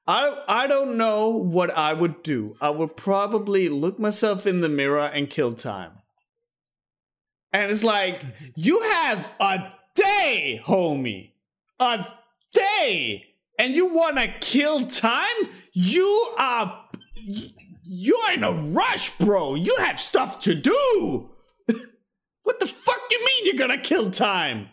[0.05, 2.55] I I don't know what I would do.
[2.61, 5.91] I would probably look myself in the mirror and kill time.
[7.53, 8.23] And it's like
[8.55, 11.31] you have a day, homie,
[11.79, 12.05] a
[12.53, 15.35] day, and you want to kill time.
[15.71, 16.83] You are
[17.83, 19.55] you're in a rush, bro.
[19.55, 21.29] You have stuff to do.
[22.43, 24.69] what the fuck you mean you're gonna kill time?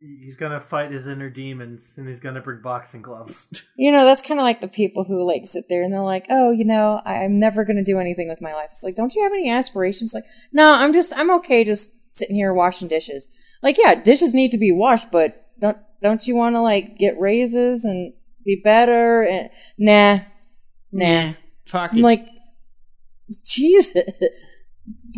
[0.00, 3.66] He's gonna fight his inner demons, and he's gonna bring boxing gloves.
[3.80, 6.26] You know, that's kind of like the people who like sit there and they're like,
[6.30, 8.96] "Oh, you know, I- I'm never going to do anything with my life." It's like,
[8.96, 10.12] don't you have any aspirations?
[10.12, 13.28] Like, no, I'm just, I'm okay, just sitting here washing dishes.
[13.62, 17.18] Like, yeah, dishes need to be washed, but don't, don't you want to like get
[17.20, 18.12] raises and
[18.44, 19.22] be better?
[19.22, 20.18] And nah,
[20.90, 21.34] nah.
[21.66, 22.26] Fuck I'm like,
[23.44, 23.96] Jesus.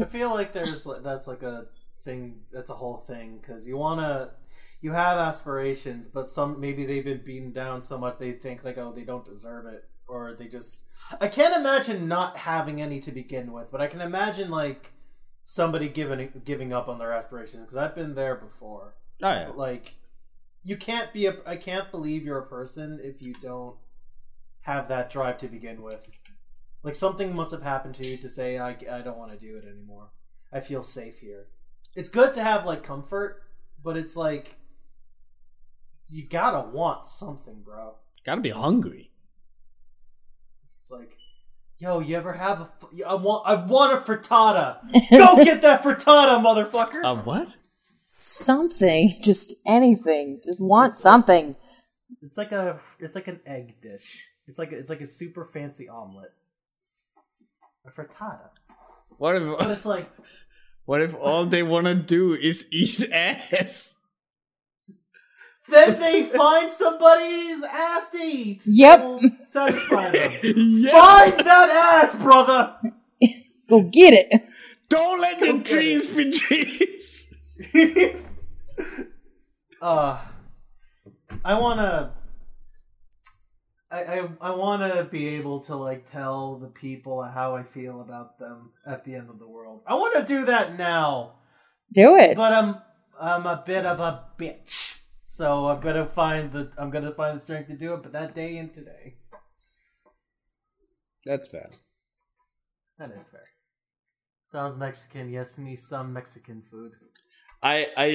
[0.00, 1.66] I feel like there's like, that's like a
[2.04, 2.40] thing.
[2.52, 4.32] That's a whole thing because you wanna,
[4.80, 8.78] you have aspirations, but some maybe they've been beaten down so much they think like
[8.78, 10.86] oh they don't deserve it or they just.
[11.20, 14.92] I can't imagine not having any to begin with, but I can imagine like
[15.42, 18.94] somebody giving giving up on their aspirations because I've been there before.
[19.22, 19.50] oh yeah.
[19.54, 19.96] Like
[20.62, 23.76] you can't be a I can't believe you're a person if you don't
[24.62, 26.18] have that drive to begin with.
[26.82, 29.56] Like something must have happened to you to say I, I don't want to do
[29.56, 30.10] it anymore.
[30.52, 31.46] I feel safe here.
[31.94, 33.42] It's good to have like comfort,
[33.82, 34.56] but it's like
[36.10, 37.94] you gotta want something, bro.
[38.24, 39.10] Gotta be hungry.
[40.82, 41.12] It's like,
[41.78, 42.64] yo, you ever have a?
[42.64, 44.78] f- I want I want a frittata.
[45.10, 47.02] Go get that frittata, motherfucker.
[47.04, 47.56] Uh, what?
[48.12, 50.40] something, just anything.
[50.44, 51.56] Just want something.
[52.22, 54.28] It's like a it's like an egg dish.
[54.46, 56.32] It's like it's like a super fancy omelet.
[57.86, 58.50] A frittata.
[59.16, 59.42] What if?
[59.58, 60.10] But if it's like
[60.84, 63.96] what if all they wanna do is eat ass?
[65.70, 68.62] Then they find somebody's ass to eat.
[68.66, 69.00] Yep.
[69.00, 70.32] Will Satisfy them.
[70.42, 70.90] yeah.
[70.90, 72.76] Find that ass, brother.
[73.68, 74.42] Go get it.
[74.88, 77.28] Don't let your get dreams be dreams.
[79.82, 80.18] uh
[81.44, 82.12] I wanna
[83.90, 88.00] I, I, I want to be able to like tell the people how I feel
[88.00, 89.82] about them at the end of the world.
[89.86, 91.34] I want to do that now.
[91.92, 92.36] Do it.
[92.36, 92.76] but I'm
[93.20, 94.89] I'm a bit of a bitch,
[95.32, 98.02] so I'm gonna find the I'm gonna find the strength to do it.
[98.02, 99.14] But that day and today,
[101.24, 101.70] That's fair.
[102.98, 103.46] that is fair.
[104.50, 105.30] Sounds Mexican.
[105.30, 106.90] Yes, me some Mexican food.
[107.62, 108.08] I I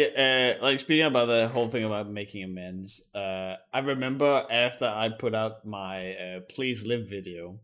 [0.58, 3.10] uh like speaking about the whole thing about making amends.
[3.16, 7.61] Uh, I remember after I put out my uh, "Please Live" video.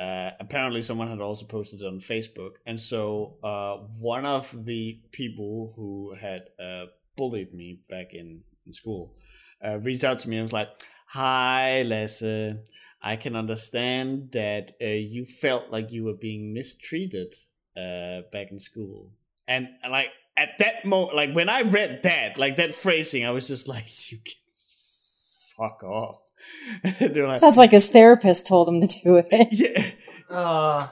[0.00, 5.00] Uh, apparently, someone had also posted it on Facebook, and so uh, one of the
[5.12, 9.14] people who had uh, bullied me back in, in school
[9.64, 10.68] uh, reached out to me and was like,
[11.08, 12.54] "Hi, Lasse.
[13.02, 17.34] I can understand that uh, you felt like you were being mistreated
[17.76, 19.10] uh, back in school,
[19.48, 23.48] and like." at that moment, like when I read that, like that phrasing, I was
[23.48, 24.36] just like, "You can
[25.56, 26.20] fuck off."
[27.00, 29.26] Like, Sounds like his therapist told him to do it.
[29.50, 29.90] yeah,
[30.30, 30.86] Uh,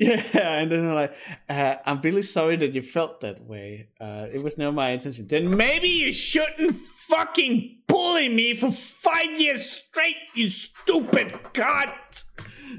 [0.00, 0.58] yeah.
[0.58, 1.14] And then they're like,
[1.48, 3.90] uh, "I'm really sorry that you felt that way.
[4.00, 6.74] Uh, it was never my intention." Then maybe you shouldn't
[7.08, 12.24] fucking bully me for five years straight, you stupid cunt.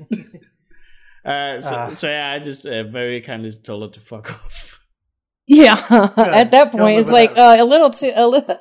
[1.26, 1.94] uh, so, Ah.
[1.94, 4.80] so yeah, I just uh, very kindly told her to fuck off.
[5.48, 5.74] Yeah.
[5.90, 8.56] At that Don't point, it's like uh, a little too a little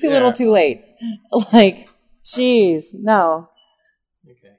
[0.00, 0.12] too Yeah.
[0.14, 0.84] little, too late.
[1.52, 1.88] Like,
[2.24, 3.48] jeez, no.
[4.28, 4.56] okay,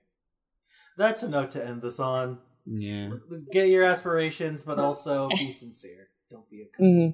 [0.98, 2.40] that's a note to end this on.
[2.65, 3.09] Yeah.
[3.51, 6.07] Get your aspirations, but also be sincere.
[6.30, 7.14] Don't be a.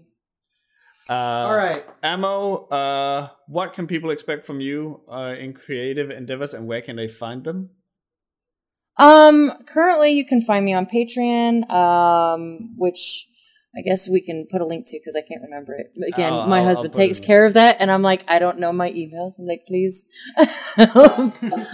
[1.09, 1.15] cunt.
[1.15, 1.85] Uh, All right.
[2.03, 6.95] Ammo, uh, what can people expect from you uh, in creative endeavors and where can
[6.95, 7.69] they find them?
[8.97, 13.27] Um, currently you can find me on Patreon, um, which
[13.77, 15.91] I guess we can put a link to because I can't remember it.
[16.11, 18.57] Again, I'll- my I'll- husband I'll takes care of that, and I'm like, I don't
[18.57, 19.37] know my emails.
[19.37, 20.05] I'm like, please.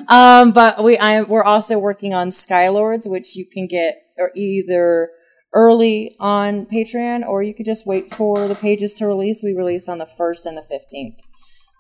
[0.09, 5.09] um, but we, I, we're also working on Skylords, which you can get or either
[5.53, 9.41] early on Patreon, or you could just wait for the pages to release.
[9.43, 11.19] We release on the first and the fifteenth.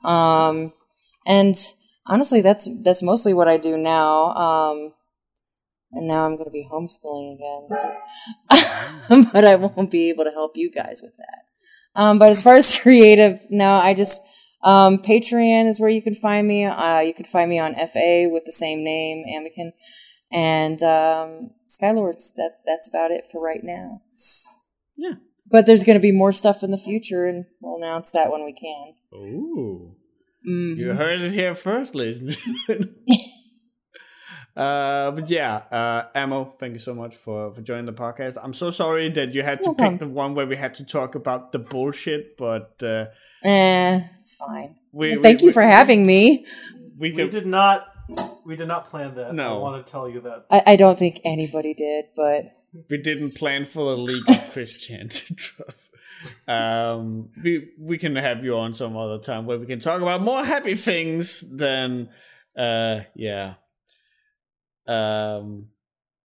[0.05, 0.73] Um,
[1.25, 1.55] and
[2.05, 4.33] honestly, that's that's mostly what I do now.
[4.33, 4.93] Um,
[5.91, 10.53] and now I'm going to be homeschooling again, but I won't be able to help
[10.55, 11.43] you guys with that.
[11.95, 14.21] Um, but as far as creative, no, I just
[14.63, 16.65] um, Patreon is where you can find me.
[16.65, 19.73] Uh, you can find me on FA with the same name, Amican,
[20.33, 22.33] and um, Skylords.
[22.35, 24.01] That that's about it for right now.
[24.97, 25.15] Yeah.
[25.49, 28.43] But there's going to be more stuff in the future, and we'll announce that when
[28.43, 28.93] we can.
[29.13, 29.95] Ooh.
[30.47, 30.79] Mhm.
[30.79, 32.95] You heard it here first, ladies and gentlemen.
[34.55, 38.37] Uh, but yeah, uh, Ammo, thank you so much for, for joining the podcast.
[38.43, 40.85] I'm so sorry that you had to No pick the one where we had to
[40.85, 43.05] talk about the bullshit, but uh,
[43.43, 44.75] Eh, it's fine.
[44.91, 46.45] we, Thank we, you for having me.
[46.99, 47.87] We We could, did not.
[48.45, 49.33] We did not plan that.
[49.33, 49.55] No.
[49.55, 50.45] I want to tell you that.
[50.49, 52.43] I, I don't think anybody did, but
[52.89, 55.75] we didn't plan for a legal Christian to drop.
[56.47, 60.21] Um, we we can have you on some other time where we can talk about
[60.21, 62.09] more happy things than
[62.57, 63.55] uh yeah.
[64.87, 65.67] Um,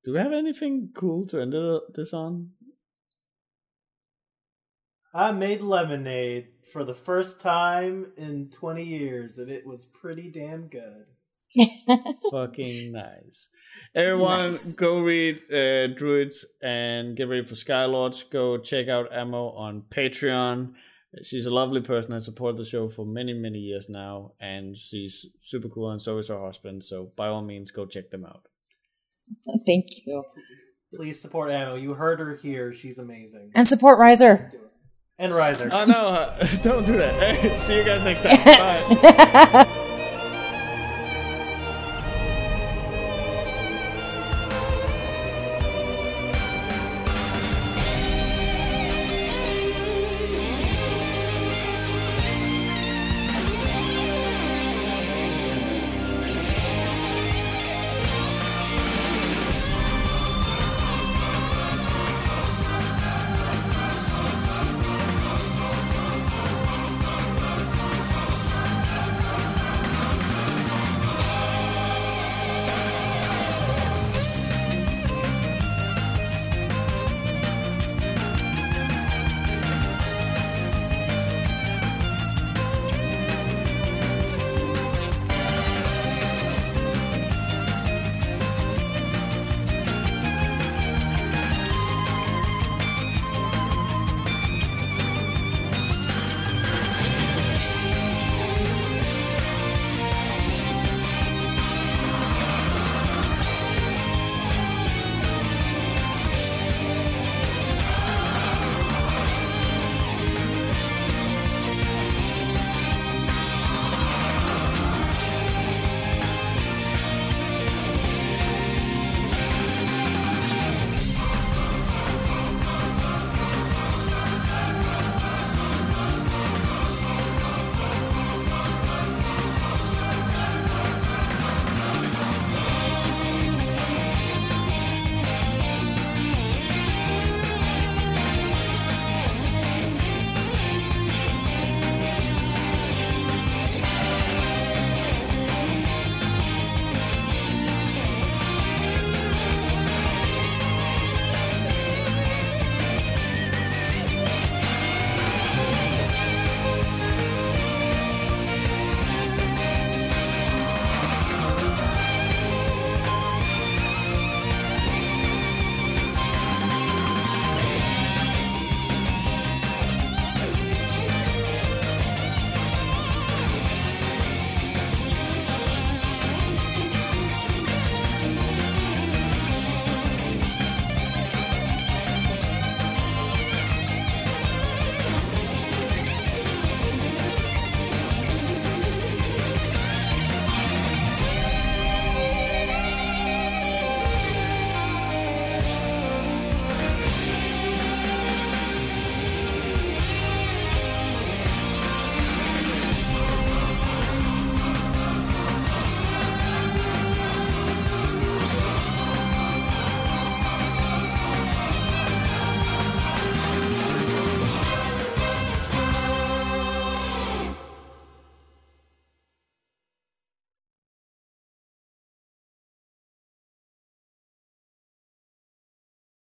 [0.04, 1.54] do we have anything cool to end
[1.94, 2.50] this on?
[5.14, 10.68] I made lemonade for the first time in 20 years, and it was pretty damn
[10.68, 11.06] good.
[12.30, 13.48] Fucking nice.
[13.94, 14.76] Everyone, Nice.
[14.76, 18.28] go read uh, Druids and get ready for Skylords.
[18.30, 20.74] Go check out Ammo on Patreon.
[21.22, 22.12] She's a lovely person.
[22.12, 26.18] I supported the show for many, many years now, and she's super cool, and so
[26.18, 26.84] is her husband.
[26.84, 28.46] So, by all means, go check them out.
[29.66, 30.24] thank you.
[30.94, 31.76] Please support Ammo.
[31.76, 32.72] You heard her here.
[32.74, 33.52] She's amazing.
[33.54, 34.50] And support Riser.
[35.18, 35.68] And Riser.
[35.72, 37.58] Oh no, don't do that.
[37.58, 38.36] See you guys next time.
[38.44, 39.74] Bye.